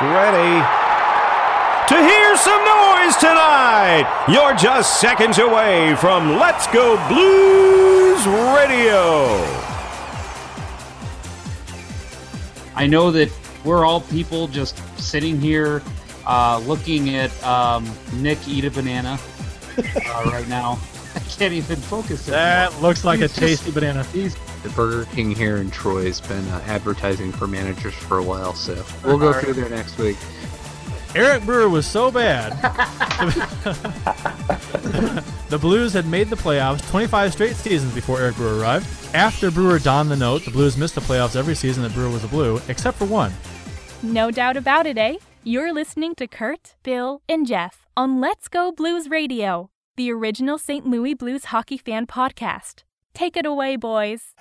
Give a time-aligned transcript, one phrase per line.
[0.00, 0.64] Get ready
[1.88, 4.26] to hear some noise tonight.
[4.28, 8.24] You're just seconds away from Let's Go Blues
[8.54, 9.44] Radio.
[12.76, 13.28] I know that
[13.64, 15.82] we're all people just sitting here
[16.26, 19.18] uh, looking at um, Nick eat a banana
[19.78, 20.78] uh, right now.
[21.14, 22.28] I can't even focus.
[22.28, 22.40] anymore.
[22.44, 24.04] That looks like He's a just- tasty banana.
[24.04, 28.22] He's The Burger King here in Troy has been uh, advertising for managers for a
[28.22, 30.16] while, so we'll go through there next week.
[31.14, 32.52] Eric Brewer was so bad.
[35.48, 38.86] the Blues had made the playoffs 25 straight seasons before Eric Brewer arrived.
[39.14, 42.24] After Brewer donned the note, the Blues missed the playoffs every season that Brewer was
[42.24, 43.32] a Blue, except for one.
[44.02, 45.16] No doubt about it, eh?
[45.44, 50.86] You're listening to Kurt, Bill, and Jeff on Let's Go Blues Radio, the original St.
[50.86, 52.84] Louis Blues hockey fan podcast.
[53.14, 54.32] Take it away, boys.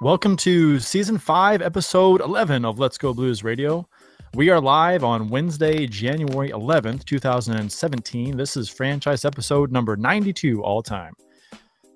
[0.00, 3.86] Welcome to season 5, episode 11 of Let's Go Blues Radio.
[4.34, 8.34] We are live on Wednesday, January 11th, 2017.
[8.34, 11.12] This is franchise episode number 92 all time.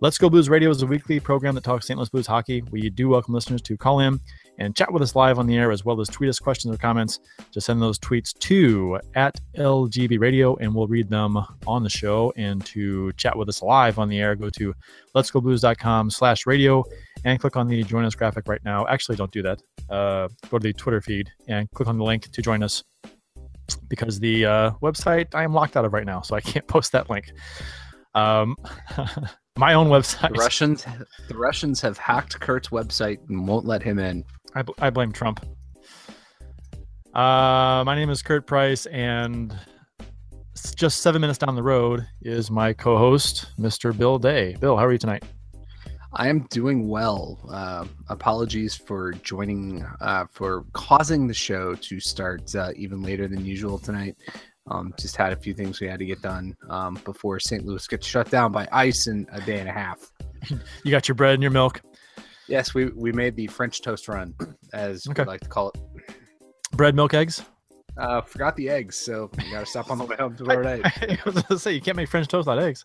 [0.03, 1.97] Let's Go Blues Radio is a weekly program that talks St.
[1.97, 2.61] Louis Blues hockey.
[2.71, 4.21] We do welcome listeners to call in
[4.59, 6.79] and chat with us live on the air as well as tweet us questions or
[6.79, 7.21] comments.
[7.51, 12.33] Just send those tweets to at LGB Radio and we'll read them on the show.
[12.37, 14.75] And to chat with us live on the air, go to
[15.15, 16.85] letsgoblues.com slash radio
[17.25, 18.87] and click on the join us graphic right now.
[18.87, 19.61] Actually, don't do that.
[19.91, 22.83] Uh, go to the Twitter feed and click on the link to join us
[23.89, 26.93] because the uh, website I am locked out of right now, so I can't post
[26.93, 27.33] that link.
[28.15, 28.57] Um,
[29.59, 30.33] my own website.
[30.33, 30.87] The Russians,
[31.29, 34.25] the Russians have hacked Kurt's website and won't let him in.
[34.57, 35.45] I, bl- I blame Trump.
[37.15, 39.55] Uh, my name is Kurt Price, and
[40.77, 43.97] just seven minutes down the road is my co-host, Mr.
[43.97, 44.57] Bill Day.
[44.59, 45.25] Bill, how are you tonight?
[46.15, 47.39] I am doing well.
[47.51, 53.45] Uh, apologies for joining, uh, for causing the show to start uh, even later than
[53.45, 54.17] usual tonight.
[54.71, 57.63] Um, just had a few things we had to get done um, before St.
[57.67, 60.11] Louis gets shut down by ice in a day and a half.
[60.85, 61.83] You got your bread and your milk,
[62.49, 64.35] Yes, we, we made the French toast run,
[64.73, 65.23] as Okay.
[65.23, 65.81] we like to call it.
[66.73, 67.43] bread, milk, eggs.
[67.99, 70.83] Uh, forgot the eggs, so we got to stop on the way home tomorrow night.
[71.03, 72.85] I was gonna say you can't make French toast without eggs.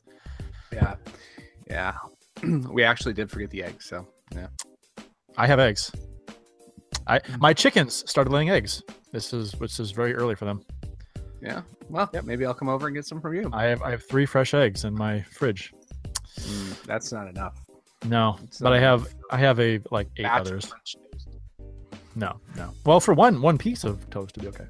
[0.71, 0.95] Yeah,
[1.69, 1.93] yeah.
[2.69, 4.47] we actually did forget the eggs, so yeah.
[5.37, 5.91] I have eggs.
[7.07, 8.81] I my chickens started laying eggs.
[9.11, 10.61] This is which is very early for them.
[11.41, 11.61] Yeah.
[11.89, 12.21] Well, yeah.
[12.23, 13.49] Maybe I'll come over and get some from you.
[13.51, 15.73] I have I have three fresh eggs in my fridge.
[16.39, 17.61] Mm, that's not enough.
[18.05, 19.07] No, It's but not I have.
[19.29, 20.65] I have a like eight others.
[20.65, 20.95] French.
[22.15, 22.71] No, no.
[22.85, 24.65] Well, for one one piece of toast to be okay.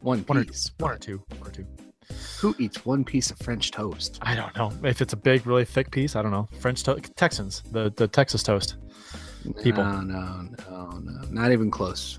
[0.00, 0.70] One One or- piece.
[0.78, 1.66] One or two, one or two.
[2.40, 4.18] Who eats one piece of French toast?
[4.22, 6.16] I don't know if it's a big, really thick piece.
[6.16, 6.48] I don't know.
[6.58, 8.76] French toast, Texans, the the Texas toast.
[9.62, 9.84] People.
[9.84, 11.22] No, no, no, no.
[11.30, 12.18] Not even close.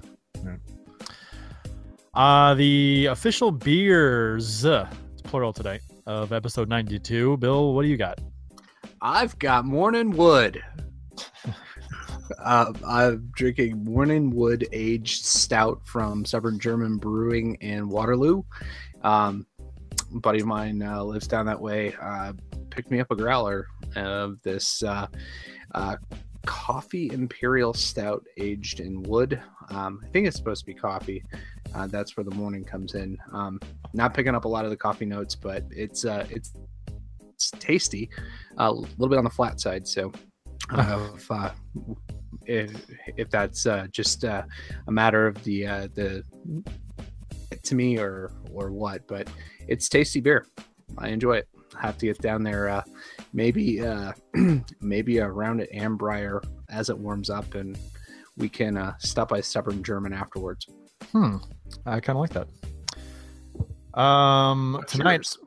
[2.14, 7.38] Uh the official beers, uh, it's plural today of episode ninety two.
[7.38, 8.20] Bill, what do you got?
[9.06, 10.64] I've got Morning Wood.
[12.40, 18.44] uh, I'm drinking Morning Wood aged stout from Stubborn German Brewing in Waterloo.
[19.02, 19.46] Um,
[20.10, 21.94] buddy of mine uh, lives down that way.
[22.02, 22.32] Uh,
[22.70, 25.08] picked me up a growler of this uh,
[25.76, 25.98] uh,
[26.46, 29.38] coffee imperial stout aged in wood.
[29.70, 31.26] Um, I think it's supposed to be coffee.
[31.76, 33.18] Uh, that's where the morning comes in.
[33.34, 33.60] Um,
[33.94, 36.54] not picking up a lot of the coffee notes, but it's uh, it's
[37.52, 38.10] it's tasty.
[38.60, 39.88] Uh, a little bit on the flat side.
[39.88, 40.12] So,
[40.72, 41.52] uh, if, uh,
[42.46, 42.86] if
[43.18, 44.44] if that's uh, just uh,
[44.88, 46.24] a matter of the uh, the
[47.64, 49.30] to me or or what, but
[49.68, 50.46] it's tasty beer.
[50.98, 51.48] I enjoy it.
[51.80, 52.70] Have to get down there.
[52.70, 52.84] Uh,
[53.34, 54.14] maybe uh,
[54.82, 57.78] maybe around at Ambrier as it warms up, and
[58.38, 60.68] we can uh, stop by Stubborn German afterwards.
[61.12, 61.38] Hmm.
[61.86, 64.00] I kind of like that.
[64.00, 65.38] Um, What's tonight, yours?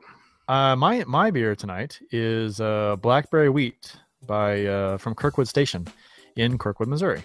[0.47, 3.95] Uh, my my beer tonight is uh, Blackberry Wheat
[4.25, 5.87] by uh, from Kirkwood Station
[6.35, 7.23] in Kirkwood, Missouri.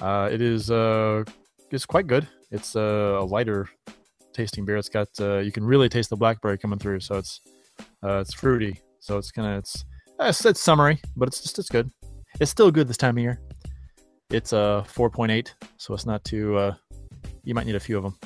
[0.00, 1.24] Uh, it is uh,
[1.70, 2.28] it's quite good.
[2.50, 3.68] It's uh, a lighter
[4.32, 4.76] tasting beer.
[4.76, 7.40] It's got you can really taste the blackberry coming through, so it's
[8.02, 8.80] uh, it's fruity.
[9.00, 9.84] So it's kind of it's
[10.20, 11.90] it's, it's summery, but it's just it's good.
[12.40, 13.40] It's still good this time of year.
[14.30, 16.72] It's a uh, 4.8, so it's not too.
[17.44, 18.18] You might need a few of them.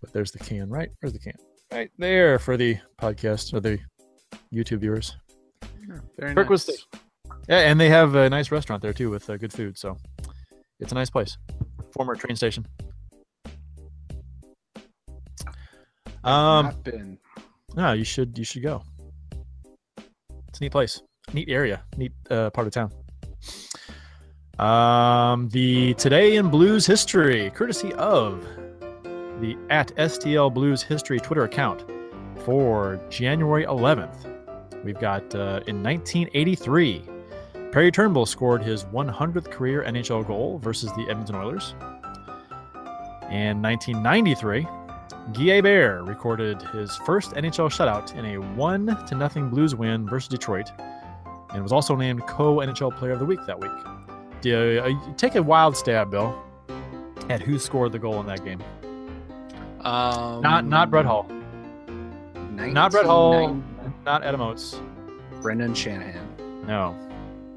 [0.00, 0.90] But there's the can, right?
[1.00, 1.34] Where's the can?
[1.74, 3.80] Right there for the podcast or the
[4.54, 5.16] YouTube viewers.
[6.16, 6.62] Very Kirkwood nice.
[6.62, 6.84] Station.
[7.48, 9.76] Yeah, and they have a nice restaurant there too with uh, good food.
[9.76, 9.96] So
[10.78, 11.36] it's a nice place.
[11.90, 12.64] Former train station.
[16.22, 17.18] Um, Not been.
[17.74, 18.84] no, you should you should go.
[20.48, 22.92] It's a neat place, neat area, neat uh, part of town.
[24.60, 28.46] Um, the today in blues history, courtesy of
[29.40, 31.84] the at STL Blues History Twitter account
[32.44, 34.30] for January 11th.
[34.84, 37.02] We've got uh, in 1983,
[37.72, 41.74] Perry Turnbull scored his 100th career NHL goal versus the Edmonton Oilers.
[43.30, 44.66] In 1993,
[45.32, 50.28] Guy Hebert recorded his first NHL shutout in a one to nothing Blues win versus
[50.28, 50.70] Detroit,
[51.52, 53.70] and was also named co NHL Player of the Week that week.
[54.46, 56.38] Uh, take a wild stab, Bill,
[57.30, 58.62] at who scored the goal in that game?
[59.84, 61.24] Um, Not not Brett Hull,
[62.48, 64.80] not Brett Hull, 1990 not Adam Oates.
[65.42, 66.26] Brendan Shanahan.
[66.66, 66.96] No,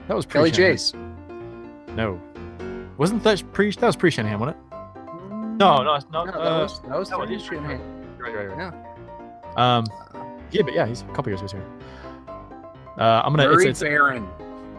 [0.07, 0.93] that was Kelly pre Jace.
[1.95, 2.19] No,
[2.97, 3.71] wasn't that pre?
[3.71, 4.63] That was pre Shanahan, wasn't it?
[5.57, 5.99] No, no, no.
[6.11, 7.79] No, that uh, was that was that was- Shanahan.
[8.17, 8.73] right, right, right.
[9.55, 9.77] Yeah.
[9.77, 9.85] Um,
[10.51, 11.65] yeah, but yeah, he's a couple years ago here.
[12.97, 13.49] Uh, I'm gonna.
[13.49, 14.27] It's, Murray it's, Baron.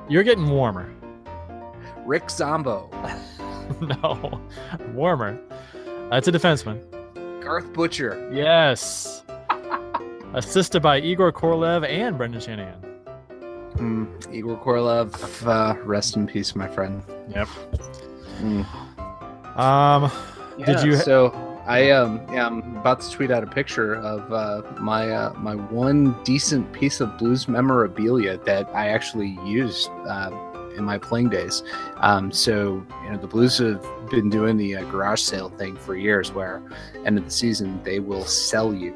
[0.09, 0.93] you're getting warmer.
[2.05, 2.91] Rick Zombo.
[3.81, 4.41] no,
[4.93, 5.39] warmer.
[6.11, 6.83] That's a defenseman.
[7.49, 8.29] Garth Butcher.
[8.31, 9.25] Yes.
[10.35, 12.85] Assisted by Igor Korolev and Brendan Shanahan.
[13.77, 15.47] Mm, Igor Korolev.
[15.47, 17.03] Uh, rest in peace, my friend.
[17.35, 17.49] Yep.
[18.43, 19.59] Mm.
[19.59, 20.11] Um,
[20.63, 21.33] Did you- So
[21.67, 25.55] I um yeah I'm about to tweet out a picture of uh, my uh, my
[25.55, 30.31] one decent piece of blues memorabilia that I actually used uh,
[30.79, 31.63] in my playing days.
[31.97, 35.97] Um, so you know the Blues have been doing the uh, garage sale thing for
[35.97, 36.63] years, where
[37.05, 38.95] end of the season they will sell you.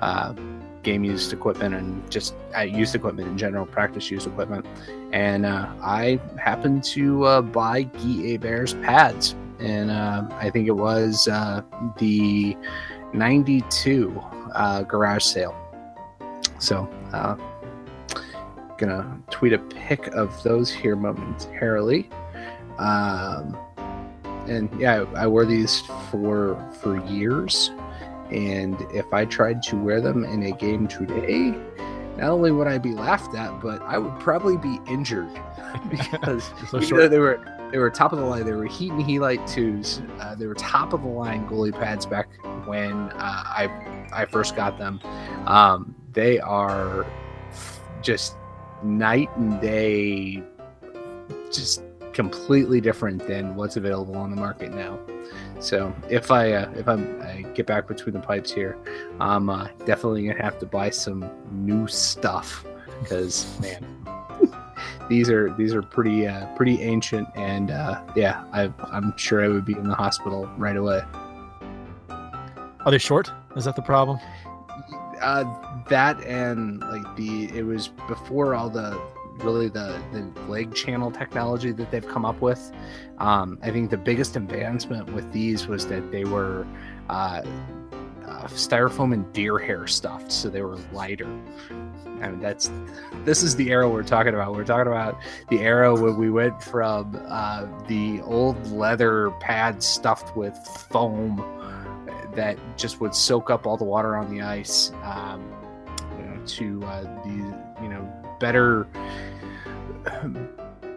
[0.00, 0.34] Uh,
[0.82, 4.64] game used equipment and just uh, used equipment in general, practice used equipment.
[5.12, 10.76] And uh, I happened to uh, buy Guy Hebert's pads and uh, I think it
[10.76, 11.62] was uh,
[11.98, 12.56] the
[13.12, 14.22] 92
[14.54, 15.56] uh, garage sale.
[16.58, 17.36] So, uh,
[18.78, 22.08] gonna tweet a pic of those here momentarily.
[22.78, 23.56] Um,
[24.46, 25.80] and yeah, I, I wore these
[26.10, 27.70] for for years,
[28.30, 31.54] and if I tried to wear them in a game today,
[32.16, 35.28] not only would I be laughed at, but I would probably be injured
[35.90, 37.02] because so short.
[37.02, 37.40] though they were
[37.72, 38.44] they were top of the line.
[38.44, 40.00] They were Heaton Helite twos.
[40.20, 42.28] Uh, they were top of the line goalie pads back
[42.66, 45.00] when uh, I I first got them.
[45.46, 47.06] Um, they are
[48.02, 48.36] just
[48.82, 50.42] night and day,
[51.52, 51.82] just
[52.12, 54.98] completely different than what's available on the market now.
[55.60, 58.78] So if I uh, if I'm, I get back between the pipes here,
[59.20, 62.64] I'm uh, definitely gonna have to buy some new stuff
[63.02, 63.84] because man,
[65.08, 69.48] these are these are pretty uh, pretty ancient and uh, yeah, I, I'm sure I
[69.48, 71.02] would be in the hospital right away.
[72.08, 73.30] Are they short?
[73.56, 74.18] Is that the problem?
[75.20, 75.44] Uh,
[75.88, 79.00] that and like the it was before all the
[79.38, 82.72] really the the leg channel technology that they've come up with.
[83.18, 86.66] Um, I think the biggest advancement with these was that they were
[87.08, 87.42] uh,
[88.26, 91.28] uh, styrofoam and deer hair stuffed, so they were lighter.
[92.20, 92.70] I mean, that's
[93.24, 94.54] this is the era we're talking about.
[94.54, 95.18] We're talking about
[95.48, 100.56] the era where we went from uh, the old leather pads stuffed with
[100.90, 101.40] foam
[102.36, 105.42] that just would soak up all the water on the ice um,
[106.18, 108.08] you know, to uh, the you know
[108.38, 108.86] better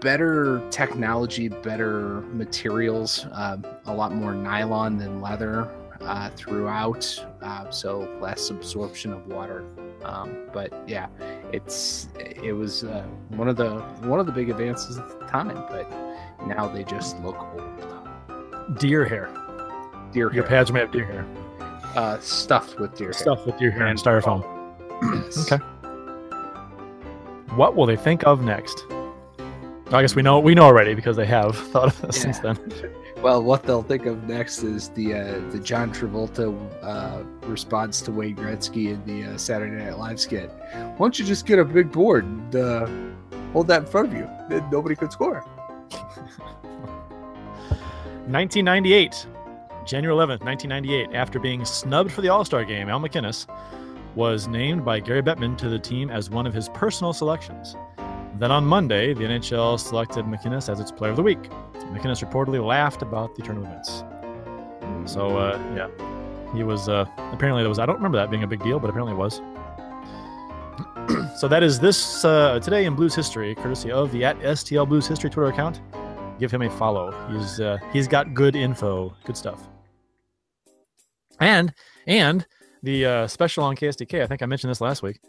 [0.02, 5.68] better technology better materials um, a lot more nylon than leather
[6.02, 9.66] uh, throughout uh, so less absorption of water
[10.04, 11.08] um, but yeah
[11.52, 15.48] it's it was uh, one of the one of the big advances at the time
[15.70, 15.90] but
[16.48, 17.80] now they just look old
[18.78, 19.49] Deer hair.
[20.12, 21.25] Deer Your hair pads may have deer hair.
[21.96, 24.44] uh, stuffed with deer hair Stuff with deer hair and styrofoam.
[25.01, 25.51] Yes.
[25.51, 25.63] Okay.
[27.56, 28.86] What will they think of next?
[29.92, 32.58] I guess we know we know already because they have thought of this since then.
[33.22, 38.13] Well, what they'll think of next is the uh, the John Travolta uh, response to
[38.13, 40.50] Wayne Gretzky in the uh, Saturday Night Live skit.
[40.72, 42.88] Why don't you just get a big board and uh,
[43.51, 44.25] hold that in front of you?
[44.48, 45.42] Then nobody could score.
[48.28, 49.28] 1998,
[49.86, 51.16] January 11th, 1998.
[51.16, 53.48] After being snubbed for the All Star game, Al MacInnis
[54.16, 57.76] was named by Gary Bettman to the team as one of his personal selections.
[58.38, 61.50] Then on Monday, the NHL selected MacInnis as its Player of the Week.
[61.92, 64.04] MacInnis reportedly laughed about the turn of events.
[65.06, 65.90] So, uh, yeah,
[66.56, 67.80] he was uh, apparently there was.
[67.80, 69.42] I don't remember that being a big deal, but apparently it was.
[71.40, 75.08] so that is this uh, today in Blues history, courtesy of the at STL Blues
[75.08, 75.82] History Twitter account.
[76.40, 77.12] Give him a follow.
[77.32, 79.69] He's uh, he's got good info, good stuff.
[81.39, 81.74] And
[82.08, 82.46] and
[82.84, 84.22] the uh, special on KSDK.
[84.22, 85.19] I think I mentioned this last week.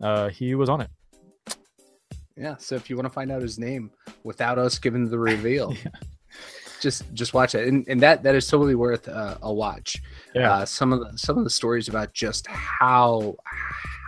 [0.00, 0.90] Uh, he was on it.
[2.36, 2.56] Yeah.
[2.58, 3.90] So if you want to find out his name
[4.24, 5.74] without us giving the reveal,
[6.80, 10.02] just just watch it, and, and that that is totally worth uh, a watch.
[10.34, 10.52] Yeah.
[10.52, 13.36] Uh, some of the some of the stories about just how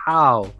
[0.05, 0.51] how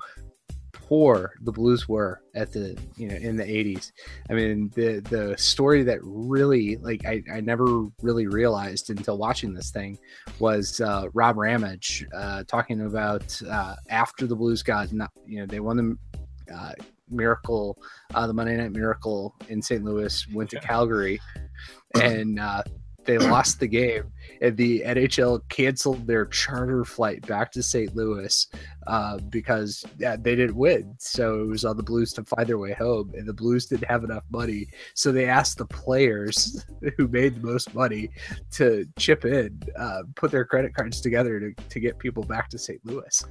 [0.88, 3.92] poor the Blues were at the you know in the 80s.
[4.30, 9.54] I mean the the story that really like I, I never really realized until watching
[9.54, 9.98] this thing
[10.40, 15.46] was uh, Rob Ramage uh, talking about uh, after the Blues got not, you know
[15.46, 16.72] they won the uh,
[17.10, 17.78] Miracle
[18.16, 19.84] uh, the Monday Night Miracle in St.
[19.84, 21.20] Louis went to Calgary
[22.02, 22.64] and uh,
[23.08, 24.12] they lost the game
[24.42, 27.96] and the NHL canceled their charter flight back to St.
[27.96, 28.48] Louis
[28.86, 30.94] uh, because yeah, they didn't win.
[31.00, 33.90] So it was on the Blues to find their way home, and the Blues didn't
[33.90, 34.68] have enough money.
[34.94, 36.64] So they asked the players
[36.98, 38.12] who made the most money
[38.52, 42.60] to chip in, uh, put their credit cards together to, to get people back to
[42.60, 42.86] St.
[42.86, 43.24] Louis.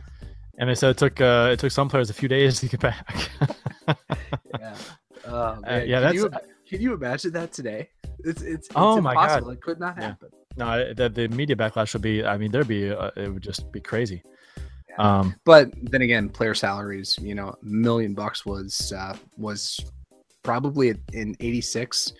[0.58, 2.80] And they said it took uh, it took some players a few days to get
[2.80, 3.30] back.
[4.58, 4.74] Yeah.
[5.24, 6.30] Uh, yeah, can that's- you,
[6.68, 7.90] can you imagine that today?
[8.20, 9.48] It's it's, it's Oh my God.
[9.50, 10.08] It could not Yeah.
[10.08, 10.28] happen.
[10.56, 12.24] no, the, the media backlash would be.
[12.24, 12.90] I mean, there'd be.
[12.90, 14.22] Uh, it would just be crazy.
[14.88, 14.96] Yeah.
[15.20, 19.78] Um, But then again, player salaries, you know, a million bucks was uh, was
[20.42, 22.12] probably in '86.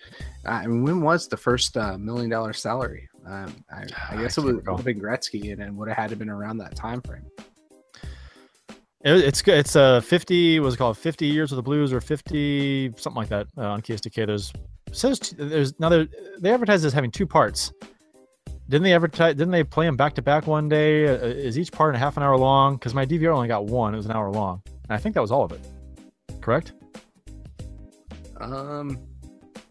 [0.45, 3.07] Uh, I mean, when was the first uh, million dollar salary?
[3.25, 5.97] Um, I, I I guess it can't would have been Gretzky, and it would have
[5.97, 7.25] had to been around that time frame.
[9.03, 9.57] it, it's good.
[9.57, 10.59] It's uh, 50.
[10.59, 10.97] was it called?
[10.97, 14.25] 50 years with the Blues or 50 something like that uh, on KSDK.
[14.27, 14.53] There's
[14.91, 17.71] says t- there's now they advertise as having two parts.
[18.69, 19.35] Didn't they advertise?
[19.35, 21.07] Didn't they play them back to back one day?
[21.07, 22.75] Uh, is each part a half an hour long?
[22.75, 23.93] Because my DVR only got one.
[23.93, 25.61] It was an hour long, and I think that was all of it.
[26.41, 26.73] Correct?
[28.39, 28.99] Um,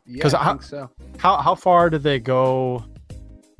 [0.06, 0.90] yeah, 'Cause I think so.
[1.18, 2.84] How how far did they go?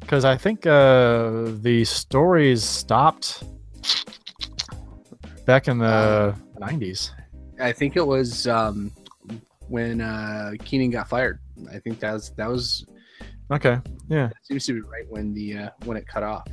[0.00, 3.44] Because I think uh, the stories stopped
[5.44, 7.12] back in the nineties.
[7.60, 8.92] I think it was um,
[9.68, 11.40] when uh, Keenan got fired.
[11.72, 12.86] I think that was that was
[13.50, 13.78] Okay.
[14.08, 14.26] Yeah.
[14.28, 16.46] that seems to be right when the uh, when it cut off.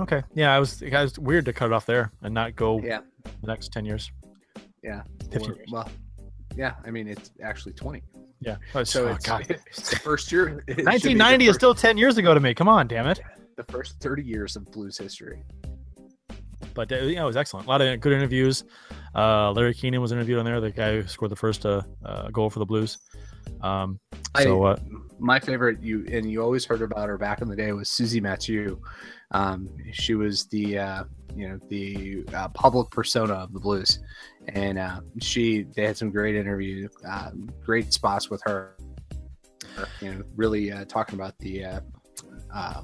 [0.00, 0.22] Okay.
[0.34, 0.54] Yeah.
[0.54, 0.80] I was.
[0.82, 3.00] It was weird to cut it off there and not go Yeah,
[3.40, 4.10] the next ten years.
[4.82, 5.02] yeah.
[5.30, 5.68] 15 Or- years.
[5.70, 5.90] well,
[6.56, 6.74] yeah.
[6.86, 8.02] I mean, it's actually twenty.
[8.40, 8.56] Yeah.
[8.74, 9.28] Oh, So oh, it's,
[9.76, 10.62] it's the first year.
[10.68, 12.54] it should 1990 is still 10 years ago to me.
[12.54, 13.18] Come on, damn it.
[13.56, 15.42] the first 30 years of blues history.
[16.72, 17.66] But uh, yeah, it was excellent.
[17.66, 18.62] A lot of good interviews.
[19.12, 22.28] Uh, Larry Keenan was interviewed on there, the guy who scored the first uh, uh,
[22.30, 22.98] goal for the Blues.
[23.60, 23.98] Um,
[24.40, 24.76] so I, uh,
[25.18, 28.20] my favorite, you and you always heard about her back in the day was Susie
[28.20, 28.80] Mathieu.
[29.32, 34.00] Um, she was the uh, you know the uh, public persona of the blues,
[34.48, 37.30] and uh, she they had some great interview, uh,
[37.64, 38.76] great spots with her.
[40.00, 41.80] You know, really uh, talking about the uh,
[42.52, 42.82] uh,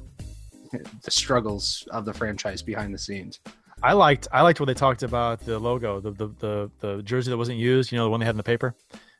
[1.03, 3.41] the struggles of the franchise behind the scenes.
[3.83, 7.31] I liked I liked when they talked about the logo, the the the, the jersey
[7.31, 7.93] that wasn't used.
[7.93, 8.75] You know, the one they had in the paper.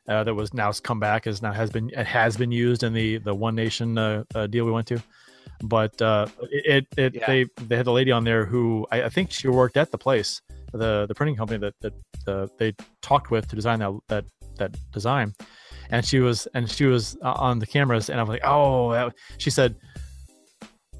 [0.07, 2.93] Uh, that was now come back is now has been it has been used in
[2.93, 5.01] the the One Nation uh, uh, deal we went to,
[5.63, 7.25] but uh, it it, Yeah.
[7.25, 9.97] they they had a lady on there who I, I think she worked at the
[9.97, 10.41] place
[10.73, 11.93] the the printing company that that
[12.27, 14.25] uh, they talked with to design that that
[14.57, 15.33] that design,
[15.89, 19.09] and she was and she was uh, on the cameras and I was like oh
[19.37, 19.75] she said.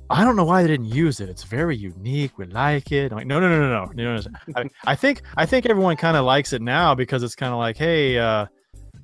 [0.08, 1.30] I don't know why they didn't use it.
[1.30, 2.38] It's very unique.
[2.38, 3.12] We like it.
[3.12, 4.70] I'm like, no, no, no, no, no.
[4.86, 7.76] I think I think everyone kind of likes it now because it's kind of like,
[7.76, 8.46] hey, uh,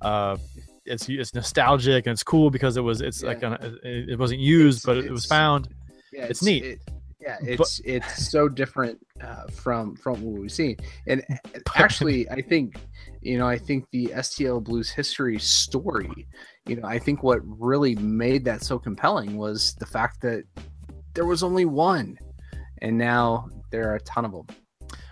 [0.02, 0.38] uh,
[0.86, 3.56] it's it's nostalgic and it's cool because it was it's like Yeah.
[3.62, 5.68] an, it, it wasn't used, It's- but it was found.
[6.12, 6.64] yeah, It's neat.
[6.64, 6.80] it-
[7.20, 11.24] yeah, it's it's so different uh, from from what we've seen, and
[11.76, 12.78] actually, I think
[13.22, 16.28] you know, I think the STL Blues history story,
[16.66, 20.46] you know, I think what really made that so compelling was the fact that
[21.14, 22.18] there was only one,
[22.82, 24.48] and now there are a ton of them.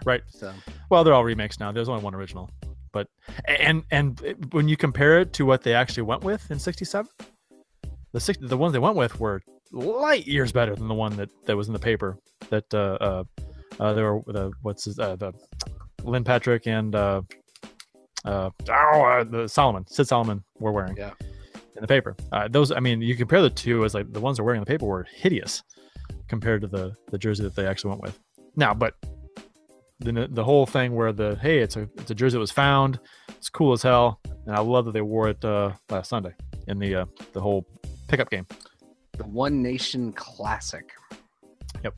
[0.03, 0.21] Right.
[0.29, 0.51] So
[0.89, 1.71] Well, they're all remakes now.
[1.71, 2.49] There's only one original,
[2.91, 3.07] but
[3.47, 4.19] and and
[4.51, 7.09] when you compare it to what they actually went with in '67,
[8.13, 9.41] the six the ones they went with were
[9.71, 12.17] light years better than the one that that was in the paper
[12.49, 13.23] that uh uh,
[13.79, 15.31] uh there were the what's his, uh, the
[16.03, 17.21] Lynn Patrick and uh
[18.25, 21.11] uh, oh, uh the Solomon Sid Solomon were wearing Yeah.
[21.75, 22.15] in the paper.
[22.31, 24.63] Uh, those I mean you compare the two as like the ones they're wearing in
[24.65, 25.61] the paper were hideous
[26.27, 28.19] compared to the the jersey that they actually went with.
[28.55, 28.95] Now, but
[29.99, 32.99] the the whole thing where the hey it's a it's a jersey that was found.
[33.29, 34.19] It's cool as hell.
[34.45, 36.33] And i love that they wore it uh last sunday
[36.67, 37.65] in the uh the whole
[38.07, 38.45] pickup game.
[39.17, 40.89] The One Nation Classic.
[41.83, 41.93] Yep,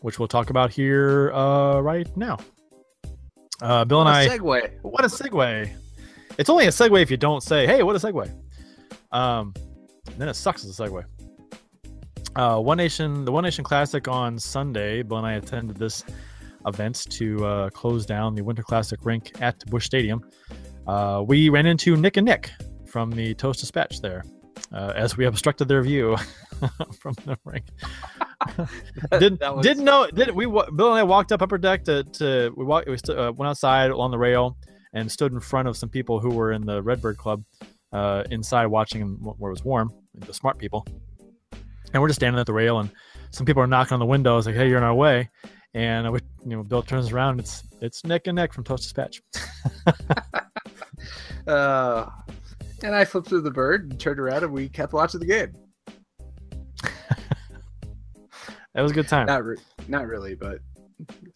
[0.00, 2.38] which we'll talk about here uh right now.
[3.60, 4.70] Uh bill and What i a segue.
[4.82, 5.70] what a segue.
[6.38, 8.30] It's only a segue if you don't say hey what a segue.
[9.12, 9.52] Um
[10.16, 11.04] then it sucks as a segue.
[12.36, 15.02] Uh, One Nation, the One Nation Classic on Sunday.
[15.02, 16.04] Bill and I attended this
[16.66, 20.22] event to uh, close down the Winter Classic rink at Busch Stadium.
[20.86, 22.50] Uh, we ran into Nick and Nick
[22.86, 24.24] from the Toast Dispatch there,
[24.72, 26.16] uh, as we obstructed their view
[27.00, 27.64] from the rink.
[29.18, 32.52] didn't was- didn't know did we Bill and I walked up upper deck to, to
[32.56, 34.56] we walked we st- uh, went outside along the rail
[34.92, 37.42] and stood in front of some people who were in the Redbird Club
[37.92, 40.86] uh, inside watching where it was warm the smart people
[41.92, 42.90] and we're just standing at the rail and
[43.30, 45.28] some people are knocking on the windows like hey you're in our way
[45.74, 49.20] and we, you know Bill turns around it's it's Nick and neck from Toast Dispatch
[51.46, 52.10] Uh,
[52.82, 55.52] and I flipped through the bird and turned around and we kept watching the game.
[58.74, 59.56] that was a good time Not re-
[59.88, 60.58] not really, but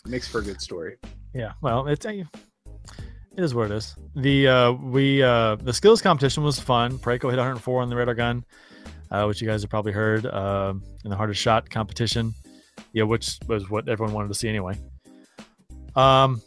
[0.07, 0.97] makes for a good story.
[1.33, 3.95] Yeah, well, it's a, it is what it is.
[4.17, 6.99] The uh, we uh, the skills competition was fun.
[6.99, 8.45] Parayko hit 104 on the radar gun,
[9.13, 12.35] uh, which you guys have probably heard um in the hardest shot competition.
[12.93, 14.77] Yeah, which was what everyone wanted to see anyway.
[15.97, 16.41] Um,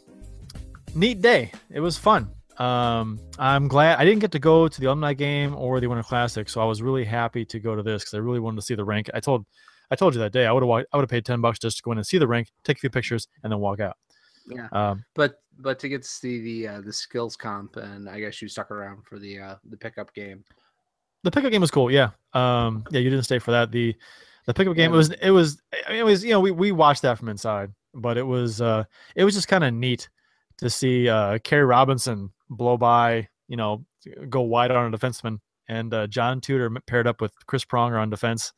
[0.94, 1.52] neat day.
[1.70, 2.30] It was fun.
[2.58, 6.04] Um, I'm glad I didn't get to go to the alumni game or the Winter
[6.04, 8.62] Classic, so I was really happy to go to this because I really wanted to
[8.62, 9.10] see the rink.
[9.12, 9.44] I told
[9.90, 11.78] I told you that day I would have I would have paid ten bucks just
[11.78, 13.96] to go in and see the rink, take a few pictures, and then walk out.
[14.46, 14.68] Yeah.
[14.72, 18.40] Um, But but to get to see the uh, the skills comp, and I guess
[18.40, 20.44] you stuck around for the uh, the pickup game.
[21.24, 21.90] the pickup game was cool.
[21.90, 22.10] Yeah.
[22.34, 23.72] Um, yeah, you didn't stay for that.
[23.72, 23.96] The
[24.46, 24.94] the pickup game Yeah.
[24.94, 27.28] it was it was I mean, it was you know we we watched that from
[27.30, 28.84] inside, but it was uh
[29.16, 30.08] it was just kind of neat
[30.58, 33.84] to see uh Kerry Robinson blow by, you know,
[34.28, 38.10] go wide on a defenseman, and uh, John Tudor paired up with Chris Pronger on
[38.10, 38.52] defense.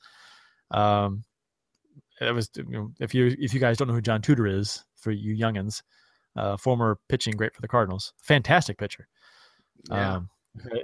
[0.70, 1.24] Um,
[2.20, 4.84] it was you know, if you if you guys don't know who John Tudor is
[4.96, 5.82] for you youngins,
[6.36, 9.06] uh, former pitching great for the Cardinals, fantastic pitcher
[9.90, 10.16] Yeah.
[10.16, 10.30] um,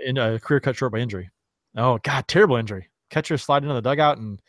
[0.04, 1.30] in a career cut short by injury.
[1.76, 2.90] Oh God, terrible injury.
[3.10, 4.40] Catcher slid into the dugout and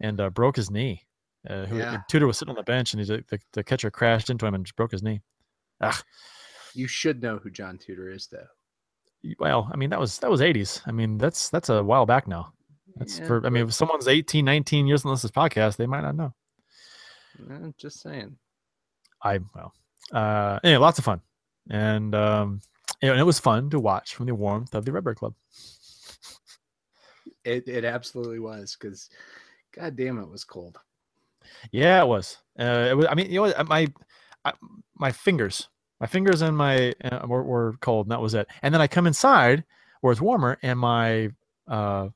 [0.00, 1.06] and uh, broke his knee.
[1.48, 2.00] Uh, who, Yeah.
[2.08, 4.64] Tudor was sitting on the bench and he's, the, the catcher crashed into him and
[4.64, 5.20] just broke his knee.
[5.80, 6.00] Ah,
[6.74, 8.46] you should know who John Tudor is, though.
[9.38, 10.82] well, I mean that was that was 80s.
[10.86, 12.52] I mean that's that's a while back now.
[12.96, 16.02] That's Yeah, for I mean if someone's 18, 19 years to this podcast, they might
[16.02, 16.34] not know.
[17.78, 18.36] just saying.
[19.22, 19.72] I well,
[20.12, 21.20] uh, anyway, lots of fun,
[21.70, 22.60] and um,
[23.02, 25.34] you know, and it was fun to watch from the warmth of the Redbird Club.
[27.44, 29.08] It it absolutely was because,
[29.74, 30.78] god damn, it was cold.
[31.72, 32.38] Yeah, it was.
[32.58, 33.06] Uh, it was.
[33.08, 33.86] I mean, you know, my
[34.44, 34.52] I,
[34.96, 35.68] my fingers,
[36.00, 38.48] my fingers and my uh, were, were cold, and that was it.
[38.62, 39.64] And then I come inside
[40.00, 41.30] where it's warmer, and my
[41.68, 42.08] uh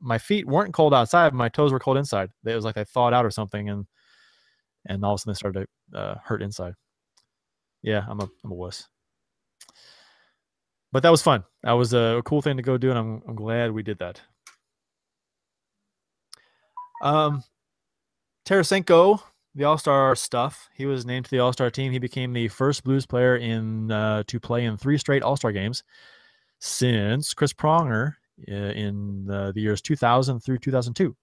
[0.00, 2.30] my feet weren't cold outside, my toes were cold inside.
[2.44, 3.86] It was like they thawed out or something, and
[4.86, 6.74] and all of a sudden they started to uh, hurt inside.
[7.82, 8.88] Yeah, I'm a I'm a wuss.
[10.92, 11.44] But that was fun.
[11.62, 14.20] That was a cool thing to go do, and I'm I'm glad we did that.
[17.02, 17.42] Um,
[18.50, 19.22] Tarasenko,
[19.54, 20.68] the All Star stuff.
[20.74, 21.92] He was named to the All Star team.
[21.92, 25.52] He became the first Blues player in uh, to play in three straight All Star
[25.52, 25.84] games
[26.58, 28.14] since Chris Pronger
[28.50, 31.16] uh, in uh, the years 2000 through 2002.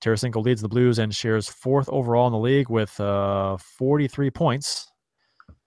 [0.00, 4.88] Tarasenko leads the Blues and shares fourth overall in the league with uh, 43 points.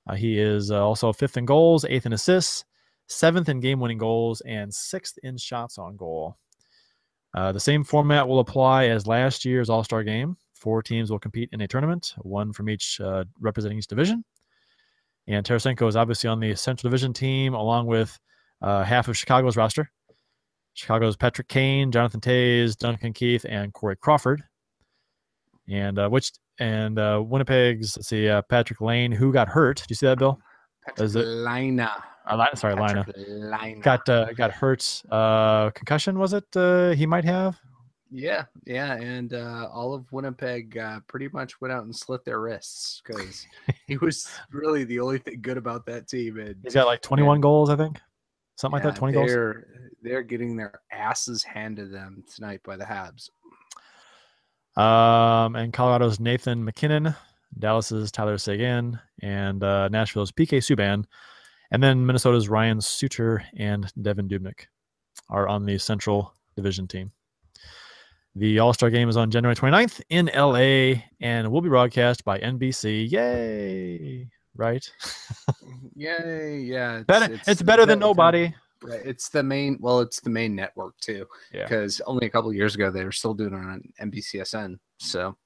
[0.07, 2.63] Uh, he is uh, also fifth in goals, eighth in assists,
[3.09, 6.37] seventh in game-winning goals, and sixth in shots on goal.
[7.35, 10.37] Uh, the same format will apply as last year's All Star game.
[10.53, 14.23] Four teams will compete in a tournament, one from each uh, representing each division.
[15.27, 18.17] And Tarasenko is obviously on the Central Division team, along with
[18.61, 19.91] uh, half of Chicago's roster.
[20.75, 24.43] Chicago's Patrick Kane, Jonathan Toews, Duncan Keith, and Corey Crawford.
[25.69, 29.77] And uh, which and uh, Winnipeg's let's see, uh, Patrick Lane, who got hurt.
[29.77, 30.39] Do you see that, Bill?
[30.85, 31.91] Patrick Lina.
[32.25, 33.79] Uh, sorry, Lina Patrick Lina.
[33.81, 35.03] got uh, got hurt.
[35.11, 36.45] Uh, concussion was it?
[36.55, 37.59] Uh, he might have.
[38.11, 42.39] Yeah, yeah, and uh, all of Winnipeg uh, pretty much went out and slit their
[42.39, 43.45] wrists because
[43.87, 46.39] he was really the only thing good about that team.
[46.39, 47.99] And He's got like 21 goals, I think,
[48.55, 48.95] something like that.
[48.95, 49.29] 20 goals.
[49.29, 49.67] they're
[50.01, 53.29] they're getting their asses handed them tonight by the Habs.
[54.79, 57.15] Um, and Colorado's Nathan MacKinnon,
[57.57, 61.05] Dallas's Tyler Seguin, and uh, Nashville's PK Subban,
[61.71, 64.65] and then Minnesota's Ryan Suter and Devan Dubnyk
[65.29, 67.11] are on the Central Division team.
[68.35, 72.37] The All Star game is on January 29th in LA and will be broadcast by
[72.39, 73.09] NBC.
[73.09, 74.27] Yay!
[74.55, 74.91] Right?
[75.95, 76.59] Yay!
[76.59, 77.41] Yeah, it's, better.
[77.47, 78.53] It's, better than nobody.
[78.83, 79.77] Right, It's the main.
[79.79, 81.25] Well, it's the main network too.
[81.53, 81.63] Yeah.
[81.63, 84.79] Because only a couple of years ago they were still doing it on NBCSN.
[84.97, 85.37] So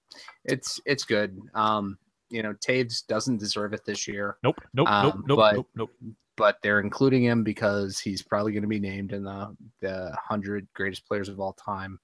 [0.45, 1.39] it's it's good.
[1.53, 1.97] Um,
[2.29, 4.37] you know, Toews doesn't deserve it this year.
[4.43, 4.59] Nope.
[4.73, 4.87] Nope.
[4.87, 5.15] nope.
[5.15, 5.37] Um, Nope.
[5.37, 5.67] but- Nope.
[5.75, 5.91] Nope.
[6.37, 10.67] but they're including him because he's probably going to be named in the the hundred
[10.73, 11.99] greatest players of all time.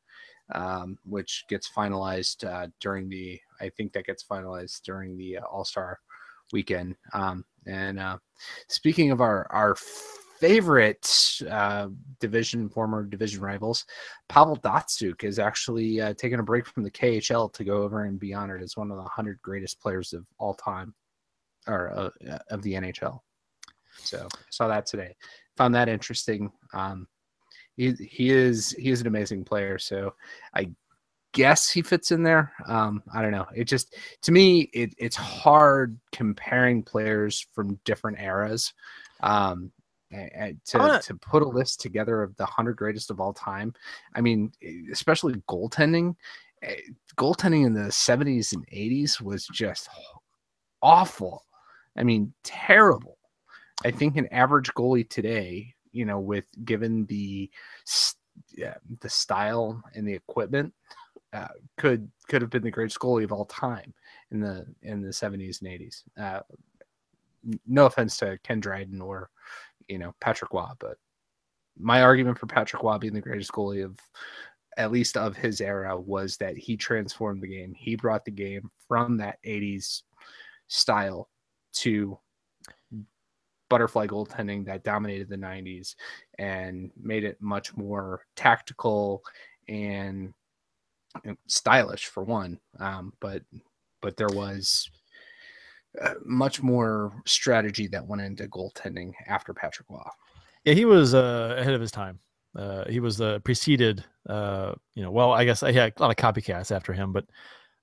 [0.54, 3.40] um, which gets finalized uh, during the.
[3.62, 5.98] I think that gets finalized during the uh, All Star
[6.54, 6.96] weekend.
[7.14, 8.18] Um, and uh,
[8.68, 9.76] speaking of our our
[10.40, 11.08] favorite
[11.50, 11.88] uh,
[12.20, 13.86] division, former division rivals,
[14.30, 18.20] Pavel Datsyuk is actually uh, taking a break from the KHL to go over and
[18.20, 20.94] be honored as one of the 100 greatest players of all time
[21.68, 23.20] or uh, of the NHL.
[23.98, 25.16] So saw that today.
[25.58, 26.52] Found that interesting.
[26.74, 27.08] Um,
[27.78, 29.78] he, he is he is an amazing player.
[29.78, 30.14] So
[30.54, 30.72] I
[31.34, 32.54] guess he fits in there.
[32.68, 33.48] Um, I don't know.
[33.56, 38.74] It just to me it, it's hard comparing players from different eras.
[39.22, 39.72] Um,
[40.12, 43.74] and to, wanna- put a list together of the 100 greatest of all time.
[44.16, 44.52] I mean
[44.92, 46.16] especially goaltending
[46.64, 46.76] eh,
[47.18, 49.90] goaltending in the 70s and 80s was just
[50.82, 51.44] awful.
[51.98, 53.18] I mean terrible.
[53.84, 57.50] I think an average goalie today you know with given the
[58.54, 60.74] yeah, the style and the equipment
[61.34, 63.94] uh, could could have been the greatest goalie of all time
[64.32, 66.42] in the in the 70s and 80s uh,
[67.68, 69.30] no offense to ken dryden or
[69.88, 70.98] you know Patrick Roy, but
[71.78, 74.00] my argument for Patrick Roy being the greatest goalie of
[74.78, 77.74] at least of his era was that he transformed the game.
[77.78, 80.02] He brought the game from that 80s
[80.68, 81.30] style
[81.74, 82.18] to
[83.70, 85.96] butterfly goaltending that dominated the 90s
[86.38, 89.24] and made it much more tactical
[89.68, 90.34] and
[91.48, 92.60] stylish for one.
[92.80, 93.42] Um, but
[94.02, 94.90] but there was
[96.02, 100.02] uh, much more strategy that went into goaltending after Patrick Roy.
[100.64, 102.20] Yeah, he was uh, ahead of his time.
[102.58, 106.10] Uh, he was uh, preceded, uh, you know, well, I guess I had a lot
[106.10, 107.26] of copycats after him, but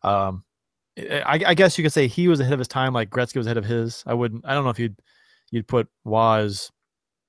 [0.03, 0.45] um,
[0.99, 3.47] I, I guess you could say he was ahead of his time, like Gretzky was
[3.47, 4.03] ahead of his.
[4.07, 4.97] I wouldn't, I don't know if you'd
[5.51, 6.71] you'd put Waz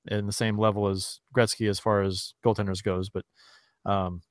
[0.08, 3.26] in the same level as Gretzky as far as goaltenders goes, but
[3.86, 4.22] um,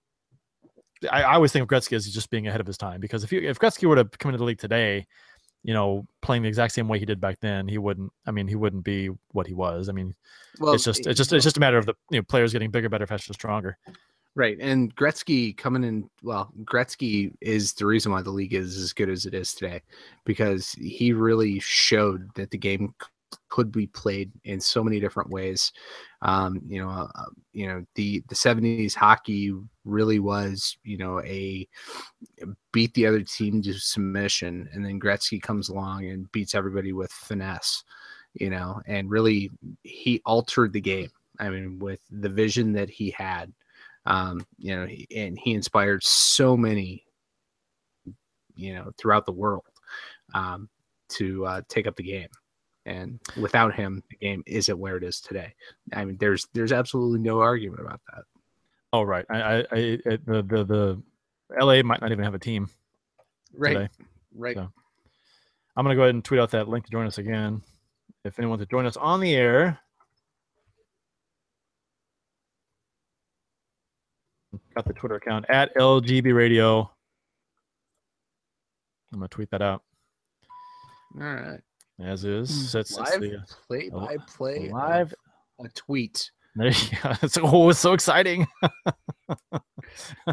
[1.10, 3.32] I, I always think of Gretzky as just being ahead of his time because if
[3.32, 5.06] you if Gretzky were to come into the league today,
[5.62, 8.12] you know, playing the exact same way he did back then, he wouldn't.
[8.26, 9.88] I mean, he wouldn't be what he was.
[9.88, 10.14] I mean,
[10.58, 12.70] Well, it's just it's just it's just a matter of the you know players getting
[12.70, 13.78] bigger, better, faster, stronger.
[14.34, 14.56] right.
[14.60, 16.10] And Gretzky coming in.
[16.22, 19.82] Well, Gretzky is the reason why the league is as good as it is today,
[20.24, 22.94] because he really showed that the game
[23.48, 25.72] could be played in so many different ways.
[26.22, 29.52] Um, you know, uh, you know the the '70s hockey
[29.84, 31.66] really was you know a
[32.72, 37.10] beat the other team to submission, and then Gretzky comes along and beats everybody with
[37.12, 37.84] finesse.
[38.34, 39.50] You know, and really
[39.82, 41.10] he altered the game.
[41.38, 43.52] I mean, with the vision that he had,
[44.06, 47.04] um, you know, and he inspired so many,
[48.54, 49.64] you know, throughout the world
[50.34, 50.68] um,
[51.10, 52.28] to uh, take up the game.
[52.84, 55.54] And without him, the game isn't where it is today.
[55.92, 58.24] I mean, there's there's absolutely no argument about that.
[58.92, 61.02] Oh right, I, I, I the the the
[61.60, 62.68] LA might not even have a team
[63.62, 63.88] today.
[64.34, 64.56] right.
[64.56, 64.68] So.
[65.76, 67.62] I'm gonna go ahead and tweet out that link to join us again.
[68.24, 69.78] If anyone wants to join us on the air,
[74.74, 76.90] got the Twitter account at LGB Radio.
[79.12, 79.82] I'm gonna tweet that out
[81.20, 81.60] All right.
[82.02, 82.70] As is.
[82.70, 85.14] So it's, it's Live the, play a- by play live.
[85.62, 86.30] a tweet.
[86.56, 87.12] There you go.
[87.22, 88.46] It's, oh, it's so exciting.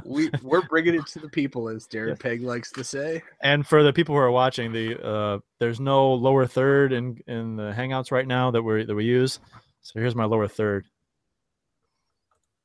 [0.06, 3.22] We we're bringing it to the people, as Darren Pang likes to say.
[3.42, 7.56] And for the people who are watching, the uh, there's no lower third in in
[7.56, 9.40] the Hangouts right now that we that we use.
[9.82, 10.86] So here's my lower third.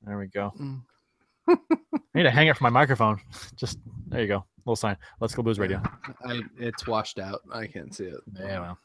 [0.02, 0.52] There we go.
[0.60, 0.82] Mm.
[1.48, 1.56] I
[2.14, 3.20] need to hang it from my microphone.
[3.56, 4.44] Just there you go.
[4.64, 4.96] Little sign.
[5.20, 5.82] Let's go Blues Radio.
[6.24, 7.40] I, it's washed out.
[7.52, 8.20] I can't see it.
[8.38, 8.78] Yeah, well.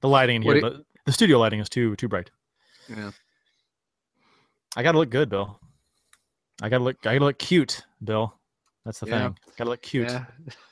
[0.00, 2.30] The lighting in here, the, the studio lighting is too too bright.
[2.88, 3.10] Yeah.
[4.76, 5.60] I gotta look good, Bill.
[6.62, 6.96] I gotta look.
[7.06, 8.34] I gotta look cute, Bill.
[8.84, 9.28] That's the Yeah.
[9.28, 9.36] thing.
[9.58, 10.08] Gotta look cute.
[10.08, 10.24] Yeah.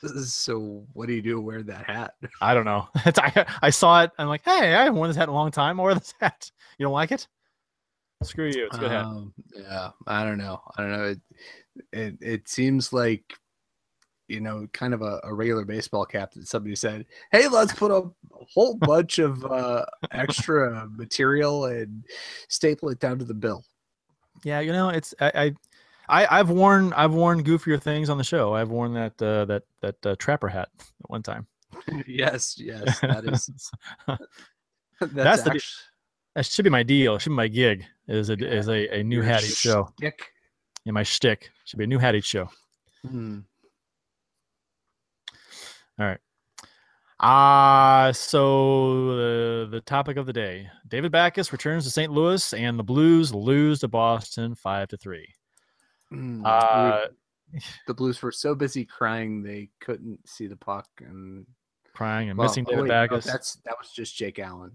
[0.25, 1.39] So what do you do?
[1.39, 2.13] Wear that hat?
[2.41, 2.87] I don't know.
[3.05, 4.11] It's, I, I saw it.
[4.17, 5.79] I'm like, hey, I haven't worn this hat in a long time.
[5.79, 6.49] I wear this hat.
[6.77, 7.27] You don't like it?
[8.23, 8.65] Screw you.
[8.65, 9.05] It's good hat.
[9.05, 10.59] Um, yeah, I don't know.
[10.77, 11.03] I don't know.
[11.05, 11.19] It
[11.93, 13.23] it, it seems like
[14.29, 17.91] you know, kind of a, a regular baseball cap that somebody said, "Hey, let's put
[17.91, 22.05] a, a whole bunch of uh, extra material and
[22.47, 23.63] staple it down to the bill."
[24.43, 25.31] Yeah, you know, it's I,
[26.07, 28.53] I, I I've worn I've worn goofier things on the show.
[28.53, 31.47] I've worn that uh, that that uh, trapper hat at one time.
[32.07, 33.49] yes, yes, that is
[34.99, 35.61] that's, That's the-
[36.35, 37.17] that should be my deal.
[37.17, 37.85] Should be my gig.
[38.07, 39.91] Is a is a, a new your hat each show.
[40.01, 42.49] Yeah, my shtick should be a new hat each show.
[43.07, 43.39] Hmm.
[45.99, 46.19] All right.
[47.19, 50.69] Uh so the the topic of the day.
[50.87, 52.11] David Backes returns to St.
[52.11, 55.27] Louis and the Blues lose to Boston 5 to 3.
[56.09, 56.43] Hmm.
[56.45, 57.01] Uh
[57.87, 61.45] the Blues were so busy crying they couldn't see the puck and
[61.93, 63.25] crying and well, missing oh, David wait, no, Backes.
[63.25, 64.71] that's that was just Jake Allen.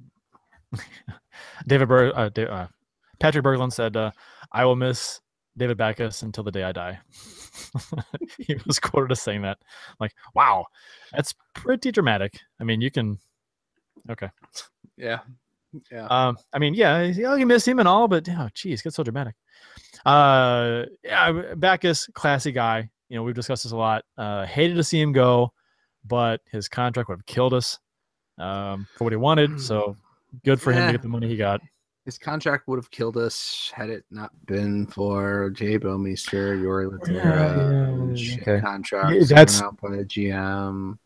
[1.66, 2.66] David Ber- uh, Da- uh,
[3.20, 4.10] Patrick Berglund said, uh,
[4.52, 5.20] "I will miss
[5.56, 6.98] David Backes until the day I die."
[8.38, 9.58] he was quoted as saying that.
[10.00, 10.66] Like, wow,
[11.12, 12.40] that's pretty dramatic.
[12.60, 13.18] I mean, you can.
[14.10, 14.30] Okay.
[14.96, 15.20] Yeah,
[15.90, 16.06] yeah.
[16.06, 19.02] Um, I mean, yeah, you you miss him and all, but oh, geez, gets so
[19.02, 19.34] dramatic.
[20.04, 22.88] Uh, yeah, Backes, classy guy.
[23.08, 24.04] You know, we've discussed this a lot.
[24.16, 25.52] Uh, hated to see him go,
[26.04, 27.78] but his contract would have killed us
[28.38, 29.60] um, for what he wanted.
[29.60, 29.96] So
[30.44, 31.60] good for him to get the money he got.
[32.04, 38.08] His contract would have killed us had it not been for Jay Bouwmeester, Jori Lehtera,
[38.10, 38.60] yeah, shit okay.
[38.60, 40.98] contracts Yeah, that's- out by the GM.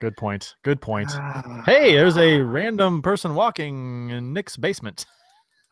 [0.00, 0.54] Good point.
[0.62, 1.10] Good point.
[1.14, 1.62] Ah.
[1.64, 5.06] Hey, there's a random person walking in Nick's basement.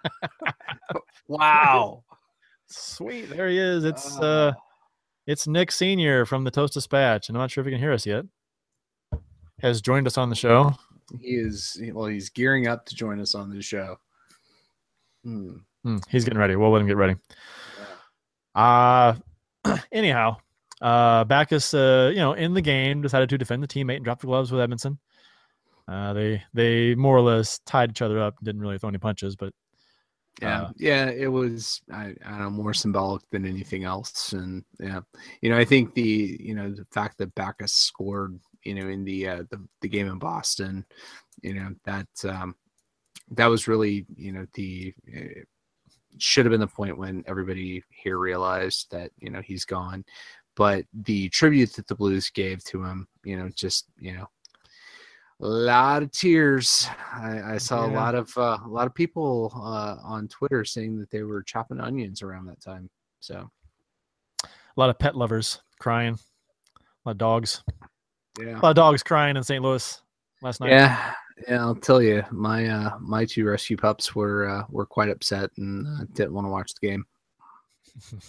[1.28, 2.02] wow.
[2.66, 3.84] Sweet, there he is.
[3.84, 4.52] It's uh,
[5.26, 7.92] it's Nick Senior from the Toast Dispatch, and I'm not sure if he can hear
[7.92, 8.24] us yet.
[9.60, 10.74] Has joined us on the show.
[11.20, 12.06] he is well.
[12.06, 13.98] He's gearing up to join us on the show.
[15.24, 15.56] Hmm.
[15.84, 16.56] Hmm, he's getting ready.
[16.56, 17.16] We'll let him get ready.
[18.54, 19.14] Uh
[19.92, 20.36] anyhow,
[20.80, 24.20] uh Backes uh, you know, in the game decided to defend the teammate and drop
[24.20, 24.98] the gloves with Edmundson.
[25.88, 29.36] Uh they they more or less tied each other up, didn't really throw any punches,
[29.36, 29.52] but
[30.40, 34.64] Yeah, Uh, yeah, it was I, I don't know more symbolic than anything else, and
[34.80, 35.00] yeah,
[35.40, 39.04] you know I think the you know the fact that Backes scored you know in
[39.04, 40.84] the uh, the, the game in Boston,
[41.42, 42.56] you know that um,
[43.32, 45.40] that was really you know the uh,
[46.18, 50.04] should have been the point when everybody here realized that you know he's gone,
[50.56, 54.28] but the tribute that the Blues gave to him, you know, just you know
[55.40, 56.86] a lot of tears.
[57.12, 60.98] I, I saw a lot of uh, a lot of people uh, on Twitter saying
[61.00, 62.88] that they were chopping onions around that time.
[63.20, 63.50] So
[64.44, 66.14] a lot of pet lovers crying.
[66.14, 67.64] A lot of dogs.
[68.40, 69.62] yeah, A lot of dogs crying in St.
[69.62, 70.00] Louis
[70.42, 70.70] last night.
[70.70, 71.12] yeah,
[71.48, 71.60] yeah.
[71.60, 75.86] I'll tell you, my uh, my two rescue pups were uh, were quite upset and
[75.86, 77.04] uh, didn't want to watch the game.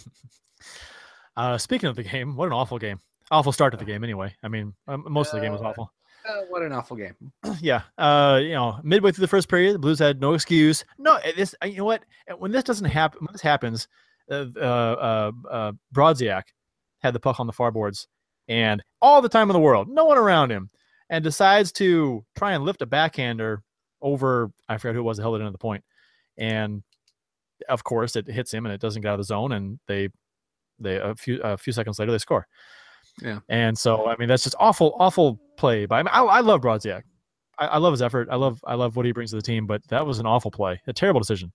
[1.36, 3.00] Uh speaking of the game, what an awful game.
[3.30, 4.34] Awful start to the game anyway.
[4.44, 5.92] I mean, um, most of the game was Uh, awful.
[6.28, 7.14] Uh, what an awful game!
[7.60, 7.82] yeah.
[7.98, 10.84] Uh, you know, midway through the first period, the Blues had no excuse.
[10.96, 11.54] No, eh, this.
[11.62, 12.04] uh, You know what?
[12.38, 13.88] When this doesn't happen, when this happens,
[14.30, 16.44] uh, uh, uh, uh, Brodziak
[17.02, 18.06] had the puck on the far boards,
[18.46, 20.70] and all the time in the world, no one around him,
[21.10, 23.62] and decides to try and lift a backhander
[24.02, 24.50] over.
[24.68, 25.84] I forget who it was that held it into the point,
[26.38, 26.82] and
[27.68, 30.08] of course, it hits him and it doesn't get out of the zone, and they,
[30.78, 32.46] they a few a few seconds later they score.
[33.22, 33.40] Yeah.
[33.48, 35.86] And so, I mean, that's just awful, awful play.
[35.86, 37.02] But I, mean, I, I love Brodziak.
[37.58, 38.28] I, I love his effort.
[38.30, 39.66] I love, I love what he brings to the team.
[39.66, 41.52] But that was an awful play, a terrible decision.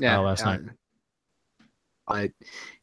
[0.00, 0.60] Uh, yeah, last night.
[2.08, 2.32] But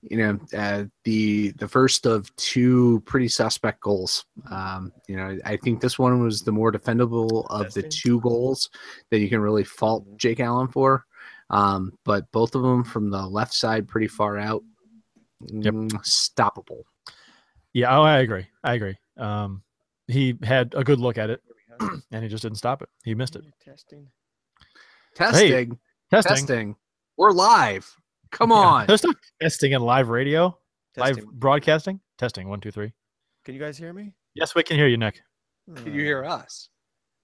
[0.01, 4.25] you know, uh, the the first of two pretty suspect goals.
[4.49, 8.69] Um, you know, I think this one was the more defendable of the two goals
[9.09, 11.05] that you can really fault Jake Allen for.
[11.49, 14.63] Um, but both of them from the left side, pretty far out.
[15.41, 15.73] Yep.
[15.73, 16.83] Mm, stoppable.
[17.73, 18.47] Yeah, oh, I agree.
[18.63, 18.97] I agree.
[19.17, 19.63] Um,
[20.07, 21.41] he had a good look at it,
[22.11, 22.89] and he just didn't stop it.
[23.03, 23.43] He missed it.
[23.63, 24.07] Testing.
[25.15, 25.79] Testing,
[26.11, 26.35] Testing.
[26.35, 26.75] testing.
[27.17, 27.95] We're live.
[28.35, 28.55] Come Yeah.
[28.57, 28.87] on.
[28.87, 30.57] There's no testing in live radio,
[30.97, 32.01] live broadcasting.
[32.17, 32.49] Testing.
[32.49, 32.91] One, two, three.
[33.45, 34.13] Can you guys hear me?
[34.33, 35.21] Yes, we can hear you, Nick.
[35.73, 36.31] Can you hear hmm.
[36.31, 36.67] us?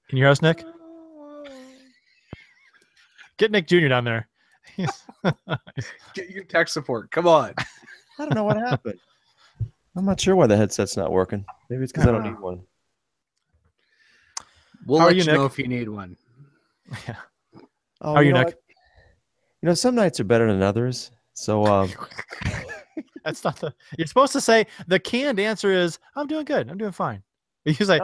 [0.08, 0.64] Can you hear us, Nick?
[3.38, 3.90] Get Nick Jr.
[3.90, 4.30] down there.
[6.14, 7.12] Get your tech support.
[7.12, 7.56] Come on.
[8.20, 9.00] I don't know what happened.
[9.98, 11.44] I'm not sure why the headset's not working.
[11.70, 12.62] Maybe it's because I don't need one.
[14.86, 16.16] We'll How are let you, you, know if you need one.
[18.04, 18.56] Oh, How are you, know Nick?
[19.62, 21.12] You know, some nights are better than others.
[21.34, 21.90] So, um,
[23.24, 23.74] That's not the.
[23.98, 26.70] You're supposed to say the canned answer is I'm doing good.
[26.70, 27.24] I'm doing fine.
[27.64, 28.00] You say,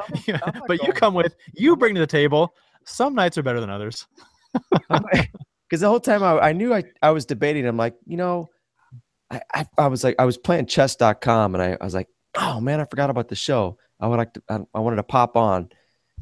[0.67, 2.54] but you come with you bring to the table.
[2.86, 4.06] Some nights are better than others.
[4.54, 7.65] because the whole time I, I knew I, I was debating.
[7.65, 8.50] I'm like, you know,
[9.32, 12.62] I, I, I was like, I was playing chess.com and I, I was like, oh
[12.62, 13.80] man, I forgot about the show.
[14.00, 15.70] I would like to, I, I wanted to pop on,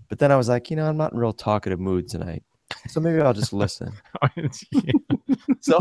[0.07, 2.43] but then I was like, you know, I'm not in real talkative mood tonight.
[2.87, 3.93] So maybe I'll just listen.
[5.61, 5.79] So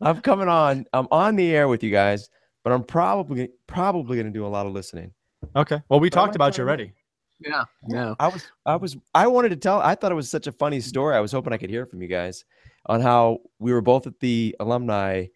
[0.00, 2.28] I'm coming on, I'm on the air with you guys,
[2.64, 5.12] but I'm probably, probably going to do a lot of listening.
[5.56, 5.80] okay.
[5.88, 6.92] Well, we But talked about you already.
[7.40, 7.64] Yeah.
[7.84, 8.16] No.
[8.18, 9.80] I was, I was, I wanted to tell.
[9.80, 11.16] I thought it was such a funny story.
[11.16, 12.44] I was hoping I could hear from you guys
[12.86, 15.26] on how we were both at the alumni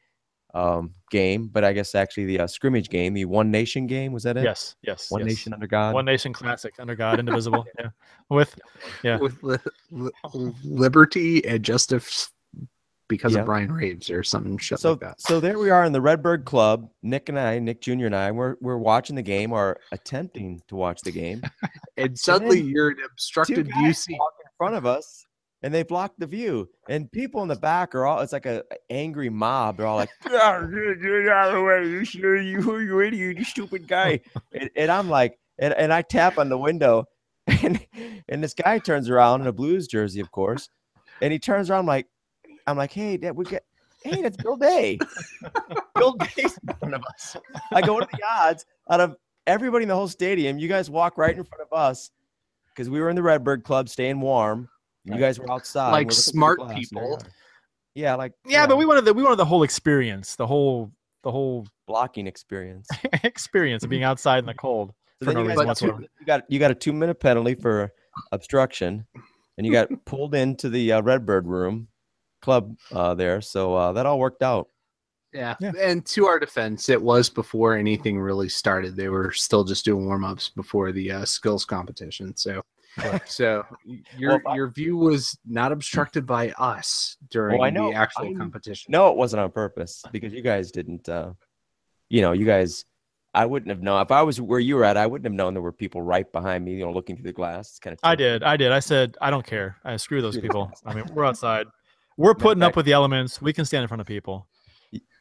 [0.54, 4.25] um, game, but I guess actually the uh, scrimmage game, the One Nation game, was
[4.25, 4.42] that it?
[4.42, 4.75] Yes.
[4.83, 5.09] Yes.
[5.12, 5.29] One yes.
[5.29, 5.94] Nation under God.
[5.94, 7.64] One Nation Classic under God, indivisible.
[7.79, 7.90] yeah.
[8.29, 8.59] With
[9.05, 9.18] Yeah.
[9.18, 9.59] With li-
[9.92, 10.11] li-
[10.64, 12.33] liberty and justice
[13.09, 13.40] because Yeah.
[13.40, 15.20] of Brian Raves or something shit so like that.
[15.20, 16.88] so there we are in the Redbird Club.
[17.03, 18.07] Nick and I, Nick Jr.
[18.07, 21.42] and I, we're we're watching the game or attempting to watch the game.
[21.98, 24.14] And suddenly then you're an obstructed view guys seat.
[24.14, 24.18] in
[24.57, 25.27] front of us,
[25.62, 26.68] and they block the view.
[26.88, 29.77] And people in the back are all it's like a, a angry mob.
[29.77, 31.88] They're all like, "Ah, get get out of the way!
[31.88, 34.20] You sure you you idiot, you stupid guy!"
[34.53, 37.07] and, and I'm like, and, and I tap on the window,
[37.46, 37.85] and
[38.29, 40.68] and this guy turns around in a Blues jersey, of course,
[41.20, 42.07] and he turns around I'm like,
[42.66, 43.64] I'm like, hey, Dad, we get.
[44.05, 44.98] Hey, that's Bill Day.
[45.94, 47.37] Bill Day's in front of us.
[47.70, 49.14] I go, what are the odds out of
[49.46, 50.59] everybody in the whole stadium?
[50.59, 52.11] You guys walk right in front of us
[52.75, 54.68] because we were in the Redbird Club staying warm.
[55.05, 55.91] You guys were outside.
[55.91, 57.15] Like we're looking through the smart glass, and there you people.
[57.15, 57.33] are.
[57.95, 60.91] Yeah, like Yeah, but we wanted the we wanted the whole experience, the whole
[61.25, 62.88] the whole blocking experience.
[63.25, 64.93] experience of being outside in the cold.
[65.23, 66.09] So For no you, reason guys got two- whatsoever.
[66.21, 67.93] you got you got a two minute penalty for
[68.33, 69.07] obstruction,
[69.59, 71.88] and you got pulled into the uh, Redbird room
[72.41, 73.41] club uh, there.
[73.41, 74.69] So uh, that all worked out.
[75.33, 75.55] Yeah.
[75.61, 75.73] Yeah.
[75.79, 78.97] And to our defense, it was before anything really started.
[78.97, 82.37] They were still just doing warm ups before the uh, skills competition.
[82.37, 82.61] So,
[83.26, 83.64] so
[84.16, 87.90] your Well, if I- your view was not obstructed by us during I know.
[87.90, 88.92] the actual I- competition.
[88.92, 91.09] No, it wasn't on purpose because you guys didn't.
[91.09, 91.33] Uh,
[92.09, 92.85] you know, you guys.
[93.35, 94.98] I wouldn't have known if I was where you were at.
[94.98, 96.72] I wouldn't have known there were people right behind me.
[96.74, 97.70] You know, looking through the glass.
[97.70, 98.00] It's kind of.
[98.02, 98.72] I did, I did.
[98.72, 99.76] I said I don't care.
[99.85, 100.70] I screw those people.
[100.85, 101.66] I mean, we're outside.
[102.18, 103.40] We're putting up fact- with the elements.
[103.40, 104.46] We can stand in front of people.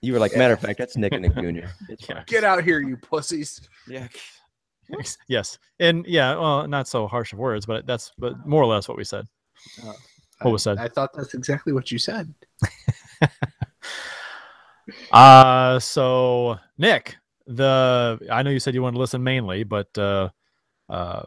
[0.02, 1.70] You were like, matter of fact, that's Nick and Nick Jr.
[2.10, 2.24] Yeah.
[2.26, 3.62] Get out here, you pussies.
[3.88, 4.08] Yeah.
[5.28, 8.88] yes, and yeah, well, not so harsh of words, but that's but more or less
[8.88, 9.26] what we said.
[10.42, 10.84] What was I, said?
[10.84, 12.34] I thought that's exactly what you said.
[15.12, 17.16] Uh so Nick,
[17.48, 20.30] the I know you said you wanted to listen mainly, but uh,
[20.90, 21.24] uh,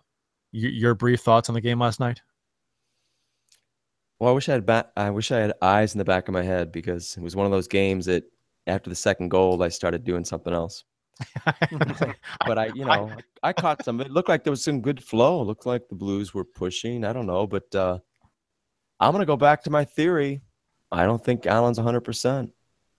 [0.53, 2.21] y- your brief thoughts on the game last night.
[4.19, 6.33] Well, I wish I had ba- I wish I had eyes in the back of
[6.35, 8.25] my head because it was one of those games that
[8.67, 10.85] after the second goal I started doing something else.
[12.47, 13.11] But I, you know,
[13.43, 14.01] I caught some.
[14.01, 15.43] It looked like there was some good flow.
[15.43, 17.05] It looked like the Blues were pushing.
[17.05, 17.99] I don't know, but uh,
[19.01, 20.43] I'm gonna go back to my theory.
[20.93, 22.01] I don't think Allen's 100.
[22.03, 22.51] percent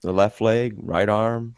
[0.02, 1.54] The left leg, right arm.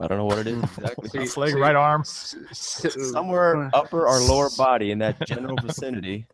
[0.00, 1.20] I don't know what it is exactly.
[1.20, 2.00] Left leg, right arm.
[2.02, 6.26] S- s- Somewhere upper or lower body in that general vicinity.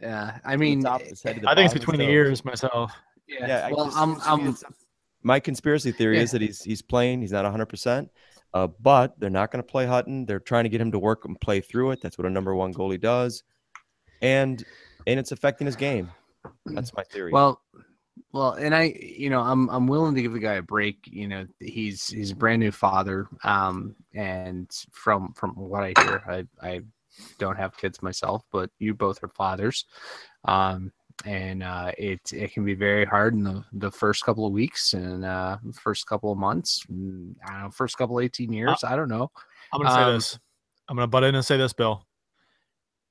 [0.00, 1.98] Yeah, I mean, top of his head to the I think it's bottom of his
[1.98, 2.92] between the ears myself.
[3.28, 3.46] yeah.
[3.46, 4.56] Yeah, well, just- I'm, I'm,
[5.22, 6.22] my conspiracy theory Yeah.
[6.24, 7.20] is that he's he's playing.
[7.22, 8.10] He's not 100, percent
[8.54, 10.24] uh, but they're not going to play Hutton.
[10.24, 12.00] They're trying to get him to work and play through it.
[12.00, 13.42] That's what a number one goalie does,
[14.22, 14.64] and
[15.06, 16.10] and it's affecting his game.
[16.66, 17.32] That's my theory.
[17.32, 17.60] Well,
[18.32, 20.98] well, and I, you know, I'm I'm willing to give the guy a break.
[21.04, 26.22] You know, he's he's a brand new father, um, and from from what I hear,
[26.62, 26.80] I I
[27.38, 29.84] don't have kids myself, but you both are fathers,
[30.44, 30.92] um,
[31.24, 34.92] and uh, it it can be very hard in the the first couple of weeks
[34.94, 36.84] and uh, first couple of months.
[36.90, 38.82] I don't know, first couple of eighteen years.
[38.84, 39.30] I don't know.
[39.72, 40.38] I'm gonna say Um, this.
[40.88, 42.06] I'm gonna butt in and say this, Bill.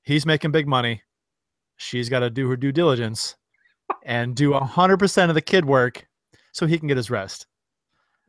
[0.02, 1.02] He's making big money.
[1.76, 3.36] She's got to do her due diligence
[4.04, 6.06] and do hundred percent of the kid work
[6.52, 7.46] so he can get his rest.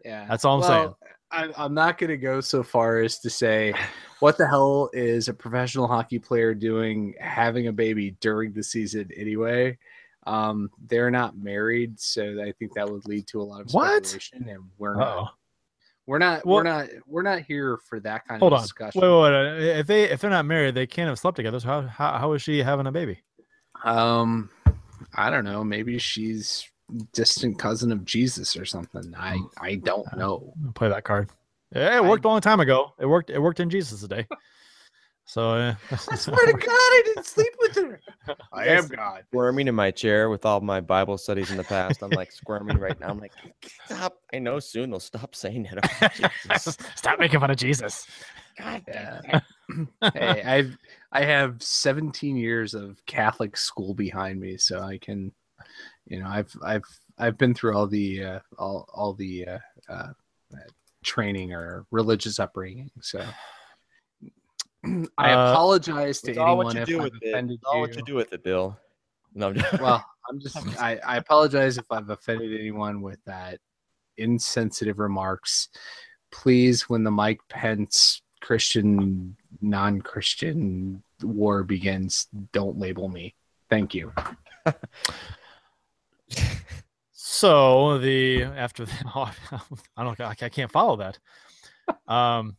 [0.03, 0.93] Yeah, That's all I'm saying.
[1.35, 3.73] I, I'm not going to go so far as to say,
[4.19, 9.09] what the hell is a professional hockey player doing having a baby during the season
[9.15, 9.77] anyway?
[10.27, 14.43] Um, they're not married, so I think that would lead to a lot of speculation,
[14.45, 14.51] What?
[14.55, 15.33] and we're Oh, not.
[16.07, 16.45] We're not.
[16.45, 16.87] Well- we're not.
[17.07, 18.61] We're not here for that kind hold of on.
[18.61, 19.01] Wait, discussion.
[19.01, 19.79] wait, wait.
[19.79, 21.59] If they if they're not married, they can't have slept together.
[21.59, 23.21] So how how, how is she having a baby?
[23.83, 24.49] Um,
[25.15, 25.63] I don't know.
[25.63, 26.67] Maybe she's
[27.13, 29.13] distant cousin of Jesus or something.
[29.17, 30.53] I I don't know.
[30.65, 31.29] I'll play that card.
[31.73, 32.93] Yeah, it worked a long time ago.
[32.99, 33.29] It worked.
[33.29, 34.27] It worked in Jesus' day.
[35.25, 37.99] So uh, I swear to God, I didn't sleep with her.
[38.53, 39.23] I am God.
[39.31, 42.03] squirming in my chair with all my Bible studies in the past.
[42.03, 43.09] I'm like squirming right now.
[43.09, 43.33] I'm like,
[43.85, 44.19] stop.
[44.33, 45.79] I know soon they'll stop saying it.
[45.79, 46.13] about
[46.47, 46.77] Jesus.
[46.95, 48.07] Stop making fun of Jesus.
[48.59, 49.41] Yeah.
[50.13, 50.77] hey, I've
[51.11, 55.31] I have 17 years of Catholic school behind me, so I can,
[56.07, 56.83] you know, I've I've
[57.17, 59.57] I've been through all the uh, all all the uh,
[59.89, 60.07] uh,
[61.03, 62.91] training or religious upbringing.
[63.01, 63.25] So
[65.17, 67.81] I Uh, apologize to anyone you if I've offended It's all you.
[67.81, 68.77] what you do with it, Bill.
[69.33, 73.59] No, I'm just- Well, I'm just I, I apologize if I've offended anyone with that
[74.17, 75.69] insensitive remarks.
[76.31, 83.33] Please, when the Mike Pence Christian non-Christian war begins, don't label me.
[83.69, 84.11] Thank you.
[87.11, 89.31] So the after the, oh,
[89.97, 91.19] I don't I can't follow that.
[92.07, 92.55] Um,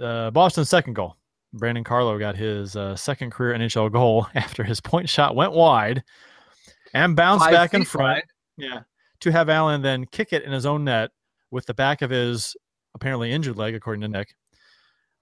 [0.00, 1.16] uh, Boston's second goal.
[1.52, 6.02] Brandon Carlo got his uh, second career NHL goal after his point shot went wide
[6.94, 8.06] and bounced Five back in front.
[8.06, 8.24] wide.
[8.56, 8.80] Yeah,
[9.20, 11.10] to have Allen then kick it in his own net
[11.50, 12.56] with the back of his
[12.94, 14.34] apparently injured leg, according to Nick.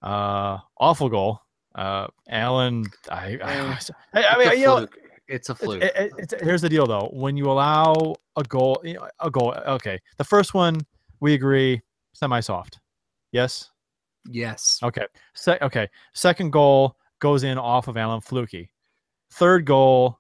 [0.02, 1.40] Uh, awful goal.
[1.74, 3.78] Uh, Allen, I, I,
[4.14, 4.86] I, I mean, you know.
[5.30, 5.82] It's a fluke.
[5.82, 7.08] it- it- it's- here's the deal though.
[7.12, 9.98] When you allow a goal, you know, a goal, okay.
[10.18, 10.80] The first one,
[11.20, 11.80] we agree,
[12.14, 12.78] semi-soft.
[13.32, 13.70] Yes.
[14.26, 14.78] yes.
[14.82, 15.06] Okay.
[15.34, 15.88] Se- okay.
[16.14, 18.70] Second goal goes in off of Allen Fluky.
[19.32, 20.18] Third goal,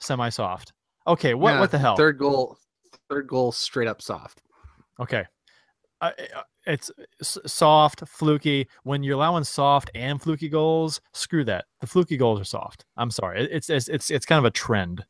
[0.00, 0.72] semi-soft.
[1.06, 1.34] Okay.
[1.34, 1.52] What?
[1.52, 1.96] Yeah, what the hell?
[1.96, 2.58] Third goal.
[3.08, 4.42] Third goal, straight up soft.
[5.00, 5.24] Okay.
[6.00, 6.12] Uh,
[6.66, 6.90] it's
[7.22, 8.66] soft, fluky.
[8.84, 11.66] When you're allowing soft and fluky goals, screw that.
[11.80, 12.84] The fluky goals are soft.
[12.96, 13.48] I'm sorry.
[13.50, 15.04] It's it's it's, it's kind of a trend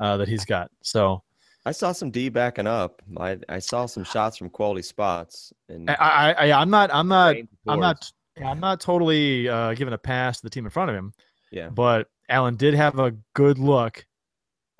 [0.00, 0.70] uh, that he's got.
[0.82, 1.22] So
[1.66, 3.02] I saw some D backing up.
[3.18, 5.52] I, I saw some shots from quality spots.
[5.68, 8.12] And I, I, I I'm not I'm not I'm not
[8.44, 11.12] I'm not totally uh, giving a pass to the team in front of him.
[11.50, 11.68] Yeah.
[11.68, 14.04] But Allen did have a good look.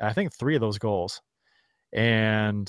[0.01, 1.23] I think three of those goals,
[1.93, 2.69] and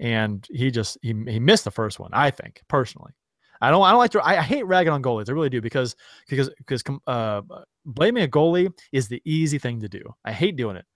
[0.00, 2.10] and he just he he missed the first one.
[2.12, 3.12] I think personally,
[3.60, 5.28] I don't I don't like to I, I hate ragging on goalies.
[5.28, 5.96] I really do because
[6.28, 7.42] because because uh,
[7.84, 10.02] blaming a goalie is the easy thing to do.
[10.24, 10.86] I hate doing it,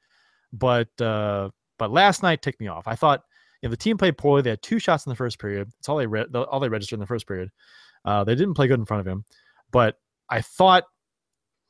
[0.52, 2.86] but uh, but last night ticked me off.
[2.86, 3.22] I thought
[3.62, 4.42] know, the team played poorly.
[4.42, 5.68] They had two shots in the first period.
[5.68, 7.50] That's all they re- all they registered in the first period.
[8.04, 9.24] Uh, they didn't play good in front of him,
[9.70, 9.96] but
[10.28, 10.84] I thought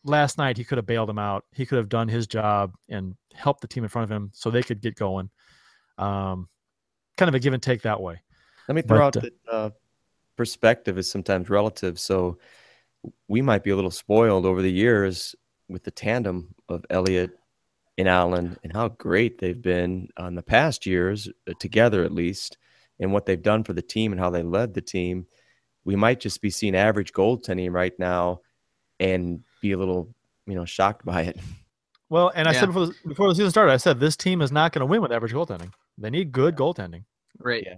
[0.04, 1.44] last night he could have bailed them out.
[1.52, 4.50] He could have done his job and helped the team in front of him so
[4.50, 5.30] they could get going.
[5.98, 6.48] Um,
[7.22, 8.20] kind of a give and take that way.
[8.68, 9.70] Let me throw But, out uh, that uh,
[10.36, 12.00] perspective is sometimes relative.
[12.00, 12.38] So
[13.28, 15.34] we might be a little spoiled over the years
[15.68, 17.30] with the tandem of Elliott
[17.98, 22.58] and Allen and how great they've been on the past years uh, together, at least,
[22.98, 25.26] and what they've done for the team and how they led the team.
[25.84, 28.40] We might just be seeing average goaltending right now
[28.98, 30.14] and be a little,
[30.46, 31.38] you know, shocked by it.
[32.08, 32.60] Well, and I Yeah.
[32.60, 35.00] said before before the season started, I said this team is not going to win
[35.00, 35.72] with average goaltending.
[35.96, 37.04] They need good goaltending.
[37.38, 37.64] Right.
[37.66, 37.76] Yeah.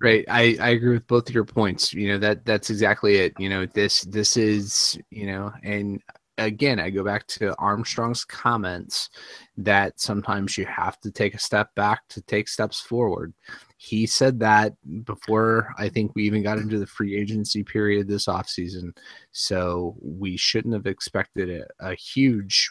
[0.00, 0.24] Right.
[0.28, 1.92] I, I agree with both of your points.
[1.92, 3.34] You know, that that's exactly it.
[3.38, 6.00] You know, this this is, you know, and
[6.38, 9.10] again, I go back to Armstrong's comments
[9.58, 13.32] that sometimes you have to take a step back to take steps forward.
[13.76, 14.74] He said that
[15.04, 18.96] before I think we even got into the free agency period this offseason.
[19.32, 22.70] So we shouldn't have expected a, a huge,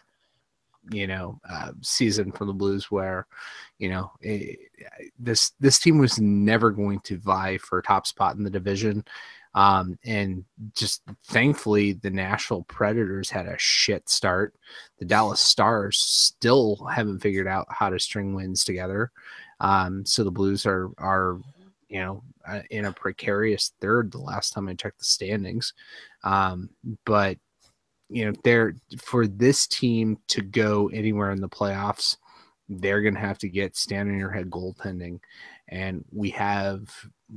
[0.89, 3.27] you know, uh, season from the Blues where,
[3.77, 4.55] you know, eh,
[5.19, 9.03] this this team was never going to vie for top spot in the division.
[9.53, 14.55] Um, and just thankfully, the Nashville Predators had a shit start.
[14.99, 19.11] The Dallas Stars still haven't figured out how to string wins together.
[19.59, 21.39] Um, so the Blues are are
[21.89, 24.11] you know uh, in a precarious third.
[24.11, 25.73] The last time I checked the standings,
[26.23, 26.69] um,
[27.05, 27.37] but
[28.11, 32.17] you know they're for this team to go anywhere in the playoffs
[32.79, 35.19] they're going to have to get stand on your head goaltending.
[35.67, 36.89] And we have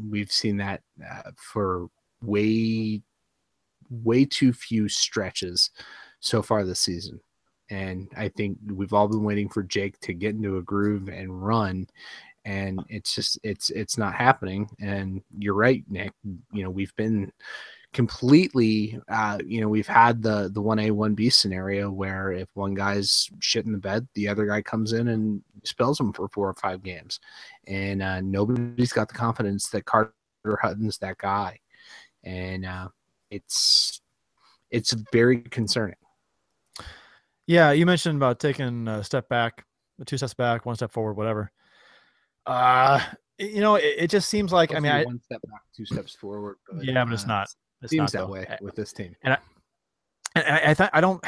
[0.09, 1.89] we've seen that uh, for
[2.23, 3.03] way
[3.91, 5.71] way too few stretches
[6.21, 7.21] so far this season.
[7.71, 11.45] And i think we've all been waiting for jake to get into a groove and
[11.45, 11.87] run
[12.45, 14.69] and it's just it's it's not happening.
[14.81, 16.13] And you're right nick
[16.53, 17.33] you know we've been
[17.95, 23.31] completely uh you know we've had the the 1a 1b scenario where if one guy's
[23.39, 26.55] shit in the bed the other guy comes in and spells him for four or
[26.55, 27.21] five games
[27.69, 30.13] and uh nobody's got the confidence that carter
[30.61, 31.57] hutton's that guy
[32.25, 32.89] and uh
[33.31, 34.01] it's
[34.71, 35.95] it's very concerning
[37.47, 39.65] Yeah, you mentioned about taking a step back,
[40.07, 41.53] two steps back, one step forward, whatever.
[42.47, 43.01] Uh,
[43.39, 46.15] you know, it, it just seems like I mean, I, one step back two steps
[46.15, 47.49] forward yeah, but it's uh, not.
[47.85, 49.39] It's seems not, that way I- with this team and I,
[50.37, 51.25] and I, th- I don't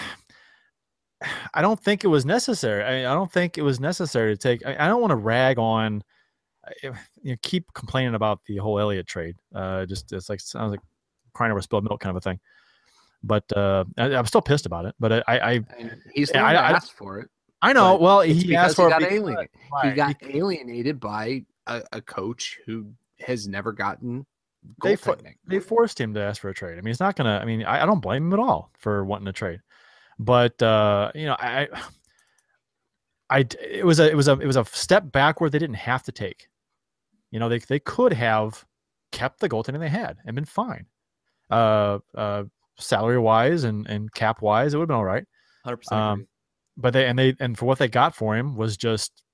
[1.54, 2.82] I don't think it was necessary.
[2.82, 4.66] I, I don't think it was necessary to take.
[4.66, 6.02] I, I don't want to rag on.
[6.82, 6.92] You
[7.24, 9.36] know, keep complaining about the whole Elliott trade.
[9.54, 10.80] Uh, just it's like sounds like
[11.32, 12.38] crying over spilled milk kind of a thing.
[13.22, 14.94] But uh, I, I'm still pissed about it.
[15.00, 15.60] But I, I,
[16.12, 17.30] he's I- asked for it
[17.62, 17.96] I know.
[17.96, 19.50] Well, he asked for he it got because- alienated.
[19.72, 22.88] right, he got alienated by a, a coach who
[23.20, 24.26] has never gotten
[24.82, 24.96] They
[25.46, 26.72] they forced him to ask for a trade.
[26.72, 27.38] I mean, he's not gonna.
[27.40, 29.60] I mean, I, I don't blame him at all for wanting to trade,
[30.18, 31.68] but uh, you know, I,
[33.30, 35.52] I, it was a, it was a, it was a step backward.
[35.52, 36.48] They didn't have to take.
[37.30, 38.64] You know, they they could have
[39.12, 40.86] kept the goaltending they had and been fine.
[41.50, 42.44] Uh, uh,
[42.78, 45.24] salary wise and and cap wise, it would have been all right.
[45.66, 46.26] 100% Um, agree.
[46.76, 49.24] but they and they and for what they got for him was just,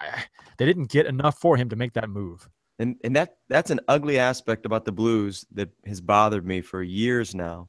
[0.00, 0.24] I,
[0.58, 2.48] they didn't get enough for him to make that move.
[2.78, 6.82] And and that that's an ugly aspect about the Blues that has bothered me for
[6.82, 7.68] years now,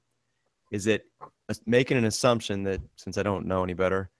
[0.72, 4.12] is that uh, making an assumption that since I don't know any better,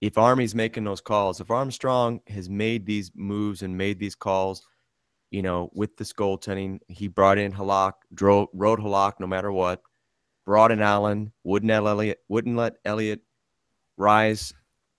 [0.00, 4.66] if Army's making those calls, if Armstrong has made these moves and made these calls,
[5.30, 9.80] you know, with this goaltending, he brought in Halak, drove, rode Halak no matter what,
[10.44, 13.20] brought in Allen, wouldn't let elliott wouldn't let elliott
[13.96, 14.52] rise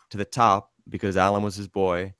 [0.10, 2.14] to the top because Allen was his boy.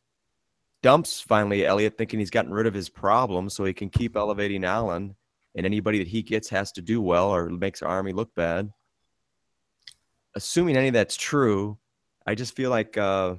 [0.86, 4.64] Dumps finally Elliott thinking he's gotten rid of his problem so he can keep elevating
[4.64, 5.16] Allen,
[5.56, 8.72] and anybody that he gets has to do well or makes our Army look bad.
[10.36, 11.80] Assuming any of that's true,
[12.28, 13.34] I just feel like uh,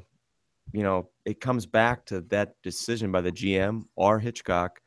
[0.72, 4.80] you know it comes back to that decision by the GM or Hitchcock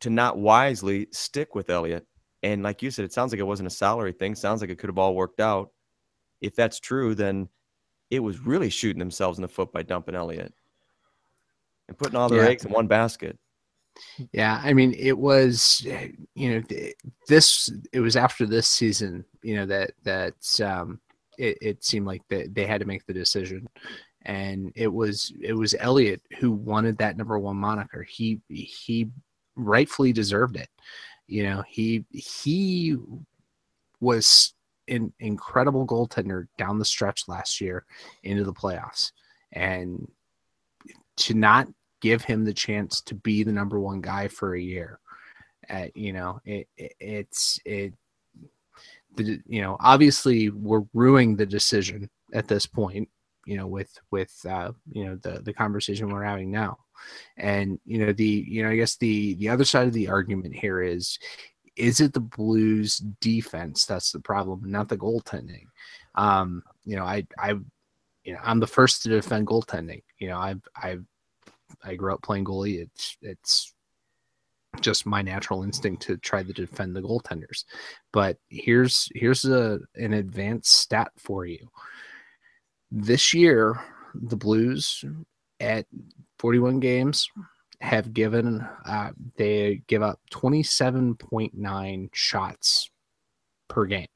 [0.00, 2.06] to not wisely stick with Elliott.
[2.42, 4.34] And like you said, it sounds like it wasn't a salary thing.
[4.34, 5.70] Sounds like it could have all worked out.
[6.42, 7.48] If that's true, then
[8.10, 10.52] it was really shooting themselves in the foot by dumping Elliott
[11.88, 12.48] and putting all their Yeah.
[12.50, 13.38] eggs in one basket.
[14.32, 15.86] Yeah, I mean, it was,
[16.34, 16.62] you know,
[17.28, 17.70] this.
[17.92, 21.00] It was after this season, you know, that that um,
[21.38, 23.68] it, it seemed like that they had to make the decision,
[24.22, 28.02] and it was it was Elliott who wanted that number one moniker.
[28.02, 29.10] He he
[29.54, 30.68] rightfully deserved it.
[31.28, 32.96] You know, he he
[34.00, 34.54] was
[34.88, 37.84] an incredible goaltender down the stretch last year
[38.24, 39.12] into the playoffs,
[39.52, 40.10] and
[41.16, 41.68] to not
[42.00, 45.00] give him the chance to be the number one guy for a year.
[45.70, 47.94] Uh, you know, it, it it's it.
[49.16, 53.08] The, you know, obviously we're ruining the decision at this point.
[53.46, 56.78] You know, with with uh, you know the the conversation we're having now,
[57.36, 60.54] and you know the you know I guess the the other side of the argument
[60.54, 61.18] here is,
[61.76, 65.66] is it the Blues defense that's the problem, not the goaltending?
[66.14, 67.54] Um, you know, I I
[68.24, 70.02] you know I'm the first to defend goaltending.
[70.18, 71.04] You know, I've I've
[71.84, 72.80] I grew up playing goalie.
[72.80, 73.74] It's it's
[74.80, 77.64] just my natural instinct to try to defend the goaltenders.
[78.12, 81.70] But here's here's a an advanced stat for you.
[82.90, 83.80] This year,
[84.14, 85.04] the Blues
[85.60, 85.86] at
[86.38, 87.28] 41 games
[87.80, 92.90] have given uh, they give up 27.9 shots
[93.68, 94.06] per game.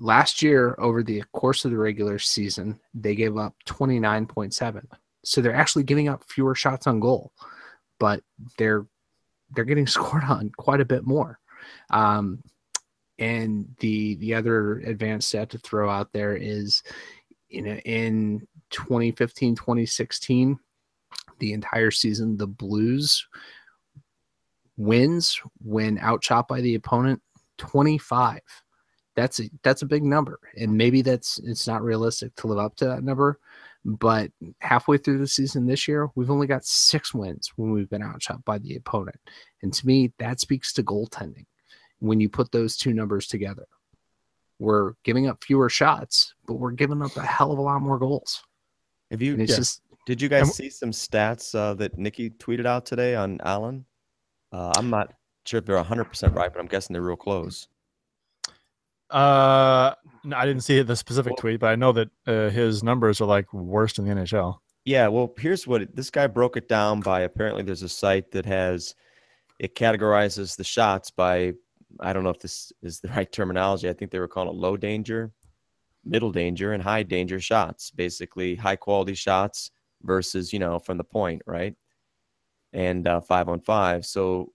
[0.00, 4.86] Last year, over the course of the regular season, they gave up 29.7
[5.24, 7.32] so they're actually giving up fewer shots on goal,
[7.98, 8.22] but
[8.56, 8.86] they're
[9.50, 11.38] they're getting scored on quite a bit more.
[11.90, 12.42] Um,
[13.18, 16.82] and the the other advanced stat to throw out there is,
[17.48, 20.58] you know, in 2015, 2016,
[21.40, 23.26] the entire season, the Blues
[24.76, 27.20] wins when outshot by the opponent
[27.58, 28.40] 25.
[29.18, 32.76] That's a that's a big number, and maybe that's it's not realistic to live up
[32.76, 33.40] to that number
[33.84, 38.02] but halfway through the season this year, we've only got six wins when we've been
[38.02, 39.16] outshot by the opponent.
[39.62, 41.46] And to me, that speaks to goaltending.
[42.00, 43.66] When you put those two numbers together,
[44.58, 47.98] we're giving up fewer shots, but we're giving up a hell of a lot more
[47.98, 48.42] goals.
[49.10, 49.56] Have you it's Yeah.
[49.56, 53.84] just did you guys see some stats uh, that Nikki tweeted out today on Allen?
[54.52, 55.12] Uh, I'm not
[55.44, 57.68] sure if they're 100% right, but I'm guessing they're real close.
[59.10, 59.94] Uh,
[60.24, 63.20] no, I didn't see the specific Well- tweet, but I know that uh, his numbers
[63.20, 64.58] are like worst in the NHL.
[64.84, 67.20] Yeah, well, here's what it, this guy broke it down by.
[67.20, 68.94] Apparently, there's a site that has
[69.58, 71.52] it categorizes the shots by.
[72.00, 73.88] I don't know if this is the right terminology.
[73.88, 75.30] I think they were calling it low danger,
[76.04, 77.90] middle danger, and high danger shots.
[77.90, 79.70] Basically, high quality shots
[80.02, 81.74] versus you know from the point, right?
[82.72, 84.06] And uh, five on five.
[84.06, 84.52] So,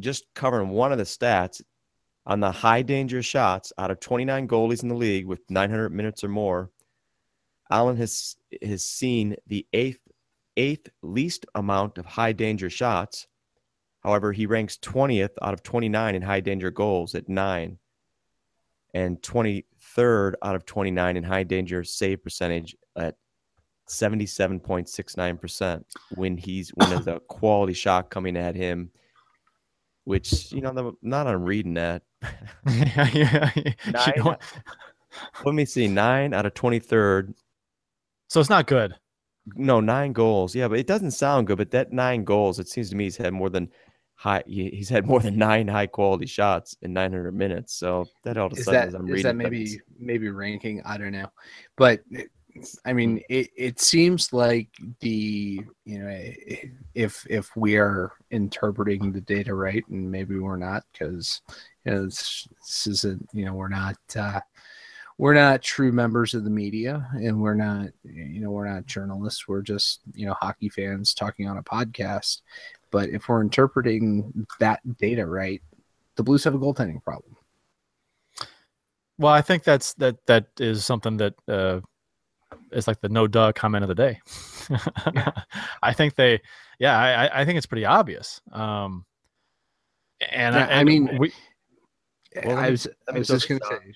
[0.00, 1.60] just covering one of the stats
[2.28, 6.22] on the high danger shots out of 29 goalies in the league with 900 minutes
[6.22, 6.70] or more,
[7.70, 9.98] Allen has has seen the eighth
[10.56, 13.26] eighth least amount of high danger shots.
[14.00, 17.78] However, he ranks 20th out of 29 in high danger goals at nine,
[18.94, 23.16] and 23rd out of 29 in high danger save percentage at
[23.88, 28.90] 77.69% when he's one of the quality shot coming at him.
[30.08, 32.02] Which you know, the, not on reading that.
[32.66, 33.50] yeah, yeah.
[33.56, 34.12] You Nine.
[34.16, 34.36] know?
[35.44, 37.34] Let me see, nine out of 23rd
[38.28, 38.94] So it's not good.
[39.54, 40.54] No, nine goals.
[40.54, 41.58] Yeah, but it doesn't sound good.
[41.58, 43.68] But that nine goals, it seems to me he's had more than
[44.14, 44.42] high.
[44.46, 47.74] he- He's had more than nine high quality shots in 900 minutes.
[47.74, 49.80] So that all of a is sudden, that as I'm is reading, that maybe that's-
[49.98, 50.80] maybe ranking?
[50.86, 51.28] I don't know,
[51.76, 52.24] but eh,
[52.84, 54.68] I mean, it, it seems like
[55.00, 56.32] the you know
[56.94, 61.40] if if we are interpreting the data right, and maybe we're not because
[61.84, 64.40] you know, this, this isn't you know we're not uh,
[65.18, 69.48] we're not true members of the media, and we're not you know we're not journalists.
[69.48, 72.42] We're just you know hockey fans talking on a podcast.
[72.90, 75.60] But if we're interpreting that data right,
[76.16, 77.36] the Blues have a goaltending problem.
[79.18, 81.80] Well, I think that's that that is something that uh,
[82.72, 84.20] it's like the no duh comment of the day.
[85.82, 86.40] I think they,
[86.78, 88.40] yeah, I, I think it's pretty obvious.
[88.52, 89.04] Um,
[90.30, 91.32] and, Yeah, I, I mean, we,
[92.44, 93.94] Well, I was, I was just going to say,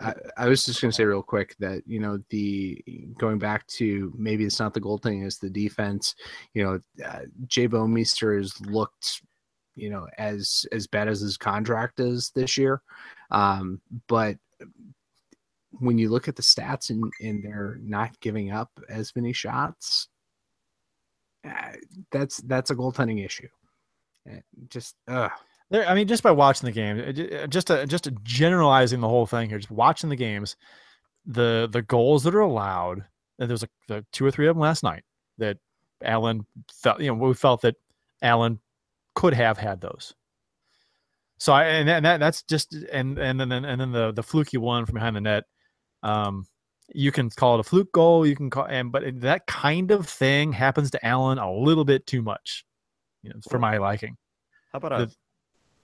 [0.00, 2.82] I, I was just going to say real quick that you know the
[3.18, 6.14] going back to maybe it's not the goaltending, it's the defense.
[6.54, 9.22] You know, uh, Jay Bouwmeester has looked,
[9.74, 12.82] you know, as as bad as his contract is this year,
[13.30, 14.36] um, but
[15.78, 20.08] when you look at the stats and and they're not giving up as many shots,
[21.46, 21.72] uh,
[22.10, 23.48] that's that's a goaltending issue.
[24.30, 25.28] Uh, Just uh,
[25.70, 29.08] There, I mean, just by watching the game, it- just a, just a generalizing the
[29.08, 30.56] whole thing here, just watching the games,
[31.26, 33.04] the the goals that are allowed,
[33.38, 35.04] and there's a two or three of them last night
[35.38, 35.58] that
[36.02, 37.76] Allen felt, you know, we felt that
[38.22, 38.60] Allen
[39.14, 40.14] could have had those.
[41.38, 44.22] So I and that, and that that's just and and then and then the the
[44.22, 45.44] fluky one from behind the net,
[46.06, 46.46] um,
[46.94, 50.08] you can call it a fluke goal, you can call and but that kind of
[50.08, 52.64] thing happens to Allen a little bit too much,
[53.22, 54.16] you know, for my liking.
[54.72, 55.06] How about a?
[55.06, 55.14] the-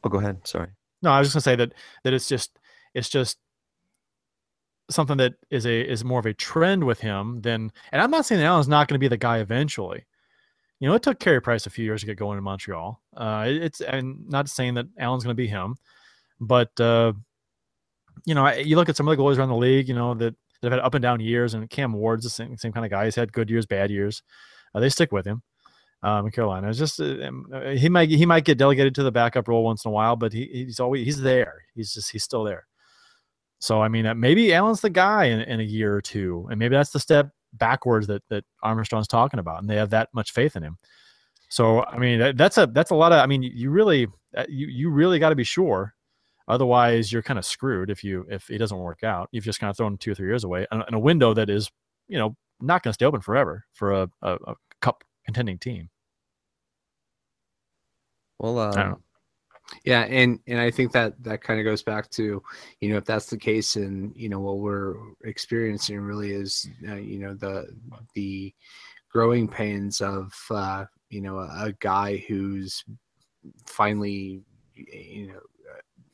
[0.05, 0.47] Oh, go ahead.
[0.47, 0.69] Sorry.
[1.03, 2.59] No, I was just gonna say that that it's just
[2.95, 3.39] it's just
[4.91, 8.27] something that is a is more of a trend with him than and I'm not
[8.27, 10.05] saying that Allen's not going to be the guy eventually.
[10.81, 13.01] You know, it took Carey Price a few years to get going in Montreal.
[13.17, 15.77] Uh, it's and not saying that Allen's going to be him,
[16.41, 17.13] but uh,
[18.25, 19.89] you know, you look at some of the goalies around the league.
[19.89, 22.57] You know that that have had up and down years, and Cam Ward's the same,
[22.57, 23.05] same kind of guy.
[23.05, 24.23] He's had good years, bad years.
[24.75, 25.43] Uh, they stick with him.
[26.05, 29.05] Um, in Carolina, it's just uh, um, uh, he might he might get delegated to
[29.05, 31.63] the backup role once in a while, but he, he's always he's there.
[31.77, 32.67] He's just he's still there.
[33.61, 36.59] So I mean, uh, maybe Allen's the guy in, in a year or two, and
[36.59, 40.33] maybe that's the step backwards that that Armstrong's talking about, and they have that much
[40.33, 40.79] faith in him.
[41.49, 43.21] So I mean, that, that's a that's a lot of.
[43.21, 45.95] I mean, you really uh, you you really got to be sure,
[46.53, 49.29] otherwise you're kind of screwed if you if it doesn't work out.
[49.33, 51.71] You've just kind of thrown two or three years away in, a window that is
[52.09, 55.91] you know not going to stay open forever for a, a, a cup contending team.
[58.39, 58.95] Well, I don't know.
[58.95, 59.03] um,
[59.85, 62.43] Yeah, and and I think that that kind of goes back to,
[62.81, 66.97] you know, if that's the case, and you know what we're experiencing really is, uh,
[66.97, 67.75] you know, the
[68.15, 68.55] the
[69.11, 72.85] growing pains of, uh, you know, a, a guy who's
[73.67, 74.43] finally,
[74.75, 75.41] you know, uh,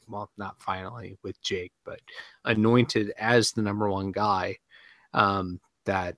[0.09, 2.01] well, not finally with Jake, but
[2.45, 4.57] anointed as the number one guy.
[5.15, 6.17] Um, that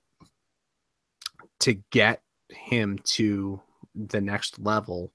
[1.61, 3.61] to get him to
[3.95, 5.11] the next level,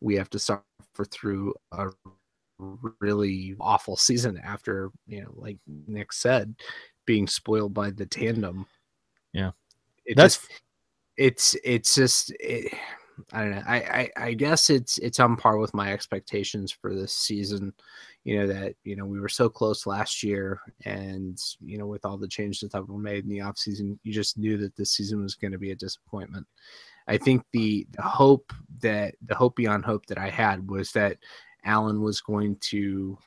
[0.00, 0.64] we have to suffer
[1.10, 1.88] through a
[3.00, 6.54] really awful season after you know like nick said
[7.06, 8.66] being spoiled by the tandem
[9.32, 9.52] Yeah.
[10.04, 10.50] it That's- just
[11.16, 12.74] it's it's just it,
[13.32, 16.94] i don't know I, I i guess it's it's on par with my expectations for
[16.94, 17.72] this season
[18.24, 22.04] you know that you know we were so close last year and you know with
[22.04, 25.22] all the changes that were made in the offseason you just knew that this season
[25.22, 26.46] was going to be a disappointment
[27.10, 28.52] I think the, the hope
[28.82, 31.18] that the hope beyond hope that I had was that
[31.64, 33.18] Allen was going to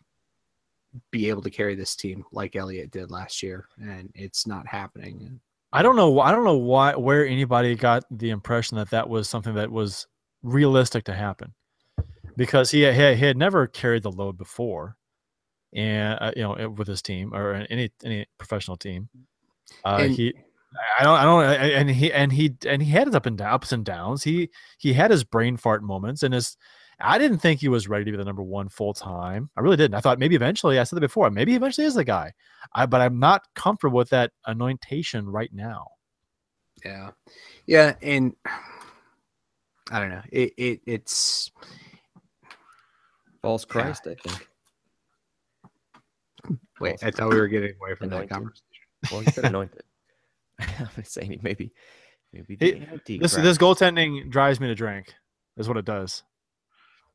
[1.11, 5.39] be able to carry this team like Elliott did last year, and it's not happening.
[5.75, 6.19] I don't know.
[6.19, 10.05] I don't know why where anybody got the impression that that was something that was
[10.43, 11.53] realistic to happen,
[12.37, 14.95] because he he, he had never carried the load before,
[15.73, 19.09] and uh, you know with his team or any any professional team.
[19.83, 20.33] Uh, And- he,
[20.99, 23.53] I don't, I don't, and he and he and he had his up and down,
[23.53, 24.23] ups and downs.
[24.23, 26.55] He he had his brain fart moments, and his.
[26.99, 29.49] I didn't think he was ready to be the number one full time.
[29.57, 29.95] I really didn't.
[29.95, 30.79] I thought maybe eventually.
[30.79, 31.29] I said that before.
[31.29, 32.33] Maybe eventually is the guy.
[32.73, 35.87] I but I'm not comfortable with that anointation right now.
[36.83, 37.11] yeah,
[37.65, 38.35] yeah, and
[39.91, 40.21] I don't know.
[40.31, 41.51] It, it it's
[43.41, 44.47] false Christ, I think.
[46.79, 47.03] wait.
[47.03, 48.63] I thought we were getting away from that conversation.
[49.11, 49.81] Well, he said anointed.
[50.59, 51.73] I'm saying he maybe,
[52.31, 55.13] maybe the It- anti This this goaltending drives me to drink.
[55.57, 56.23] Is what it does.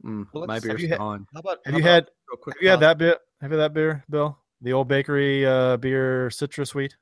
[0.04, 1.26] Mm, Well, my let's- beer's had- gone.
[1.34, 3.18] How about Have how you about had real quick have you had that bit?
[3.40, 4.38] Have you had that beer, Bill?
[4.60, 6.96] The old bakery uh, beer citrus wheat.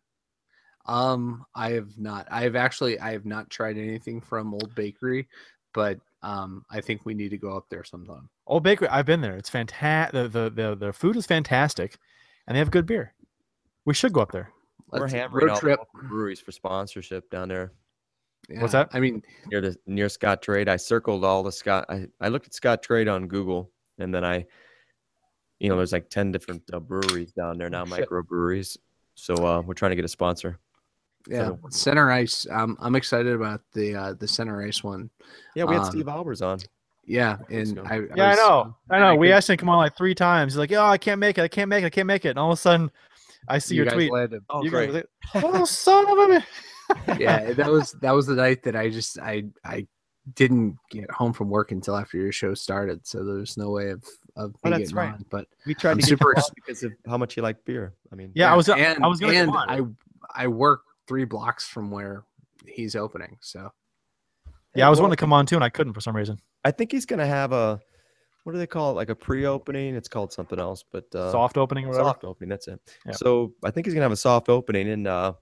[0.87, 2.27] Um, I have not.
[2.31, 2.99] I have actually.
[3.01, 5.27] I have not tried anything from Old Bakery,
[5.75, 8.29] but um, I think we need to go up there sometime.
[8.47, 8.89] Old bakery.
[8.89, 9.37] I've been there.
[9.37, 10.13] It's fantastic.
[10.13, 11.97] The, the the the food is fantastic,
[12.47, 13.15] and they have good beer.
[13.85, 14.51] We should go up there.
[14.93, 15.81] We're Let's- hammering road all trip.
[16.09, 17.73] breweries for sponsorship down there
[18.49, 18.91] What's Yeah, that?
[18.93, 20.69] I mean, near the near Scottrade.
[20.69, 21.87] I circled all the Scott.
[21.89, 24.47] I, I looked at Scottrade on Google, and then I,
[25.59, 28.09] you know, there's like ten different uh, breweries down there now, Shit.
[28.09, 28.77] microbreweries.
[29.15, 30.59] So uh, we're trying to get a sponsor.
[31.29, 32.47] yeah, So- center ice.
[32.51, 35.11] Um, I'm excited about the uh, the center ice one.
[35.55, 36.61] Yeah, we had Um, Steve Albers on.
[37.09, 37.83] Yeah, and go.
[37.85, 38.77] I, Yeah, I know.
[38.91, 39.15] I and know.
[39.17, 40.53] We could- asked him to come on like three times.
[40.53, 41.43] He's like, "Oh, I can't make it.
[41.43, 41.87] I can't make it.
[41.87, 42.91] I can't make it." And all of a sudden,
[43.49, 44.13] I see you your guys tweet.
[44.13, 44.43] landed.
[44.51, 44.93] Oh, You great.
[44.93, 45.05] guys-
[45.37, 46.45] oh, son of a.
[47.19, 49.87] yeah, that was that was the night that I just I I
[50.35, 54.05] didn't get home from work until after your show started, so there's no way of
[54.37, 55.13] of me Oh, that's getting right.
[55.15, 55.25] on.
[55.31, 57.95] But We tried I'm to super super because of how much you like beer.
[58.13, 58.69] I mean, Yeah, I was.
[58.69, 59.97] and I was gonna and come on.
[60.35, 62.25] I I work three blocks from where
[62.67, 63.71] he's opening, so
[64.75, 66.39] yeah, I was well, wanting to come on too, and I couldn't for some reason.
[66.65, 67.81] I think he's gonna have a
[68.43, 68.95] what do they call it?
[68.95, 69.97] Like a pre-opening.
[69.97, 72.09] It's called something else, but uh, Soft opening or whatever.
[72.11, 72.49] soft opening.
[72.49, 72.81] That's it.
[73.05, 73.13] Yeah.
[73.13, 75.33] So I think he's gonna have a soft opening, and uh,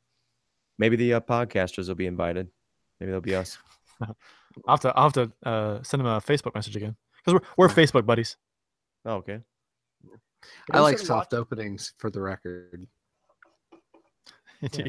[0.78, 2.48] maybe the uh, podcasters will be invited.
[3.00, 3.58] Maybe they'll be us.
[4.02, 4.16] I'll
[4.68, 4.96] have to.
[4.96, 8.36] I'll have to uh, send him a Facebook message again because we're we're Facebook buddies.
[9.04, 9.40] Oh, okay.
[10.72, 12.86] I like started soft openings for the record.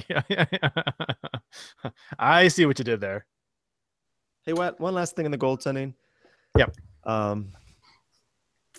[0.09, 1.89] Yeah, yeah, yeah.
[2.17, 3.25] I see what you did there.
[4.45, 4.79] Hey, what?
[4.79, 5.95] One last thing in the goaltending.
[6.57, 6.77] Yep.
[7.03, 7.49] Um,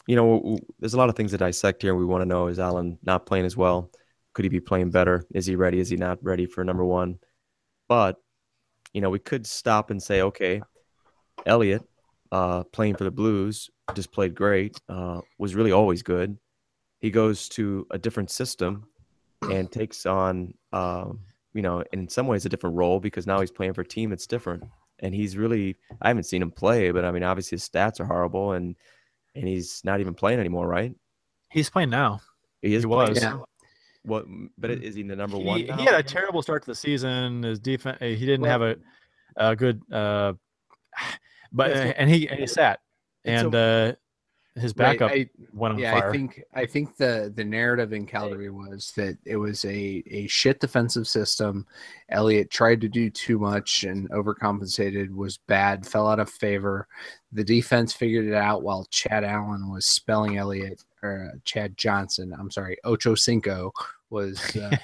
[0.07, 1.95] you know, w- w- there's a lot of things to dissect here.
[1.95, 3.91] We want to know: Is Allen not playing as well?
[4.37, 5.25] Could he be playing better?
[5.33, 5.81] Is he ready?
[5.81, 7.21] Is he not ready for number one?
[7.89, 8.19] But
[8.93, 10.61] you know, we could stop and say, okay,
[11.47, 11.83] Elliott,
[12.31, 14.79] uh, playing for the Blues, just played great.
[14.91, 16.37] Uh, was really always good.
[17.01, 18.89] He goes to a different system
[19.51, 21.21] and takes on, um,
[21.55, 24.11] you know, in some ways a different role because now he's playing for a team
[24.11, 24.65] that's different
[24.99, 28.07] and he's really I haven't seen him play, but I mean obviously his stats are
[28.07, 28.77] horrible and
[29.35, 30.95] and he's not even playing anymore, right?
[31.51, 32.21] He's playing now.
[32.61, 33.23] He is He playing was.
[33.23, 33.47] now.
[34.07, 34.27] What
[34.57, 35.59] but is he the number one?
[35.61, 35.77] He, now?
[35.77, 37.43] he had a terrible start to the season.
[37.43, 37.99] His defense.
[38.01, 38.77] He didn't Well- have a,
[39.37, 39.83] a good.
[39.93, 40.35] Uh,
[41.53, 42.81] but and he and he sat
[43.25, 43.93] and uh,
[44.55, 46.09] his Right, backup I- went on yeah, fire.
[46.09, 50.27] I think I think the the narrative in Calgary was that it was a a
[50.29, 51.67] shit defensive system.
[52.09, 56.87] Elliott tried to do too much and overcompensated, was bad, fell out of favor.
[57.33, 62.35] The defense figured it out while Chad Allen was spelling Elliott or uh, Chad Johnson.
[62.39, 63.73] I'm sorry, Ocho Cinco
[64.11, 64.77] was uh,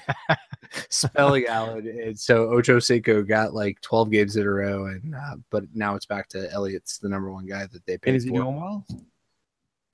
[0.89, 5.35] spelling Allen, and so Ocho Cinco got like 12 games in a row, and uh,
[5.49, 8.23] but now it's back to Elliott's the number one guy that they paid and is
[8.23, 8.37] he for.
[8.37, 8.85] doing well?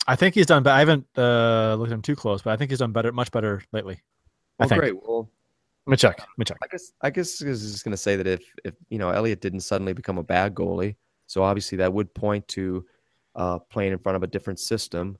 [0.07, 0.63] I think he's done.
[0.63, 2.41] But I haven't uh, looked at him too close.
[2.41, 4.01] But I think he's done better, much better lately.
[4.59, 4.81] I think.
[4.81, 4.95] great.
[4.95, 5.29] Well,
[5.85, 6.19] Let me check.
[6.19, 6.57] Let me check.
[6.63, 9.41] I guess I guess I was just gonna say that if if you know Elliott
[9.41, 10.95] didn't suddenly become a bad goalie,
[11.27, 12.85] so obviously that would point to
[13.35, 15.15] uh, playing in front of a different system.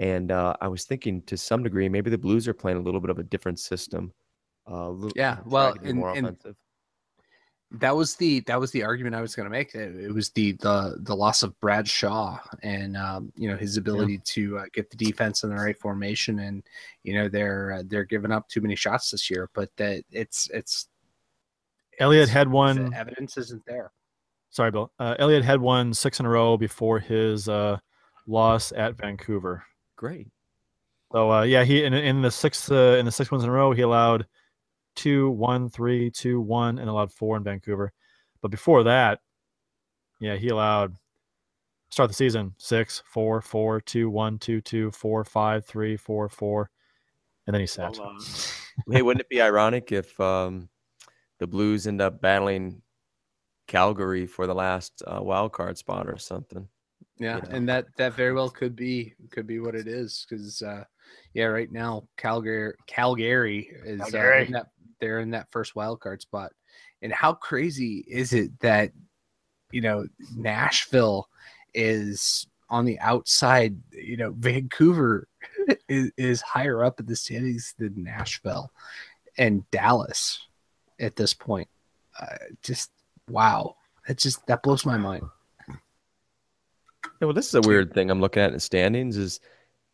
[0.00, 3.00] And uh, I was thinking to some degree maybe the Blues are playing a little
[3.00, 4.12] bit of a different system.
[4.68, 6.56] Uh, a little- Yeah, well, and- more and- offensive.
[7.72, 9.74] that was the that was the argument I was going to make.
[9.74, 13.76] It, it was the the the loss of Brad Shaw and um, you know his
[13.76, 16.62] ability to uh, get the defense in the right formation, and
[17.04, 19.48] you know they're uh, they're giving up too many shots this year.
[19.54, 20.88] But that it's it's
[21.98, 22.94] Elliott it's- had the one.
[22.94, 23.92] evidence isn't there.
[24.48, 24.90] Sorry, Bill.
[24.98, 27.78] Uh, Elliott had one six in a row before his uh,
[28.26, 29.62] loss at Vancouver.
[30.00, 30.28] Great.
[31.12, 33.52] So uh, yeah, he in, in the six uh, in the six ones in a
[33.52, 34.26] row, he allowed
[34.96, 37.92] two, one, three, two, one, and allowed four in Vancouver.
[38.40, 39.20] But before that,
[40.18, 40.96] yeah, he allowed
[41.90, 46.70] start the season six, four, four, two, one, two, two, four, five, three, four, four,
[47.46, 47.98] and then he sat.
[48.90, 50.70] hey, wouldn't it be ironic if um,
[51.40, 52.80] the Blues end up battling
[53.66, 56.68] Calgary for the last uh, wild card spot or something?
[57.20, 57.56] Yeah, you know.
[57.56, 60.84] and that that very well could be could be what it is because uh,
[61.34, 64.68] yeah, right now Calgary Calgary is uh, in that
[65.00, 66.52] they're in that first wild card spot,
[67.02, 68.92] and how crazy is it that
[69.70, 71.28] you know Nashville
[71.74, 73.76] is on the outside?
[73.92, 75.28] You know, Vancouver
[75.90, 78.72] is, is higher up in the standings than Nashville
[79.36, 80.38] and Dallas
[80.98, 81.68] at this point.
[82.18, 82.90] Uh, just
[83.28, 83.76] wow,
[84.08, 85.24] that just that blows my mind.
[87.20, 89.16] Yeah, well, this is a weird thing I'm looking at in standings.
[89.16, 89.40] Is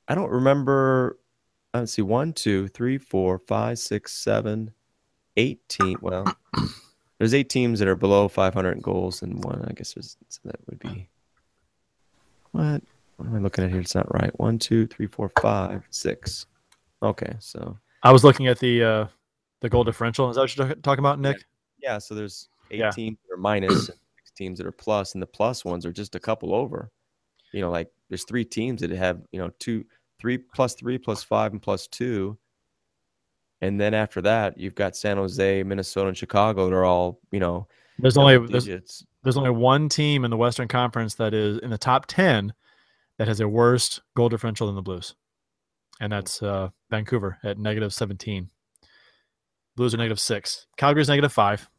[0.09, 1.19] I don't remember.
[1.75, 4.73] Let's see, one, two, three, four, five, six, seven,
[5.37, 5.99] eight team.
[6.01, 6.33] Well,
[7.19, 10.57] there's eight teams that are below 500 goals, and one, I guess, there's so that
[10.69, 11.09] would be
[12.53, 12.83] what?
[13.17, 13.81] What am I looking at here?
[13.81, 14.31] It's not right.
[14.39, 16.47] One, two, three, four, five, six.
[17.03, 19.07] Okay, so I was looking at the uh,
[19.61, 20.31] the goal differential.
[20.31, 21.45] Is that what you're talking about, Nick?
[21.83, 22.91] yeah, so there's eight Yeah.
[22.91, 25.93] teams that are minus, and six teams that are plus, and the plus ones are
[25.93, 26.91] just a couple over.
[27.57, 29.87] You know, like there's three teams that have you know two,
[30.19, 32.37] three plus three plus five and plus two,
[33.63, 36.69] and then after that you've got San Jose, Minnesota, and Chicago.
[36.69, 37.67] They're all you know
[37.99, 41.79] There's only there's, there's only one team in the Western Conference that is in the
[41.79, 42.53] top ten
[43.17, 45.15] that has a worse goal differential than the Blues,
[45.99, 48.51] and that's uh, Vancouver at negative 17.
[49.77, 50.67] Blues are negative six.
[50.77, 51.71] Calgary's negative five.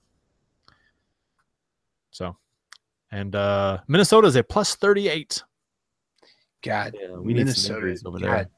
[2.09, 2.35] So,
[3.11, 5.43] and uh, Minnesota is a plus 38.
[6.61, 8.49] God, Yeah, we need Minnesota injuries over God.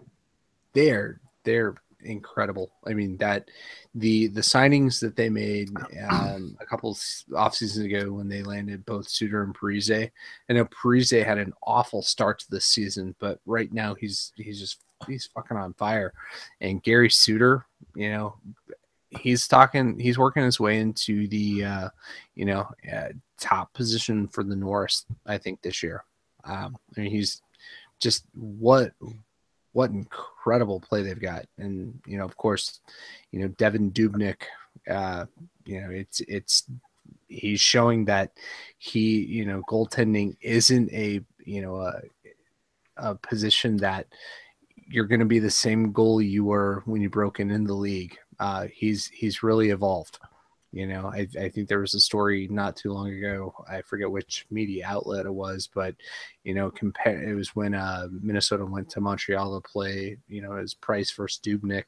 [0.73, 2.71] They're they're incredible.
[2.85, 3.49] I mean that
[3.95, 5.69] the the signings that they made
[6.09, 6.97] um, a couple
[7.35, 10.09] off seasons ago when they landed both Suter and Parise.
[10.49, 14.59] I know Parise had an awful start to this season, but right now he's he's
[14.59, 16.13] just he's fucking on fire.
[16.61, 18.35] And Gary Suter, you know,
[19.09, 21.89] he's talking he's working his way into the uh,
[22.35, 25.05] you know uh, top position for the Norris.
[25.25, 26.03] I think this year.
[26.45, 27.41] Um, I mean he's
[27.99, 28.93] just what
[29.71, 31.45] what incredible play they've got.
[31.57, 32.79] And you know of course
[33.31, 34.41] you know devan dubnyk
[34.89, 35.25] uh
[35.65, 36.69] you know it's it's
[37.27, 38.31] he's showing that
[38.77, 42.01] he you know goaltending isn't a you know a,
[42.97, 44.07] a position that
[44.87, 47.73] you're going to be the same goalie you were when you broke in in the
[47.73, 48.17] league.
[48.39, 50.17] Uh he's he's really evolved
[50.71, 54.11] you know I, I think there was a story not too long ago i forget
[54.11, 55.95] which media outlet it was but
[56.43, 60.53] you know compare it was when uh minnesota went to montreal to play you know
[60.53, 61.85] as price versus dubnyk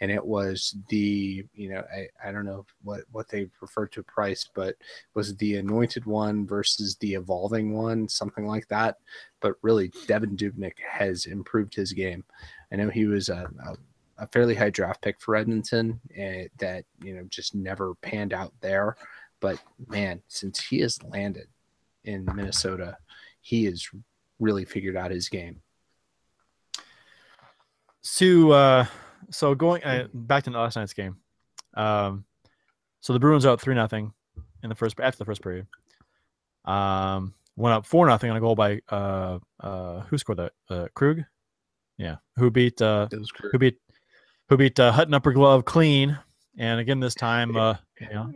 [0.00, 4.02] and it was the you know i, I don't know what what they refer to
[4.02, 4.76] price but
[5.14, 8.98] was the anointed one versus the evolving one something like that?
[9.40, 12.24] But really devan dubnyk has improved his game.
[12.72, 13.76] I know he was a, a
[14.22, 18.52] a fairly high draft pick for Edmonton uh, that you know just never panned out
[18.60, 18.96] there.
[19.40, 19.58] But
[19.88, 21.48] man, since he has landed
[22.04, 22.96] in Minnesota,
[23.40, 23.88] he has
[24.38, 25.60] really figured out his game.
[28.02, 28.86] So, uh,
[29.30, 31.16] so going uh, back to last night's game.
[31.74, 32.24] Um,
[33.00, 34.12] so the Bruins are up three nothing
[34.62, 35.66] in the first after the first period.
[36.64, 40.52] Um, went up four nothing on a goal by uh uh who scored that?
[40.70, 41.22] Uh, Krug.
[41.98, 43.08] Yeah, who beat uh
[43.50, 43.78] who beat
[44.52, 46.18] who beat uh, Hutton upper glove clean,
[46.58, 48.32] and again this time, uh, you know,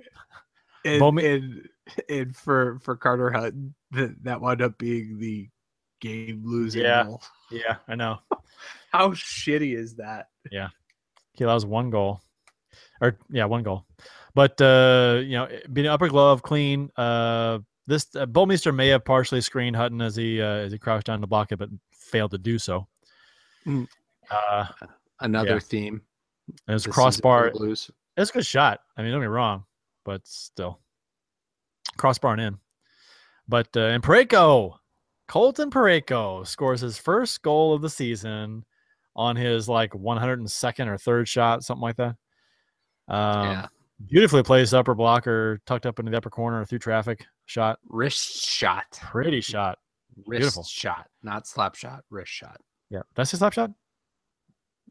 [0.84, 1.68] and, Bowman- and,
[2.08, 5.48] and for for Carter Hutton, that, that wound up being the
[6.00, 7.04] game losing Yeah.
[7.04, 7.22] goal.
[7.50, 8.18] yeah, I know.
[8.92, 10.28] How shitty is that?
[10.50, 10.68] Yeah,
[11.34, 12.22] he allows one goal,
[13.02, 13.84] or yeah, one goal.
[14.34, 16.90] But uh, you know, being upper glove clean.
[16.96, 17.58] Uh,
[17.88, 21.20] this uh, Bouwmeester may have partially screened Hutton as he uh, as he crouched down
[21.20, 22.86] to block it, but failed to do so.
[23.66, 23.86] Mm.
[24.30, 24.64] Uh,
[25.20, 25.58] Another Yeah.
[25.60, 26.02] theme.
[26.48, 27.72] And it was this season for the crossbar.
[28.16, 28.80] It's a good shot.
[28.96, 29.64] I mean, don't get me wrong,
[30.04, 30.80] but still,
[31.96, 32.58] crossbar and in.
[33.48, 34.74] But uh, and Parayko,
[35.28, 38.64] Colton Parayko scores his first goal of the season
[39.14, 42.16] on his like 102nd or third shot, something like that.
[43.08, 43.66] Um, yeah,
[44.04, 47.78] Beautifully placed upper blocker, tucked up into the upper corner through traffic shot.
[47.88, 48.84] wrist shot.
[48.92, 49.78] Pretty shot.
[50.26, 50.64] Wrist Beautiful.
[50.64, 52.04] shot, not slap shot.
[52.10, 52.60] Wrist shot.
[52.90, 53.70] Yeah, that's his slap shot.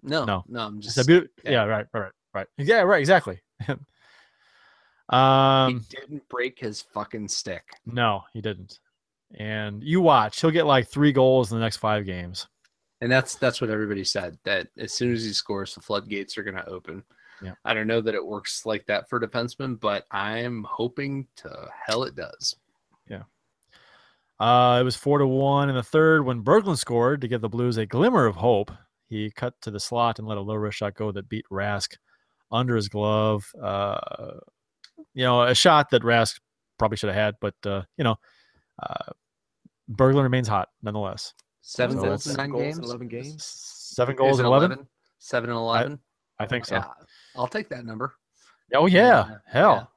[0.06, 0.44] No, No.
[0.48, 1.10] no, I'm It's just.
[1.10, 1.52] a yeah.
[1.52, 2.48] yeah, right, right, right, right.
[2.58, 3.42] Yeah, right, exactly.
[5.10, 7.64] Um, he didn't break his fucking stick.
[7.86, 8.80] no, he didn't.
[9.36, 12.48] And you watch, he'll get like three goals in the next five games.
[13.02, 14.38] And that's that's what everybody said.
[14.46, 17.04] That as soon as he scores, the floodgates are going to open.
[17.44, 17.52] Yeah.
[17.66, 22.04] I don't know that it works like that for defensemen, but I'm hoping to hell
[22.04, 22.56] it does.
[23.08, 23.24] Yeah.
[24.40, 27.50] Uh, it was four to one in the third when Berglund scored to give the
[27.50, 28.72] Blues a glimmer of hope.
[29.08, 31.96] He cut to the slot and let a low wrist shot go that beat Rask
[32.52, 33.46] under his glove.
[33.62, 34.00] Uh,
[35.14, 36.40] you know, a shot that Rask
[36.80, 38.16] probably should have had, but uh, you know,
[38.82, 39.12] uh,
[39.92, 41.34] Berglund remains hot nonetheless.
[41.62, 42.90] Seven So goals in nine goals in games.
[42.90, 43.46] 11 games.
[43.46, 44.88] Seven goals in it eleven.
[45.20, 46.00] Seven and eleven.
[46.40, 46.76] I think so.
[46.76, 46.86] Yeah,
[47.36, 48.14] I'll take that number.
[48.74, 49.92] Oh yeah, Yeah, hell,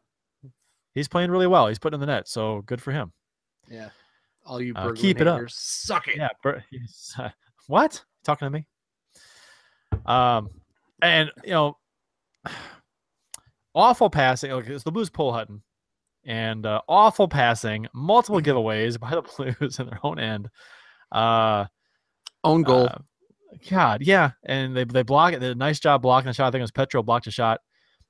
[0.94, 1.66] he's playing really well.
[1.68, 3.12] He's putting in the net, so good for him.
[3.70, 3.90] Yeah.
[4.46, 5.42] All you Uh, keep it up.
[5.48, 6.16] Suck it.
[6.16, 6.28] Yeah.
[6.42, 6.64] Ber-
[7.18, 7.28] uh,
[7.66, 8.02] what?
[8.24, 8.66] Talking to me?
[10.06, 10.50] Um,
[11.02, 11.76] and you know,
[13.74, 14.52] awful passing.
[14.52, 15.62] Okay, it's the Blues pull Hutton,
[16.24, 19.22] and uh, awful passing, multiple giveaways by the
[19.58, 20.48] Blues in their own end.
[21.12, 21.66] Uh,
[22.44, 22.86] Own goal.
[22.86, 22.98] uh,
[23.68, 25.40] God, yeah, and they they block it.
[25.40, 26.48] They did a nice job blocking the shot.
[26.48, 27.60] I think it was Petro blocked a shot.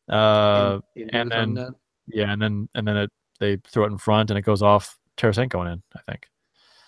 [0.08, 1.70] Uh, In- into and then- net.
[2.08, 3.10] yeah, and then and then it
[3.40, 5.82] they throw it in front, and it goes off Tarasenko going in.
[5.96, 6.26] I think.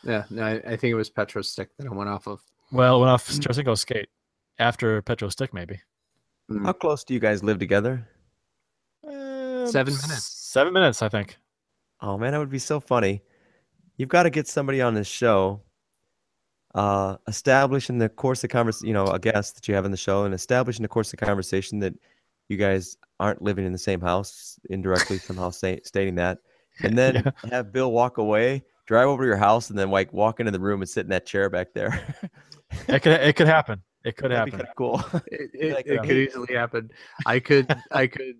[0.04, 2.40] yeah, no, I, I think it was Petro's stick that I went off of.
[2.72, 4.08] Well, it went off Tarasenko's skate
[4.60, 5.80] after Petro stick, maybe.
[6.50, 6.64] Mm.
[6.64, 8.06] How close do you guys live together?
[9.06, 10.24] Uh, Seven minutes.
[10.26, 11.36] Seven minutes, I think.
[12.00, 13.22] Oh man, that would be so funny.
[13.96, 15.60] You've got to get somebody on this show,
[16.74, 19.90] uh, establish in the course of conversation, you know, a guest that you have in
[19.90, 21.94] the show, and establish in the course of conversation that
[22.48, 26.38] you guys aren't living in the same house, indirectly somehow say, stating that,
[26.82, 27.50] and then Yeah.
[27.50, 30.60] have Bill walk away, drive over to your house, and then like walk into the
[30.60, 32.02] room and sit in that chair back there.
[32.88, 33.82] It could it could happen.
[34.04, 34.66] It could That'd happen.
[34.66, 35.02] kinda cool.
[35.26, 36.90] It, it, Like, it um, could easily happen.
[37.26, 38.36] I could, I could,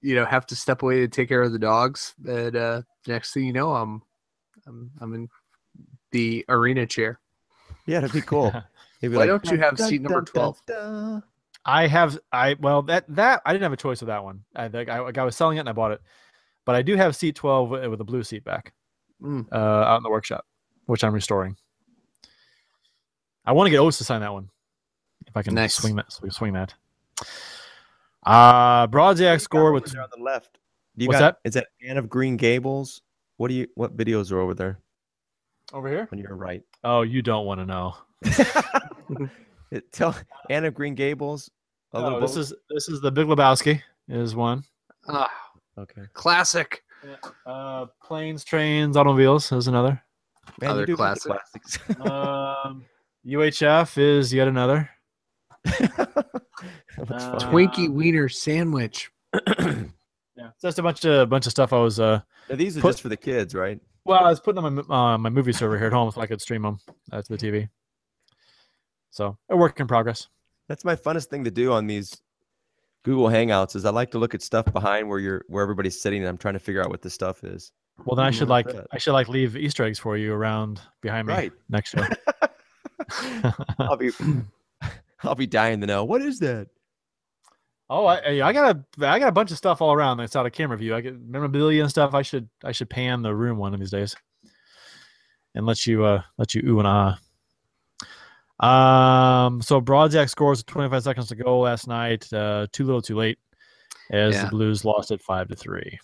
[0.00, 2.14] you know, have to step away to take care of the dogs.
[2.24, 4.02] And uh, next thing you know, I'm,
[4.66, 5.28] I'm, I'm in
[6.12, 7.18] the arena chair.
[7.86, 8.52] yeah, that'd be cool.
[9.00, 11.22] He'd be Why like, don't you have "Dun, seat number dun, dun, 12?"
[11.64, 14.44] I have I well that that I didn't have a choice with that one.
[14.56, 16.00] I think I, I was selling it and I bought it,
[16.64, 18.72] but I do have seat twelve with, with a blue seat back
[19.22, 19.46] Mm.
[19.52, 20.46] uh, out in the workshop,
[20.86, 21.56] which I'm restoring.
[23.44, 24.48] I want to get Oates to sign that one
[25.30, 25.74] if I can Nice.
[25.76, 26.12] swing that.
[26.32, 26.74] Swing that.
[28.24, 30.58] Uh Brodziak score with Over on the left.
[30.96, 31.48] Do you What's got, that?
[31.48, 33.02] Is that Anne of Green Gables?
[33.38, 33.66] What do you?
[33.74, 34.78] What videos are over there
[35.72, 36.08] over here.
[36.12, 36.62] on your right?
[36.84, 37.94] Oh, you don't want to know.
[39.70, 40.16] It- Tell
[40.50, 41.48] Anne of Green Gables.
[41.92, 42.40] A No, little this boat?
[42.40, 44.64] is this is the Big Lebowski is one.
[45.08, 45.30] Ah,
[45.78, 46.02] okay.
[46.12, 46.82] classic.
[47.46, 50.02] Uh, planes, trains, automobiles is another.
[50.60, 51.86] Man, Other you do got the classic.
[51.86, 52.00] classics.
[52.10, 52.84] um,
[53.24, 54.90] UHF is yet another.
[55.64, 57.38] That's Uh.
[57.50, 59.10] Twinkie wiener sandwich.
[60.36, 61.70] Yeah, it's just a bunch of bunch of stuff.
[61.74, 63.78] I was uh, Now, these are put- just for the kids, right?
[64.06, 66.26] well, I was putting on my uh, my movie server here at home so I
[66.26, 66.78] could stream them
[67.12, 67.68] uh, to the TV.
[69.10, 70.28] So a work in progress.
[70.66, 72.22] That's my funnest thing to do on these
[73.04, 73.76] Google Hangouts.
[73.76, 76.38] Is I like to look at stuff behind where you're where everybody's sitting, and I'm
[76.38, 77.70] trying to figure out what the stuff is.
[78.06, 78.86] Well, then I should like like that.
[78.92, 81.52] I should like leave Easter eggs for you around behind me Right.
[81.68, 82.08] next year.
[83.78, 84.10] I'll be
[85.22, 86.68] I'll be dying to know what is that.
[87.92, 90.46] Oh, I, I got a I got a bunch of stuff all around that's out
[90.46, 90.94] of camera view.
[90.94, 92.14] I get memorabilia and stuff.
[92.14, 94.14] I should I should pan the room one of these days,
[95.54, 97.18] and let you uh let you ooh and ah.
[98.60, 99.62] Um.
[99.62, 102.30] So Brodziak scores with 25 seconds to go last night.
[102.32, 103.38] Uh, too little, too late,
[104.10, 104.44] as Yeah.
[104.44, 105.98] the Blues lost it five to three.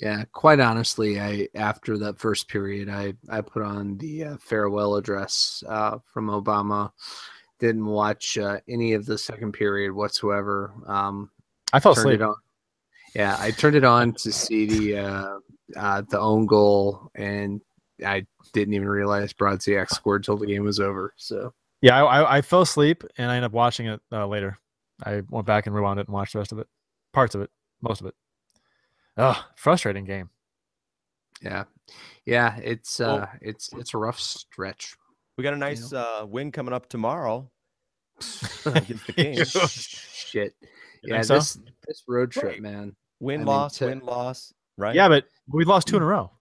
[0.00, 4.94] Yeah, quite honestly, I after that first period, I I put on the uh, farewell
[4.96, 6.92] address uh, from Obama.
[7.58, 10.72] Didn't watch uh, any of the second period whatsoever.
[10.86, 11.30] Um,
[11.72, 12.20] I fell asleep.
[13.14, 15.38] Yeah, I turned it on to see the uh,
[15.76, 17.60] uh, the own goal, and
[18.06, 21.14] I didn't even realize Brodziak scored till the game was over.
[21.16, 21.52] So
[21.82, 24.58] Yeah, I, I I fell asleep and I ended up watching it uh, later.
[25.04, 26.68] I went back and rewound it and watched the rest of it,
[27.12, 27.50] parts of it,
[27.82, 28.14] most of it.
[29.16, 30.30] Ugh, frustrating game.
[31.42, 31.64] yeah,
[32.24, 34.96] yeah, it's uh, Well- it's it's a rough stretch.
[35.38, 37.48] We got a nice uh, win coming up tomorrow
[38.66, 39.50] against the Kings.
[40.12, 40.52] Shit.
[41.04, 41.34] You Yeah, so?
[41.34, 42.60] this this road trip, Right.
[42.62, 42.96] man.
[43.20, 44.96] Win I mean, loss, to- win loss, right?
[44.96, 46.32] Yeah, but we lost two in a row.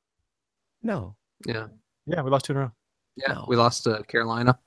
[0.82, 1.16] No.
[1.45, 1.68] Yeah,
[2.08, 2.72] Yeah, we lost two in a row.
[3.16, 3.34] yeah.
[3.34, 3.45] No.
[3.48, 4.58] We lost to Carolina.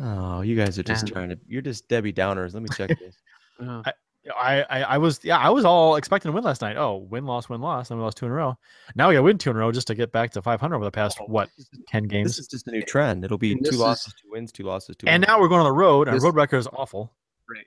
[0.00, 1.12] Oh, you guys are just Yeah.
[1.14, 1.38] trying to.
[1.46, 2.54] You're just Debbie Downers.
[2.54, 3.14] Let me check this.
[3.60, 3.92] Uh, I,
[4.34, 6.76] I I was yeah I was all expecting to win last night.
[6.76, 8.56] Oh, win loss win loss, and we lost two in a row.
[8.94, 10.74] Now we got to win two in a row just to get back to 500
[10.74, 11.48] over the past what
[11.88, 12.30] ten games.
[12.30, 13.24] this is just a new trend.
[13.24, 15.06] It'll be two losses, is- two wins, two losses, two.
[15.06, 15.28] And wins.
[15.28, 16.08] now we're going on the road.
[16.08, 17.12] and Our This- road record is awful.
[17.48, 17.66] Right.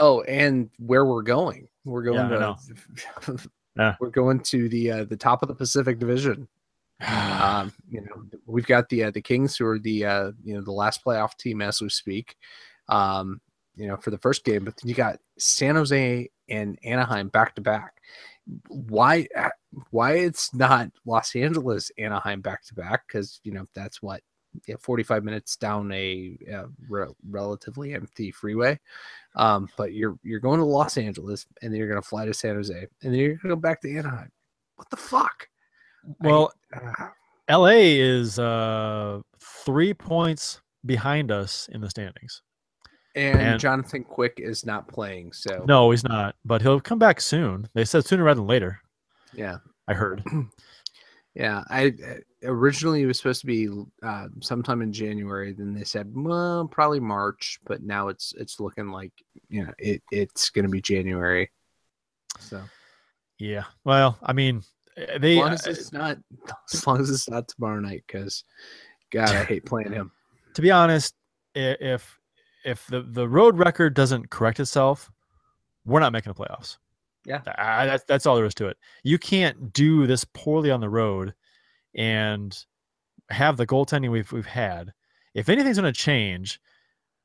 [0.00, 1.68] oh, and where we're going?
[1.84, 2.54] We're going Yeah,
[3.26, 3.38] to.
[3.76, 3.94] Yeah.
[4.00, 6.48] We're going to the uh, the top of the Pacific Division.
[7.06, 10.60] um, you know, we've got the uh, the Kings who are the uh, you know
[10.62, 12.34] the last playoff team as we speak.
[12.88, 13.40] Um,
[13.78, 17.54] you know, for the first game, but then you got San Jose and Anaheim back
[17.54, 17.94] to back.
[18.68, 19.26] Why
[19.90, 23.06] why it's not Los Angeles Anaheim back to back?
[23.06, 24.22] Because you know that's what
[24.66, 28.78] yeah, 45 minutes down a uh, re- relatively empty freeway.
[29.36, 32.34] Um, but you're you're going to Los Angeles and then you're going to fly to
[32.34, 34.30] San Jose and then you're going to go back to Anaheim.
[34.76, 35.48] What the fuck?
[36.20, 37.08] well, Uh,
[37.48, 37.98] L.A.
[37.98, 42.42] is uh three points behind us in the standings.
[43.18, 47.20] And, And- Jonathan Quick is not playing, so No, he's not, but he'll come back
[47.20, 47.68] soon.
[47.74, 48.80] They said sooner rather than later.
[49.34, 49.58] yeah,
[49.88, 50.22] I heard.
[51.34, 51.62] yeah.
[51.70, 51.92] I
[52.44, 53.68] originally it was supposed to be
[54.02, 55.52] uh, sometime in January.
[55.52, 59.12] Then they said, well, probably March, but now it's it's looking like
[59.48, 61.50] you know it it's going to be January.
[62.38, 62.62] So
[63.38, 63.64] Yeah.
[63.84, 64.62] Well, I mean,
[64.96, 66.18] eh, as they long as it's not
[66.72, 68.44] as long as it's not tomorrow night, because
[69.10, 70.12] God, I hate playing him.
[70.54, 71.14] to be honest,
[71.54, 72.17] if
[72.64, 75.10] if the the road record doesn't correct itself,
[75.84, 76.78] we're not making the playoffs.
[77.24, 77.42] Yeah.
[77.58, 78.76] I, that's that's all there is to it.
[79.02, 81.34] You can't do this poorly on the road
[81.94, 82.56] and
[83.30, 84.92] have the goaltending we've we've had.
[85.34, 86.60] If anything's going to change,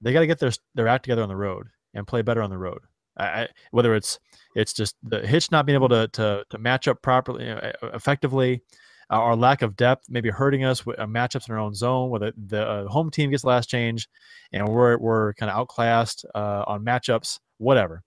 [0.02, 2.50] they got to get their their act together on the road and play better on
[2.50, 2.80] the road.
[3.18, 4.20] I, whether it's
[4.56, 7.46] it's just the hitch not being able to to, to match up properly
[7.84, 8.62] effectively,
[9.10, 12.10] uh, our lack of depth maybe hurting us with uh, matchups in our own zone,
[12.10, 14.08] whether the, uh, home team gets the last change,
[14.52, 18.04] and we're we're kind of outclassed uh, on matchups, whatever.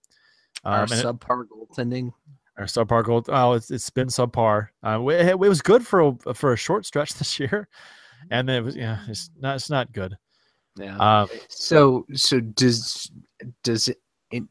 [0.64, 2.12] Our Um, it- subpar goaltending.
[2.58, 3.22] our subpar goal.
[3.28, 4.68] Oh, it's, it's been subpar.
[4.84, 7.68] Uh, it, it was good for a, for a short stretch this year,
[8.30, 10.16] and then it was yeah, it's not it's not good.
[10.78, 10.96] Yeah.
[10.98, 13.10] Um, So so does
[13.62, 13.90] does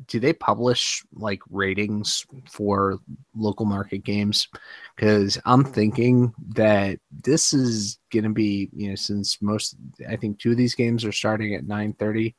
[0.07, 2.99] do they publish like ratings for
[3.35, 4.47] local market games?
[4.95, 9.75] Because I'm thinking that this is gonna be you know since most
[10.07, 12.35] I think two of these games are starting at nine thirty.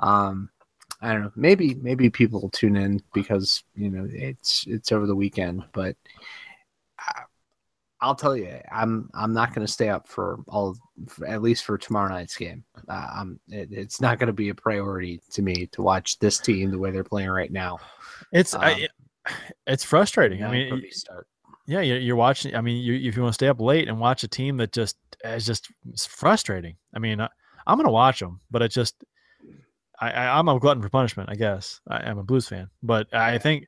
[0.00, 0.50] Um,
[1.00, 1.32] I don't know.
[1.36, 5.96] Maybe maybe people will tune in because you know it's it's over the weekend, but
[8.02, 10.76] I'll tell you, I'm I'm not going to stay up for all
[11.06, 12.64] for, at least for tomorrow night's game.
[12.88, 16.38] Uh, I'm it, it's not going to be a priority to me to watch this
[16.38, 17.78] team the way they're playing right now.
[18.32, 18.88] It's Um, I,
[19.66, 20.42] it's frustrating.
[20.42, 21.26] I mean, start.
[21.66, 22.54] yeah, you're, you're watching.
[22.54, 24.72] I mean, you, if you want to stay up late and watch a team that
[24.72, 26.76] just is just it's frustrating.
[26.94, 27.28] I mean, I,
[27.66, 29.04] I'm gonna watch them, but it just
[30.00, 31.28] I, I I'm a glutton for punishment.
[31.30, 33.66] I guess I, I'm a Blues fan, but I think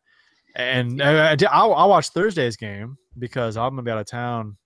[0.54, 4.56] and I, will I'll watch Thursday's game because I'm gonna be out of town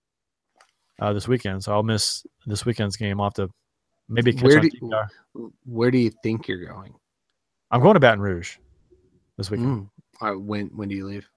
[1.01, 3.21] uh, this weekend, so I'll miss this weekend's game.
[3.21, 3.51] I'll have to
[4.09, 5.09] maybe catch Where do- DVR.
[5.65, 6.95] Where do you think you're going?
[7.71, 8.57] I'm going to Baton Rouge
[9.37, 9.69] this weekend.
[9.69, 9.91] Mm.
[10.21, 11.29] Right, when when do you leave?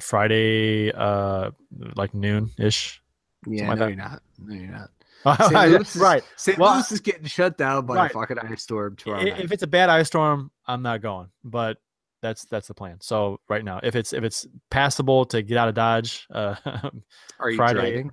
[0.00, 1.50] Friday, uh,
[1.94, 3.00] like noon ish.
[3.46, 3.90] Yeah, like no, that.
[3.90, 4.22] you're not.
[4.38, 4.90] No, you're not.
[5.50, 5.70] St.
[5.70, 6.22] Louis right.
[6.36, 6.58] St.
[6.58, 8.10] Well, Louis is getting shut down by right.
[8.10, 9.40] a fucking ice storm tomorrow I- night.
[9.40, 11.28] If it's a bad ice storm, I'm not going.
[11.44, 11.78] But
[12.26, 12.98] that's that's the plan.
[13.00, 16.54] So right now, if it's if it's passable to get out of Dodge, uh,
[17.40, 17.80] Are you Friday.
[17.80, 18.10] driving?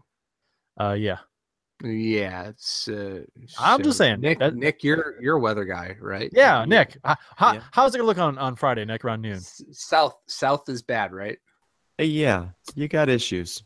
[0.79, 1.17] uh, yeah,
[1.83, 2.87] Yeah, it's.
[2.87, 3.21] Uh,
[3.59, 4.39] I'm just saying, Nick.
[4.39, 6.29] that- Nick, you're you're a weather guy, right?
[6.33, 6.61] yeah.
[6.61, 7.61] You- Nick, how, how, Yeah.
[7.71, 9.35] how's it gonna look on on Friday, Nick, around noon?
[9.37, 11.37] S- South South is bad, right?
[11.97, 13.63] Hey, yeah, you got issues.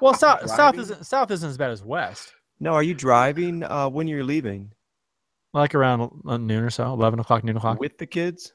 [0.00, 2.32] Well, south south isn't south isn't as bad as west.
[2.60, 4.72] No, are you driving uh, when you're leaving
[5.52, 7.78] Like around uh, noon or so, eleven o'clock, noon o'clock.
[7.80, 8.54] with the kids?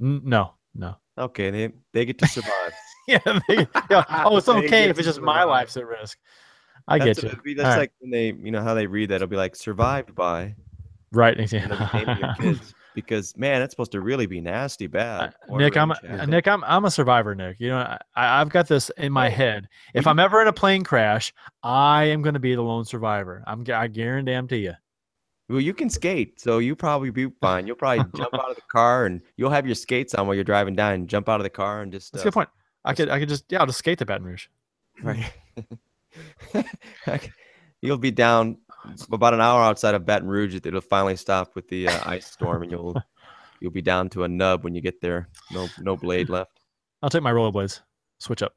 [0.00, 0.96] N- no, no.
[1.18, 2.52] Okay, they they get to survive.
[3.08, 4.02] Yeah, they- yeah.
[4.24, 6.18] Oh, it's okay if it's just my life's at risk.
[6.88, 7.40] I that's get you.
[7.42, 7.78] be- That's All right.
[7.78, 9.16] like when they, you know, how they read that.
[9.16, 10.56] It'll be like survived by
[11.12, 11.38] Right.
[11.38, 12.74] and then the name of your kids.
[12.96, 15.34] Because man, that's supposed to really be nasty bad.
[15.52, 16.26] Uh, Nick, I'm a.
[16.26, 17.60] Nick, I'm I'm a survivor, Nick.
[17.60, 17.98] You know, I,
[18.40, 19.30] I've got this in my Oh.
[19.30, 19.68] head.
[19.92, 21.30] If I'm ever in a plane crash,
[21.62, 23.44] I am going to be the lone survivor.
[23.46, 24.72] I'm I guarantee to you.
[25.48, 27.66] Well, you can skate, so you probably be fine.
[27.66, 30.44] You'll probably jump out of the car and you'll have your skates on while you're
[30.44, 30.94] driving down.
[30.94, 32.48] And jump out of the car and just That's uh, a good point.
[32.84, 34.46] I could I could just yeah, I'll just skate to Baton Rouge.
[35.02, 35.32] right.
[37.82, 38.58] you'll be down
[39.10, 40.54] about an hour outside of Baton Rouge.
[40.54, 42.96] It'll finally stop with the uh, ice storm, and you'll
[43.60, 45.28] you'll be down to a nub when you get there.
[45.52, 46.60] No no blade left.
[47.02, 47.80] I'll take my rollerblades.
[48.18, 48.54] Switch up.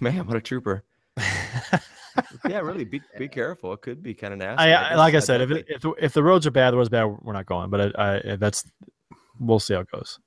[0.00, 0.84] Man, what a trooper!
[2.48, 3.72] Yeah, really be be careful.
[3.72, 4.64] It could be kind of nasty.
[4.72, 6.76] I, I like I said, if it, if the, if the roads are bad, the
[6.76, 7.70] roads bad, we're not going.
[7.70, 8.64] But I, I that's
[9.40, 10.18] we'll see how it goes.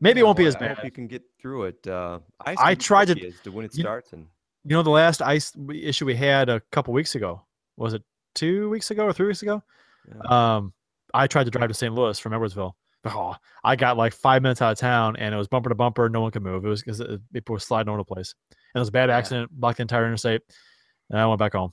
[0.00, 0.80] Maybe it won't be Well, as I bad.
[0.84, 1.86] you can get through it.
[1.86, 4.26] Uh, I tried to- to when it you- starts and
[4.64, 7.42] You know, the last ice issue we had a couple weeks ago
[7.76, 8.02] was it
[8.34, 9.62] two weeks ago or three weeks ago?
[10.08, 10.56] Yeah.
[10.56, 10.72] Um,
[11.14, 11.94] I tried to drive to St.
[11.94, 12.72] Louis from Edwardsville.
[13.06, 16.08] Oh, I got like five minutes out of town, and it was bumper to bumper.
[16.08, 16.64] No one could move.
[16.64, 17.00] It was because
[17.32, 18.34] people were sliding over the place,
[18.76, 19.16] it was a bad Yeah.
[19.16, 19.50] accident.
[19.50, 20.42] Blocked the entire interstate,
[21.10, 21.72] and I went back home.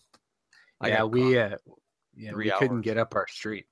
[0.82, 1.58] I yeah, we uh,
[2.16, 3.66] yeah three we couldn't get up our street.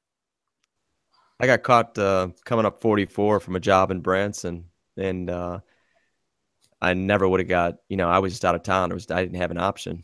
[1.39, 4.65] I got caught uh, coming up 44 from a job in Branson,
[4.95, 5.59] and uh,
[6.81, 7.77] I never would have got.
[7.89, 8.89] You know, I was just out of town.
[8.89, 10.03] There was I didn't have an option.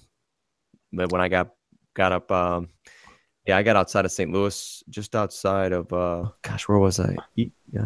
[0.94, 1.50] But when I got
[1.94, 2.70] got up, um,
[3.46, 4.32] yeah, I got outside of St.
[4.32, 5.92] Louis, just outside of.
[5.94, 7.16] Uh, gosh, where was I?
[7.78, 7.82] Uh,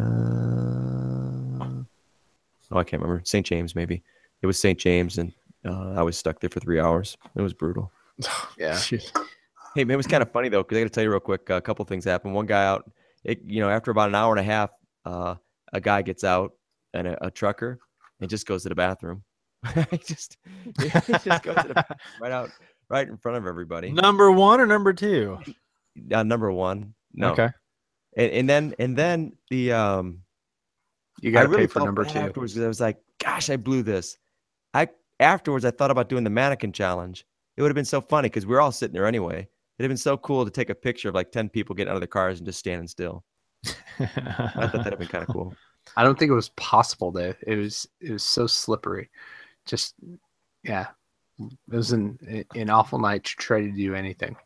[2.70, 3.22] oh, I can't remember.
[3.24, 3.44] St.
[3.44, 4.02] James, maybe.
[4.42, 4.78] It was St.
[4.78, 5.32] James, and
[5.64, 7.16] uh, I was stuck there for three hours.
[7.36, 7.90] It was brutal.
[8.58, 9.10] Yeah, Shit.
[9.74, 11.20] Hey, man, it was kind of funny though, because I got to tell you real
[11.20, 11.48] quick.
[11.48, 12.34] A couple things happened.
[12.34, 12.90] One guy out,
[13.24, 14.70] it, you know, after about an hour and a half,
[15.06, 15.36] uh,
[15.72, 16.52] a guy gets out
[16.92, 17.78] and a, a trucker
[18.20, 19.22] and just goes to the bathroom.
[19.90, 20.36] he just,
[20.80, 22.50] he just goes to the bathroom right out,
[22.90, 23.90] right in front of everybody.
[23.90, 25.38] Number one or number two?
[26.12, 27.30] Uh, number one, no.
[27.32, 27.48] Okay.
[28.16, 30.18] And, and then, and then the um,
[31.22, 32.18] you got to really pay for number bad two.
[32.18, 34.18] Afterwards, 'cause I was like, gosh, I blew this.
[35.22, 37.24] I afterwards, I thought about doing the mannequin challenge.
[37.56, 39.48] It would have been so funny because we are all sitting there anyway.
[39.78, 41.96] It'd have been so cool to take a picture of like ten people getting out
[41.96, 43.24] of their cars and just standing still.
[43.98, 45.54] I thought that'd have been kind of cool.
[45.96, 47.34] I don't think it was possible though.
[47.46, 49.10] It was it was so slippery.
[49.66, 49.94] Just
[50.64, 50.88] yeah,
[51.38, 54.36] it was an an awful night to try to do anything.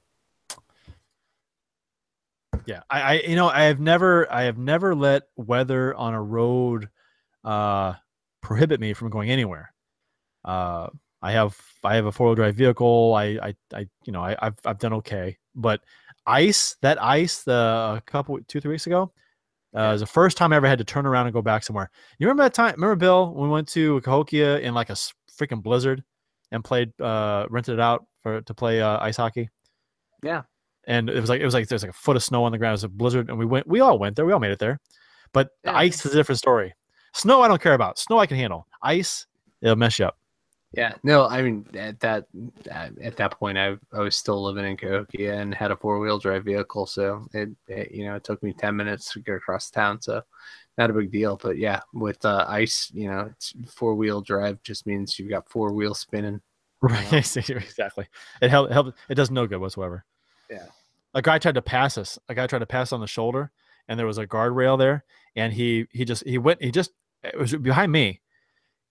[2.65, 6.23] Yeah, I, I you know I have never I have never let weather on a
[6.23, 6.89] road
[7.45, 7.95] uh
[8.43, 9.73] prohibit me from going anywhere.
[10.47, 10.89] Uh
[11.23, 13.15] I have I have a four wheel drive vehicle.
[13.15, 15.81] I I, I you know I, I've I've done okay, but
[16.27, 19.13] ice that ice the a couple two three weeks ago
[19.75, 21.91] uh, was the first time I ever had to turn around and go back somewhere.
[22.19, 22.75] You remember that time?
[22.77, 24.95] Remember Bill when we went to Cahokia in like a
[25.39, 26.03] freaking blizzard
[26.53, 29.51] and played uh rented it out for to play uh, ice hockey
[30.23, 30.43] Yeah,
[30.87, 32.59] and it was like it was like there's like a foot of snow on the
[32.59, 32.73] ground.
[32.73, 33.67] It was a blizzard, and we went.
[33.67, 34.27] We all went there.
[34.27, 34.79] We all made it there.
[35.33, 35.79] But the Yeah.
[35.79, 36.75] ice is a different story.
[37.15, 37.99] Snow, I don't care about.
[37.99, 38.67] Snow, I can handle.
[38.83, 39.27] Ice,
[39.63, 40.17] it'll mess you up.
[40.77, 42.27] Yeah, no, I mean at that
[43.01, 46.19] at that point, I I was still living in Cahokia and had a four wheel
[46.19, 49.71] drive vehicle, so it, it, you know it took me ten minutes to get across
[49.71, 50.23] town, so
[50.77, 51.39] not a big deal.
[51.43, 53.33] But yeah, with uh, ice, you know,
[53.67, 56.43] four wheel drive just means you've got four wheels spinning.
[56.83, 58.07] Right, exactly.
[58.43, 58.71] It helped.
[58.71, 58.95] Help.
[59.09, 60.05] It does no good whatsoever.
[60.51, 60.67] Yeah.
[61.15, 62.19] A guy tried to pass us.
[62.29, 63.51] A guy tried to pass on the shoulder,
[63.89, 65.05] and there was a guardrail there,
[65.35, 66.91] and he he just he went he just
[67.23, 68.21] it was behind me.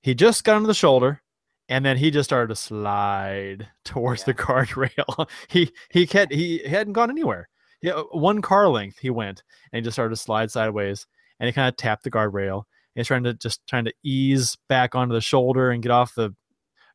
[0.02, 1.22] He just got under the shoulder
[1.70, 4.26] and then he just started to slide towards yeah.
[4.26, 5.30] the guardrail.
[5.48, 7.50] he he had he hadn't gone anywhere.
[7.82, 11.08] He, uh, one car length he went, and he just started to slide sideways,
[11.40, 12.64] and he kind of tapped the guardrail.
[12.94, 16.34] He's trying to just trying to ease back onto the shoulder and get off the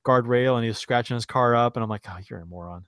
[0.06, 1.76] guardrail, and he's scratching his car up.
[1.76, 2.86] And I'm like, oh, you're a moron.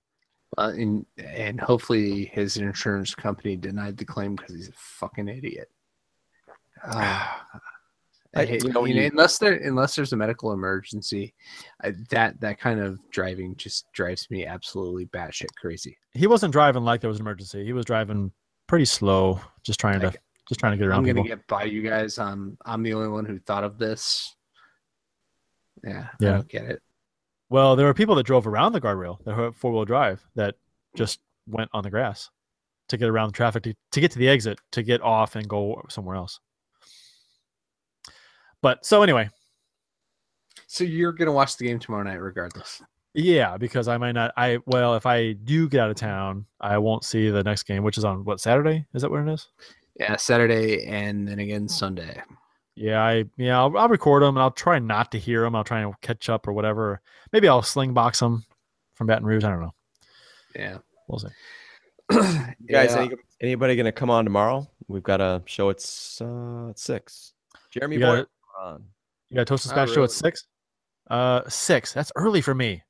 [0.59, 5.69] Uh, and and hopefully his insurance company denied the claim because he's a fucking idiot.
[6.85, 7.29] Uh,
[8.35, 11.35] I, you know, you, unless there unless there's a medical emergency,
[11.83, 15.99] I, that that kind of driving just drives me absolutely batshit crazy.
[16.15, 17.65] He wasn't driving like there was an emergency.
[17.65, 18.33] He was driving
[18.69, 20.13] pretty slow, just trying to
[20.49, 21.01] just trying to get around.
[21.01, 21.37] I'm gonna people.
[21.37, 22.19] get by you guys.
[22.19, 24.35] I'm I'm the only one who thought of this.
[25.85, 26.29] Yeah, yeah.
[26.29, 26.83] I don't get it.
[27.51, 30.55] Well, there were people that drove around the guardrail, the four wheel drive, that
[30.97, 32.31] just went on the grass
[32.89, 35.49] to get around the traffic to, to get to the exit to get off and
[35.49, 36.41] go somewhere else.
[38.63, 39.29] But so anyway.
[40.67, 42.83] So you're gonna watch the game tomorrow night, regardless.
[43.15, 44.33] Yeah, because I might not.
[44.37, 47.83] I well, if I do get out of town, I won't see the next game,
[47.83, 48.87] which is on what Saturday?
[48.95, 49.49] Is that what it is?
[50.01, 52.23] Yeah, Saturday and then again Sunday.
[52.75, 55.55] Yeah, I yeah I'll, I'll record them and I'll try not to hear them.
[55.55, 57.03] I'll try and catch up or whatever.
[57.33, 58.45] Maybe I'll sling box them
[58.95, 59.45] from Baton Rouge.
[59.45, 59.75] I don't know.
[60.57, 60.79] Yeah,
[61.09, 61.29] we'll see.
[62.71, 63.09] guys, yeah.
[63.43, 64.67] anybody gonna come on tomorrow?
[64.89, 65.69] We've got a show.
[65.69, 67.35] It's uh, six.
[67.71, 68.27] Jeremy Boyd
[68.61, 68.85] on.
[69.31, 69.95] You got Toast Dispatch really.
[69.95, 70.47] show at six.
[71.11, 71.93] Uh, six.
[71.93, 72.83] That's early for me.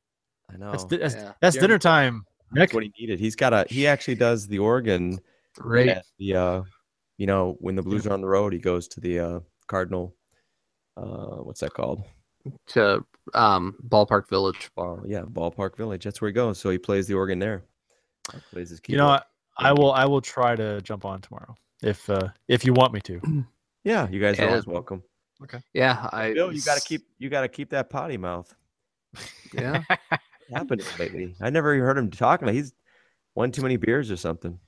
[0.53, 0.73] I know.
[0.73, 1.33] That's that's, yeah.
[1.41, 2.25] that's dinner time.
[2.53, 2.61] Nick.
[2.61, 3.19] That's what he needed.
[3.19, 3.65] He's got a.
[3.69, 5.19] He actually does the organ.
[5.59, 5.99] Right.
[6.19, 6.63] The uh,
[7.17, 10.15] you know, when the Blues are on the road, he goes to the uh Cardinal.
[10.97, 12.05] Uh, what's that called?
[12.69, 14.71] To um Ballpark Village.
[14.75, 16.05] Ball, yeah, Ballpark Village.
[16.05, 16.59] That's where he goes.
[16.59, 17.65] So he plays the organ there.
[18.51, 18.99] Plays his keyboard.
[18.99, 19.23] You know, I,
[19.57, 19.93] I will.
[19.93, 23.45] I will try to jump on tomorrow if uh if you want me to.
[23.85, 25.03] Yeah, you guys are always welcome.
[25.43, 25.61] Okay.
[25.73, 26.33] Yeah, I.
[26.33, 28.55] Bill, you got to keep you got to keep that potty mouth.
[29.53, 29.83] Yeah,
[30.53, 31.35] happening lately.
[31.41, 32.47] I never heard him talking.
[32.47, 32.73] Like he's
[33.35, 34.59] won too many beers or something.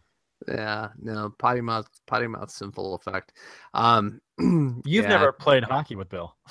[0.48, 3.32] Yeah, no potty mouth, potty mouth, simple effect.
[3.72, 5.08] Um, you've yeah.
[5.08, 6.36] never played hockey with Bill.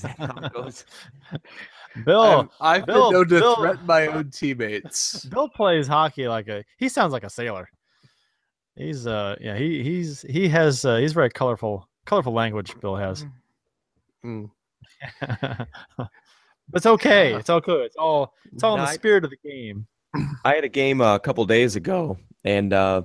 [2.05, 5.25] Bill, i have Bill, been known to Bill, threaten my own teammates.
[5.25, 6.63] Bill plays hockey like a.
[6.77, 7.67] He sounds like a sailor.
[8.75, 13.25] He's uh yeah he he's he has uh, he's very colorful colorful language Bill has.
[14.25, 14.49] Mm.
[16.73, 17.33] it's okay.
[17.33, 17.85] It's all good.
[17.85, 19.87] It's all it's all in the spirit of the game.
[20.45, 23.03] I had a game uh, a couple days ago, and uh,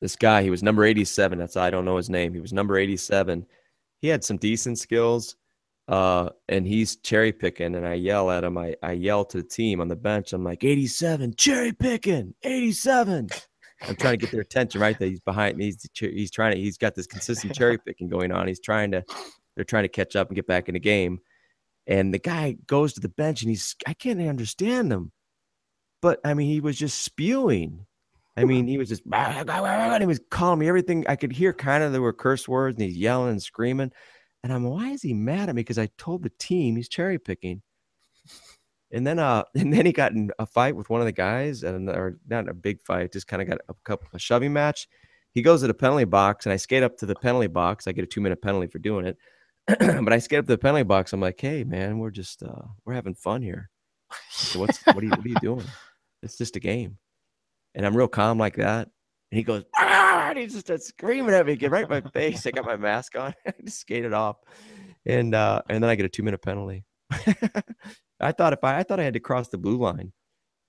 [0.00, 1.38] this guy, he was number 87.
[1.38, 2.32] That's I don't know his name.
[2.32, 3.46] He was number 87.
[4.00, 5.36] He had some decent skills,
[5.88, 7.74] uh, and he's cherry picking.
[7.74, 8.56] And I yell at him.
[8.56, 10.32] I, I yell to the team on the bench.
[10.32, 13.28] I'm like, 87, cherry picking, 87.
[13.82, 15.66] I'm trying to get their attention right that he's behind me.
[15.66, 18.48] He's, he's trying to, he's got this consistent cherry picking going on.
[18.48, 19.04] He's trying to,
[19.54, 21.20] they're trying to catch up and get back in the game.
[21.86, 25.12] And the guy goes to the bench and he's, I can't understand him.
[26.02, 27.86] But I mean, he was just spewing.
[28.36, 29.02] I mean, he was just,
[29.94, 31.04] and he was calling me everything.
[31.08, 33.90] I could hear kind of there were curse words and he's yelling and screaming.
[34.44, 35.62] And I'm, why is he mad at me?
[35.62, 37.62] Because I told the team he's cherry picking.
[38.92, 41.62] And then uh and then he got in a fight with one of the guys
[41.62, 44.88] and or not a big fight, just kind of got a couple a shoving match.
[45.32, 47.86] He goes to the penalty box and I skate up to the penalty box.
[47.86, 49.16] I get a two minute penalty for doing it.
[49.66, 51.12] but I skate up to the penalty box.
[51.12, 53.70] I'm like, hey man, we're just uh we're having fun here.
[54.30, 55.64] So what's what are you what are you doing?
[56.20, 56.98] It's just a game.
[57.76, 58.88] And I'm real calm like that.
[59.30, 60.30] And he goes, ah!
[60.30, 62.44] and he just starts screaming at me, get right in my face.
[62.44, 63.32] I got my mask on.
[63.46, 64.38] I just skated off.
[65.06, 66.84] And uh and then I get a two minute penalty.
[68.20, 70.12] I thought if I, I thought I had to cross the blue line,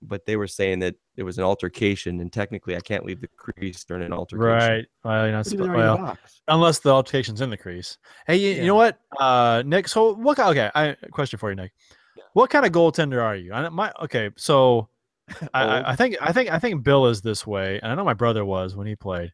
[0.02, 3.28] but they were saying that it was an altercation, and technically I can't leave the
[3.28, 4.46] crease during an altercation.
[4.46, 4.86] Right.
[5.04, 6.18] Well, you know, well
[6.48, 7.98] unless the altercation's in the crease.
[8.26, 8.60] Hey, you, yeah.
[8.60, 9.88] you know what, uh, Nick?
[9.88, 10.38] So what?
[10.38, 11.72] Okay, I question for you, Nick.
[12.16, 12.24] Yeah.
[12.32, 13.52] What kind of goaltender are you?
[13.52, 14.88] I, my okay, so
[15.54, 18.14] I, I think I think I think Bill is this way, and I know my
[18.14, 19.32] brother was when he played.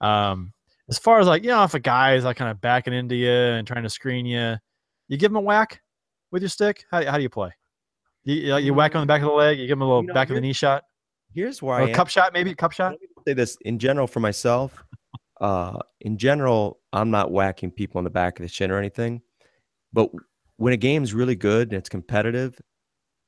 [0.00, 0.52] Um,
[0.88, 3.14] as far as like you know, if a guy is like kind of backing into
[3.14, 4.56] you and trying to screen you,
[5.08, 5.81] you give him a whack
[6.32, 6.84] with your stick?
[6.90, 7.52] How, how do you play?
[8.24, 9.58] You, you whack on the back of the leg.
[9.58, 10.84] You give him a little you know, back of the knee shot.
[11.32, 11.82] Here's why.
[11.82, 12.94] a cup shot, maybe cup shot.
[13.26, 14.82] say this in general for myself.
[15.40, 19.22] Uh, in general, I'm not whacking people on the back of the shin or anything.
[19.92, 20.10] But
[20.56, 22.60] when a game's really good and it's competitive,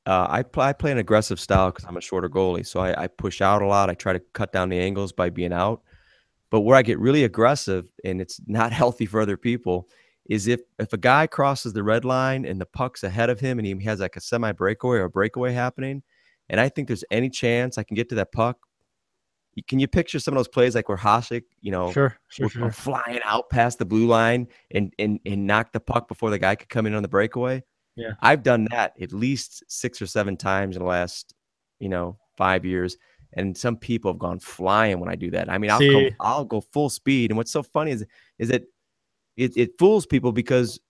[0.06, 2.66] uh, I, pl- I play an aggressive style because I'm a shorter goalie.
[2.66, 3.90] So I, I push out a lot.
[3.90, 5.82] I try to cut down the angles by being out.
[6.50, 9.88] But where I get really aggressive and it's not healthy for other people
[10.28, 13.58] is if if a guy crosses the red line and the puck's ahead of him
[13.58, 16.02] and he has like a semi breakaway or a breakaway happening,
[16.48, 18.58] and I think there's any chance I can get to that puck.
[19.68, 22.72] Can you picture some of those plays like where Hasek, you know, Sure, sure, sure.
[22.72, 26.54] flying out past the blue line and and and knock the puck before the guy
[26.56, 27.62] could come in on the breakaway.
[27.96, 28.12] Yeah.
[28.20, 31.34] I've done that at least six or seven times in the last,
[31.78, 32.96] you know, five years.
[33.36, 35.50] And some people have gone flying when I do that.
[35.50, 37.30] I mean, I'll come, I'll go full speed.
[37.30, 38.04] And what's so funny is
[38.38, 38.62] is that
[39.36, 40.80] it, it fools people because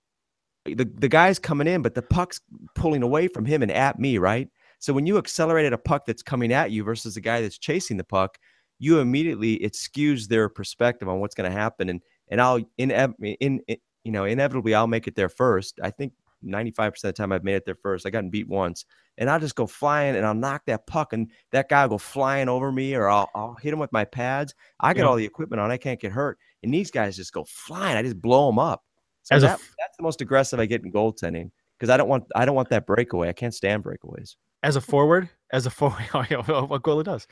[0.64, 2.40] the, the guy's coming in, but the puck's
[2.74, 4.48] pulling away from him and at me, right?
[4.78, 7.58] So when you accelerate at a puck that's coming at you versus the guy that's
[7.58, 8.38] chasing the puck,
[8.78, 12.90] you immediately it skews their perspective on what's going to happen, and and I'll in,
[12.90, 15.78] in in you know inevitably I'll make it there first.
[15.82, 16.12] I think
[16.42, 18.04] ninety five percent of the time I've made it there first.
[18.04, 18.84] I gotten beat once,
[19.16, 21.98] and I'll just go flying and I'll knock that puck, and that guy will go
[21.98, 24.54] flying over me, or I'll I'll hit him with my pads.
[24.80, 25.08] I got Yeah.
[25.08, 27.96] all the equipment on, I can't get hurt, and these guys just go flying.
[27.96, 28.82] I just blow them up.
[29.22, 32.24] So that, f- that's the most aggressive I get in goaltending because I don't want
[32.34, 33.28] I don't want that breakaway.
[33.28, 34.36] I can't stand breakaways.
[34.64, 37.26] as a forward, as a forward, what goalie does,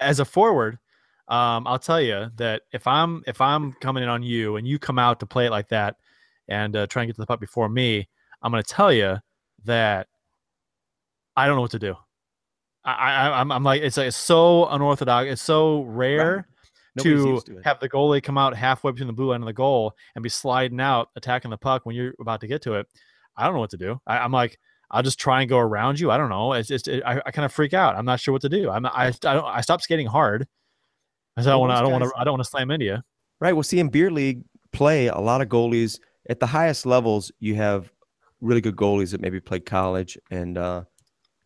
[0.00, 0.78] as a forward,
[1.28, 4.78] um, I'll tell you that if I'm if I'm coming in on you and you
[4.78, 5.96] come out to play it like that
[6.48, 8.08] and uh, try and get to the puck before me,
[8.42, 9.18] I'm going to tell you
[9.64, 10.08] that
[11.36, 11.94] I don't know what to do.
[12.84, 15.30] I, I I'm, I'm like it's like it's so unorthodox.
[15.30, 16.44] It's so rare Nobody's
[16.98, 19.94] to, to have the goalie come out halfway between the blue line and the goal
[20.14, 22.86] and be sliding out, attacking the puck when you're about to get to it.
[23.36, 24.00] I don't know what to do.
[24.06, 24.58] I, I'm like,
[24.90, 26.10] I'll just try and go around you.
[26.10, 26.54] I don't know.
[26.54, 27.94] It's just it, I, I kind of freak out.
[27.94, 28.70] I'm not sure what to do.
[28.70, 30.46] I'm I I don't I stopped skating hard.
[31.36, 32.86] I said I want to I don't want to I don't want to slam into
[32.86, 32.98] you.
[33.40, 33.52] Right.
[33.52, 34.42] Well, see, in beer league
[34.72, 37.92] play, a lot of goalies at the highest levels, you have
[38.40, 40.84] really good goalies that maybe played college and uh,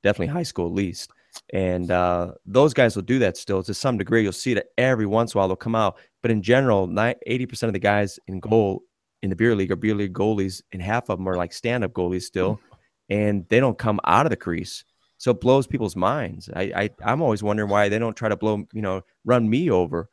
[0.03, 1.11] definitely high school at least.
[1.53, 4.23] And uh, those guys will do that still to some degree.
[4.23, 5.49] You'll see it every once in a while.
[5.49, 5.99] They'll come out.
[6.23, 8.83] But in general, ni- 80% of the guys in goal
[9.23, 11.85] in the beer league are beer league goalies, and half of them are like stand
[11.85, 12.61] up goalies still.
[13.09, 14.85] And they don't come out of the crease.
[15.19, 16.51] So it blows people's minds.
[16.55, 19.71] I, I I'm always wondering why they don't try to blow, you know, run me
[19.71, 20.09] over.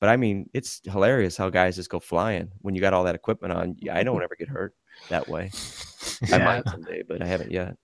[0.00, 3.14] But I mean, it's hilarious how guys just go flying when you got all that
[3.14, 3.76] equipment on.
[3.78, 4.74] Yeah, I don't ever get hurt
[5.08, 5.50] that way.
[6.32, 7.76] I might someday, but I haven't yet.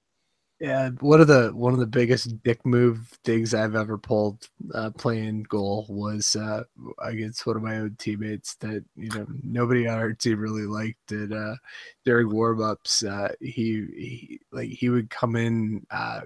[0.62, 4.90] Yeah, one of the one of the biggest dick move things I've ever pulled uh,
[4.90, 6.62] playing goal was uh,
[7.00, 11.10] against one of my own teammates that you know nobody on our team really liked.
[11.10, 11.56] And uh,
[12.04, 16.20] during warmups, uh, he, he like he would come in uh,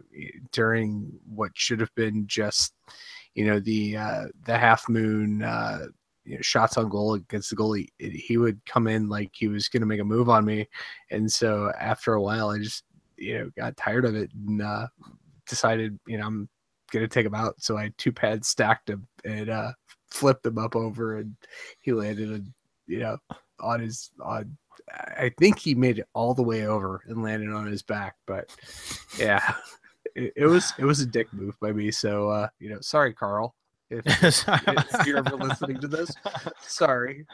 [0.52, 2.74] during what should have been just
[3.34, 5.86] you know the uh, the half moon uh,
[6.26, 7.88] you know, shots on goal against the goalie.
[7.98, 10.68] He would come in like he was going to make a move on me,
[11.10, 12.84] and so after a while, I just
[13.16, 14.86] you know got tired of it and uh,
[15.48, 16.48] decided you know I'm
[16.92, 17.54] gonna take him out.
[17.58, 19.72] So I two pads stacked him and uh,
[20.10, 21.36] flipped him up over, and
[21.80, 22.54] he landed on
[22.86, 23.18] you know
[23.60, 24.56] on his on.
[24.88, 28.54] I think he made it all the way over and landed on his back, but
[29.18, 29.54] yeah,
[30.14, 31.90] it, it was it was a dick move by me.
[31.90, 33.54] So uh, you know, sorry, Carl,
[33.90, 36.10] if, if you're ever listening to this,
[36.60, 37.26] sorry.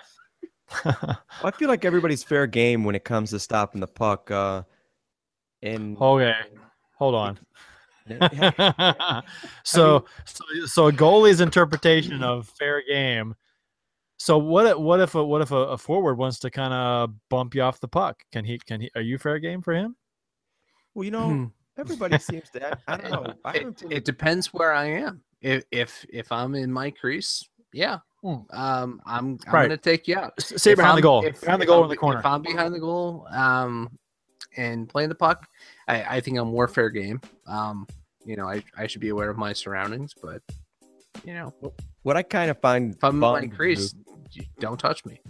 [0.84, 4.30] I feel like everybody's fair game when it comes to stopping the puck.
[4.30, 4.62] Uh,
[5.62, 6.34] and okay,
[6.96, 7.38] hold on.
[9.64, 13.34] so, so, so a goalie's interpretation of fair game.
[14.18, 14.66] So what?
[14.66, 17.62] if- What if a, what if a, a forward wants to kind of bump you
[17.62, 18.22] off the puck?
[18.32, 18.58] Can he?
[18.58, 18.90] Can he?
[18.94, 19.96] Are you fair game for him?
[20.94, 22.68] well, you know, everybody seems to.
[22.88, 23.34] I, I don't know.
[23.44, 25.22] I it, really- it depends where I am.
[25.40, 28.28] If if if I'm in my crease, yeah, Hmm.
[28.50, 29.62] um, I'm I'm Right.
[29.62, 30.40] gonna take you out.
[30.40, 32.20] Stay If behind the I'm- goal, if- behind the goal I'm- in the corner.
[32.20, 33.90] If I'm behind the goal, um,
[34.56, 35.48] and playing the puck,
[35.88, 37.20] I, I think I'm more fair game.
[37.46, 37.86] Um,
[38.24, 40.42] you know, I, I should be aware of my surroundings, but
[41.24, 41.52] you know,
[42.02, 43.94] what I kind of find if I'm fun my crease,
[44.58, 45.20] don't touch me.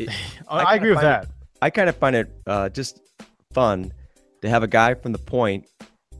[0.00, 0.04] Oh,
[0.48, 1.28] I I, agree with find that.
[1.62, 3.00] I kind of find it uh, just
[3.52, 3.92] fun
[4.42, 5.66] to have a guy from the point.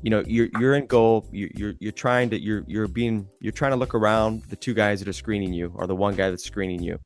[0.02, 1.26] You know, you're you're in goal.
[1.32, 4.74] You, you're you're trying to you're you're being you're trying to look around the two
[4.74, 6.98] guys that are screening you, or the one guy that's screening you,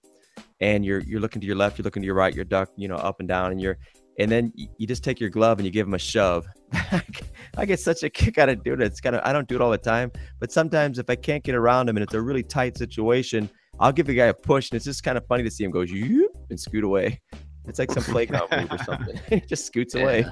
[0.60, 2.88] and you're you're looking to your left, you're looking to your right, you're duck, you
[2.88, 3.78] know, up and down, and you're
[4.18, 6.46] and then you just take your glove and you give him a shove.
[7.56, 8.86] I get such a kick out of doing it.
[8.86, 11.42] It's kind of I don't do it all the time, but sometimes if I can't
[11.42, 13.48] get around him and it's a really tight situation,
[13.80, 15.70] I'll give the guy a push, and it's just kind of funny to see him
[15.70, 17.20] go and scoot away.
[17.66, 19.20] It's like some playground move or something.
[19.28, 20.26] he just scoots away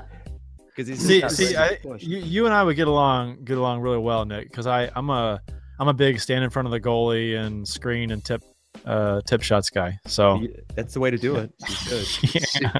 [0.66, 3.98] because he's See, see, I, you, you and I would get along get along really
[3.98, 5.40] well, Nick, because I I'm a
[5.78, 8.42] I'm a big stand in front of the goalie and screen and tip
[8.84, 9.98] uh tip shots guy.
[10.06, 11.52] So That's the way to do it.
[11.90, 12.30] You
[12.60, 12.72] yeah.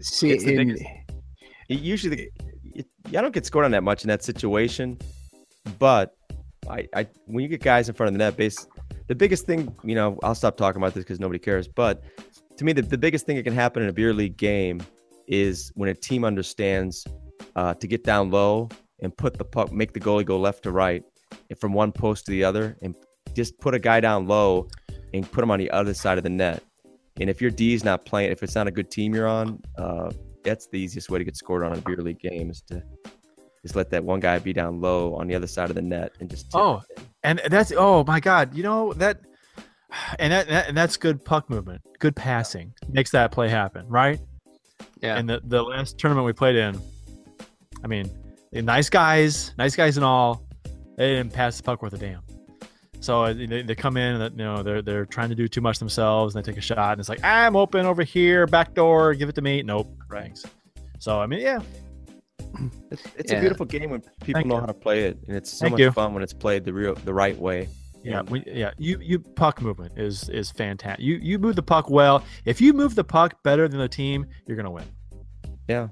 [0.00, 0.84] See, It's the in, biggest-
[1.68, 2.30] usually
[2.74, 4.98] it, I don't get scored on that much in that situation,
[5.78, 6.14] but
[6.68, 8.66] I, I when you get guys in front of the net, base
[9.06, 11.68] the biggest thing, you know, I'll stop talking about this because nobody cares.
[11.68, 12.02] But
[12.56, 14.80] to me, the, the biggest thing that can happen in a beer league game
[15.26, 17.06] is when a team understands
[17.56, 18.68] uh, to get down low
[19.00, 21.02] and put the puck, make the goalie go left to right,
[21.50, 22.94] and from one post to the other, and
[23.34, 24.68] just put a guy down low
[25.12, 26.62] and put him on the other side of the net.
[27.20, 29.62] And if your D is not playing, if it's not a good team you're on,
[29.78, 30.10] uh,
[30.42, 32.82] that's the easiest way to get scored on in a beer league game is to
[33.62, 36.12] just let that one guy be down low on the other side of the net
[36.20, 39.20] and just tip Oh, it and that's oh my god, you know that,
[40.18, 44.20] and that, that and that's good puck movement, good passing makes that play happen, right?
[45.00, 45.16] Yeah.
[45.16, 46.78] And the the last tournament we played in,
[47.82, 48.10] I mean,
[48.52, 50.46] the nice guys, nice guys and all,
[50.96, 52.23] they didn't pass the puck worth a damn.
[53.04, 55.60] So uh, they, they come in and you know they're they're trying to do too
[55.60, 58.72] much themselves and they take a shot and it's like I'm open over here, back
[58.72, 59.62] door, give it to me.
[59.62, 60.42] Nope, thanks.
[61.00, 61.60] So I mean, yeah,
[62.90, 63.38] It's, it's Yeah.
[63.38, 64.60] a beautiful game when people Thank know you.
[64.60, 65.90] how to play it, and it's so Thank much you.
[65.92, 67.68] fun when it's played the real, the right way.
[68.02, 68.70] Yeah, we, yeah.
[68.78, 71.04] You you puck movement is is fantastic.
[71.04, 72.24] You you move the puck well.
[72.46, 74.84] If you move the puck better than the team, you're gonna win.
[75.68, 75.88] yeah,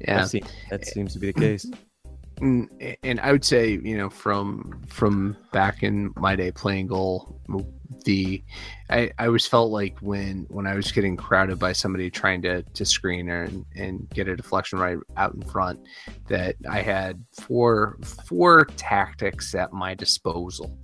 [0.00, 0.18] Yeah.
[0.18, 1.66] that, seems, that seems to be the case.
[2.40, 7.40] Mm, and I would say, you know, from from back in my day playing goal,
[8.04, 8.42] the
[8.90, 12.62] I, I always felt like when when I was getting crowded by somebody trying to
[12.62, 15.80] to screen and and get a deflection right out in front,
[16.28, 20.78] that I had four four tactics at my disposal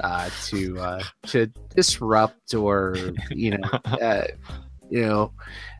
[0.00, 2.96] uh, to uh, to disrupt or
[3.30, 4.24] you know uh,
[4.90, 5.32] you know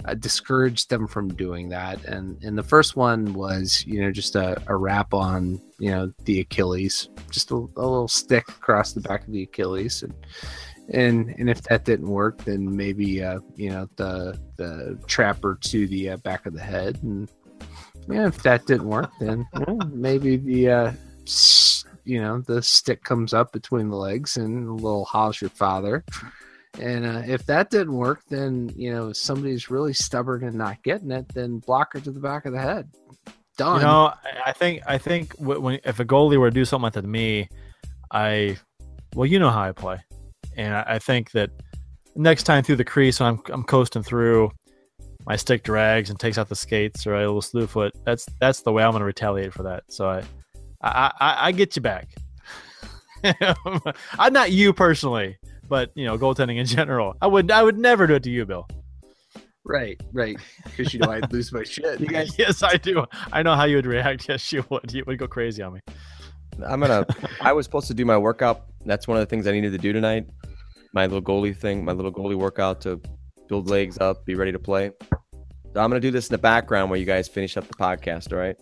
[0.05, 2.05] uh, discourage them from doing that.
[2.05, 6.13] And and the first one was you know just a, a wrap on you know
[6.25, 10.03] the achilles just a, a little stick across the back of the achilles.
[10.03, 10.15] And
[10.91, 15.87] and and if that didn't work then maybe uh you know the the trapper to
[15.87, 16.99] the uh, back of the head.
[17.03, 17.29] And
[18.09, 20.93] yeah if that didn't work then well, maybe the uh
[22.05, 26.05] you know the stick comes up between the legs and a little how's your father
[26.79, 31.11] and uh, if that didn't work, then you know somebody's really stubborn and not getting
[31.11, 32.91] it, then block her to the back of the head.
[33.57, 33.81] Done.
[33.81, 34.13] You know,
[34.47, 37.09] I- think I think when if a goalie were to do something like that to
[37.09, 37.49] me,
[38.11, 38.57] I
[39.15, 39.99] well, you know how I play,
[40.57, 41.51] and I, I think that
[42.15, 44.51] next time through the crease when I'm I'm coasting through,
[45.27, 47.93] my stick drags and takes out the skates or a little slew foot.
[48.05, 49.85] That's that's the way I'm going to retaliate for that.
[49.89, 50.23] So I
[50.83, 52.09] I I, I get you back.
[54.19, 55.37] I'm not you personally,
[55.71, 57.15] but you know, goaltending in general.
[57.23, 58.69] I would I would never do it to you, Bill.
[59.65, 62.01] right, right, because you know I'd lose my shit.
[62.01, 63.07] You guys, yes, I do.
[63.33, 64.27] I know how you would react.
[64.29, 64.93] Yes, you would.
[64.93, 65.81] You would go crazy on me.
[66.67, 67.07] I'm gonna.
[67.41, 68.67] I was supposed to do my workout.
[68.85, 70.27] That's one of the things I needed to do tonight.
[70.93, 73.01] My little goalie thing, my little goalie workout to
[73.49, 74.91] build legs up, be ready to play.
[75.73, 78.33] So I'm gonna do this in the background while you guys finish up the podcast.
[78.33, 78.57] All right.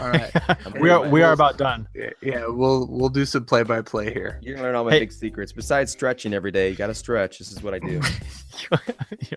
[0.00, 0.30] All right,
[0.80, 1.88] we are we are about done.
[1.94, 4.38] yeah, yeah, we'll we'll do some play by play here.
[4.42, 5.00] You're gonna learn all my Hey.
[5.00, 5.52] big secrets.
[5.52, 7.38] Besides stretching every day, you gotta stretch.
[7.38, 8.00] This is what I do.
[8.70, 9.34] this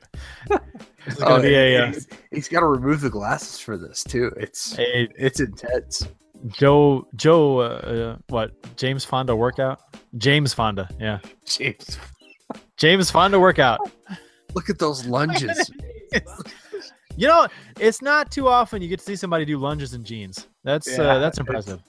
[1.07, 4.31] is gonna be a, uh, he's, he's got to remove the glasses for this too.
[4.37, 6.07] It's a it's intense.
[6.47, 9.79] Joe Joe uh, uh, what James Fonda workout?
[10.17, 11.19] James Fonda, yeah.
[11.45, 11.97] James,
[12.77, 13.79] James Fonda workout.
[14.53, 15.71] look at those lunges.
[17.17, 17.47] You know,
[17.79, 20.47] it's not too often you get to see somebody do lunges in jeans.
[20.63, 21.81] That's Yeah, uh, that's impressive.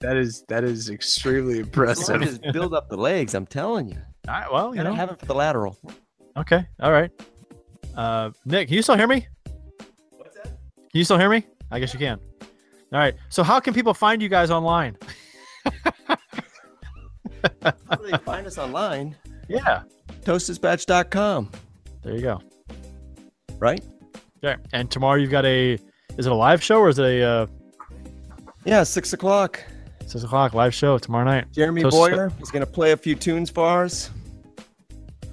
[0.00, 2.20] that is that is extremely impressive.
[2.20, 3.34] Just build up the legs.
[3.34, 3.96] I'm telling you.
[4.28, 4.94] All right, well, you Gotta know.
[4.96, 5.78] have it for the lateral.
[6.36, 7.10] Okay, all right.
[7.94, 9.26] Uh, Nick, can you still hear me?
[10.10, 10.46] What's that?
[10.46, 10.54] Can
[10.94, 11.46] you still hear me?
[11.70, 12.18] I guess you can.
[12.92, 13.14] All right.
[13.28, 14.96] So how can people find you guys online?
[17.62, 19.14] How do they find us online?
[19.48, 19.82] Yeah.
[20.22, 21.50] Toastdispatch.com.
[22.02, 22.40] There you go.
[23.58, 23.84] Right?
[24.44, 24.58] There.
[24.74, 25.78] And tomorrow you've got a.
[26.18, 27.46] Is it a live show or is it a uh,
[28.66, 29.64] Yeah, six o'clock.
[30.06, 31.46] six o'clock live show tomorrow night?
[31.50, 34.10] Jeremy Toast- Boyer is gonna play a few tunes for us.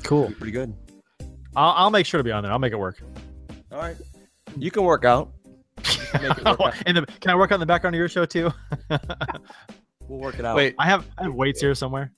[0.03, 0.31] Cool.
[0.37, 0.73] Pretty good.
[1.57, 2.51] I'll, I'll make sure to be on there.
[2.53, 3.01] I'll make it work.
[3.71, 3.97] All right.
[4.57, 5.31] You can work out.
[5.77, 6.57] make it work out.
[6.85, 8.49] The, can I work on the background of your show too?
[10.07, 10.57] We'll work it out.
[10.57, 12.11] Wait, I have I have weights here somewhere.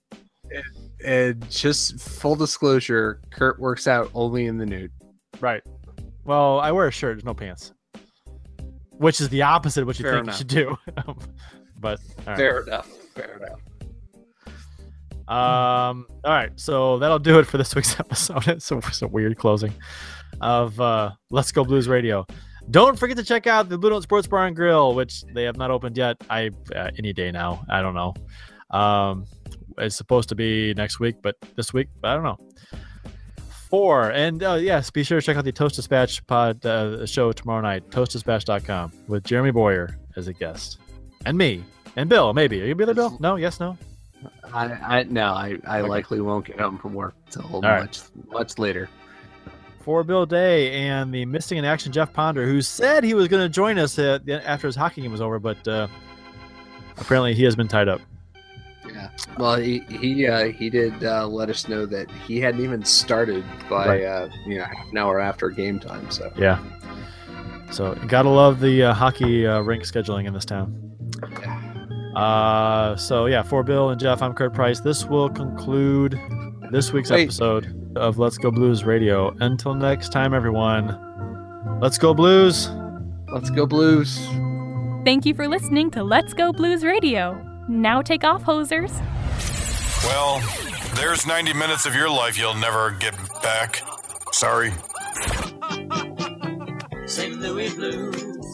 [1.05, 4.91] and just full disclosure, Kurt works out only in the nude.
[5.39, 5.61] Right.
[6.25, 7.15] Well, I wear a shirt.
[7.15, 7.73] There's no pants.
[8.91, 10.35] Which is the opposite of what you Fair think enough.
[10.35, 10.77] you should do.
[11.79, 12.37] but right.
[12.37, 12.87] Fair enough.
[13.15, 13.59] Fair enough.
[15.27, 16.05] Um.
[16.23, 16.51] All right.
[16.55, 18.47] So that'll do it for this week's episode.
[18.47, 19.73] It's a, it's a weird closing
[20.41, 22.25] of uh, Let's Go Blues Radio.
[22.69, 25.57] Don't forget to check out the Blue Note Sports Bar and Grill, which they have
[25.57, 26.17] not opened yet.
[26.29, 27.65] I uh, any day now.
[27.69, 28.13] I don't know.
[28.77, 29.25] Um,
[29.77, 32.37] it's supposed to be next week, but this week, I don't know.
[33.73, 34.11] Four.
[34.11, 37.61] And uh, yes, be sure to check out the Toast Dispatch pod uh, show tomorrow
[37.61, 40.77] night, toastdispatch.com, with Jeremy Boyer as a guest.
[41.25, 41.63] And me.
[41.95, 42.61] And Bill, maybe.
[42.61, 43.17] Are you be there, Bill?
[43.19, 43.35] No?
[43.35, 43.75] Yes, no?
[44.53, 45.89] I, I no, I, I Okay.
[45.89, 47.81] likely won't get home from work till right.
[47.81, 48.89] much much later.
[49.81, 53.41] For Bill Day and the missing in action Jeff Ponder, who said he was going
[53.43, 55.87] to join us at, after his hockey game was over, but uh,
[56.97, 58.01] apparently he has been tied up.
[58.91, 59.09] Yeah.
[59.37, 63.43] Well, he he uh, he did uh, let us know that he hadn't even started
[63.69, 64.03] by Right.
[64.03, 66.09] uh, you know half an hour after game time.
[66.11, 66.59] So Yeah.
[67.71, 70.79] So gotta love the uh, hockey uh, rink scheduling in this town.
[72.15, 74.79] Uh, so yeah, for Bill and Jeff, I'm Kurt Price.
[74.79, 76.19] This will conclude
[76.71, 77.23] this week's Wait.
[77.23, 79.35] episode of Let's Go Blues Radio.
[79.39, 80.99] Until next time, everyone.
[81.81, 82.69] Let's go Blues.
[83.31, 84.19] let's go Blues.
[85.05, 87.52] Thank you for listening to Let's Go Blues Radio.
[87.67, 88.91] Now take off, hosers.
[90.03, 90.41] Well,
[90.95, 93.81] there's 90 minutes of your life you'll never get back.
[94.31, 94.71] Sorry.
[97.05, 97.39] St.
[97.39, 98.45] Louis Blues,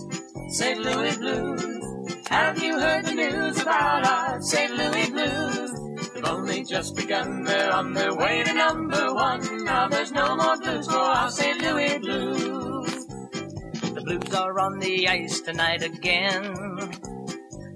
[0.50, 0.80] St.
[0.80, 2.28] Louis Blues.
[2.28, 4.74] Have you heard the news about our St.
[4.74, 6.12] Louis Blues?
[6.14, 9.64] They've only just begun, they're on their way to number one.
[9.64, 11.62] Now there's no more blues for our St.
[11.62, 13.06] Louis Blues.
[13.82, 16.92] The Blues are on the ice tonight again.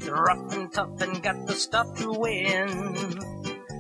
[0.10, 3.20] Rough and tough and got the stuff to win.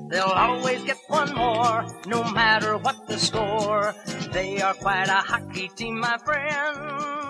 [0.09, 3.95] They'll always get one more, no matter what the score.
[4.31, 7.22] They are quite a hockey team, my friend.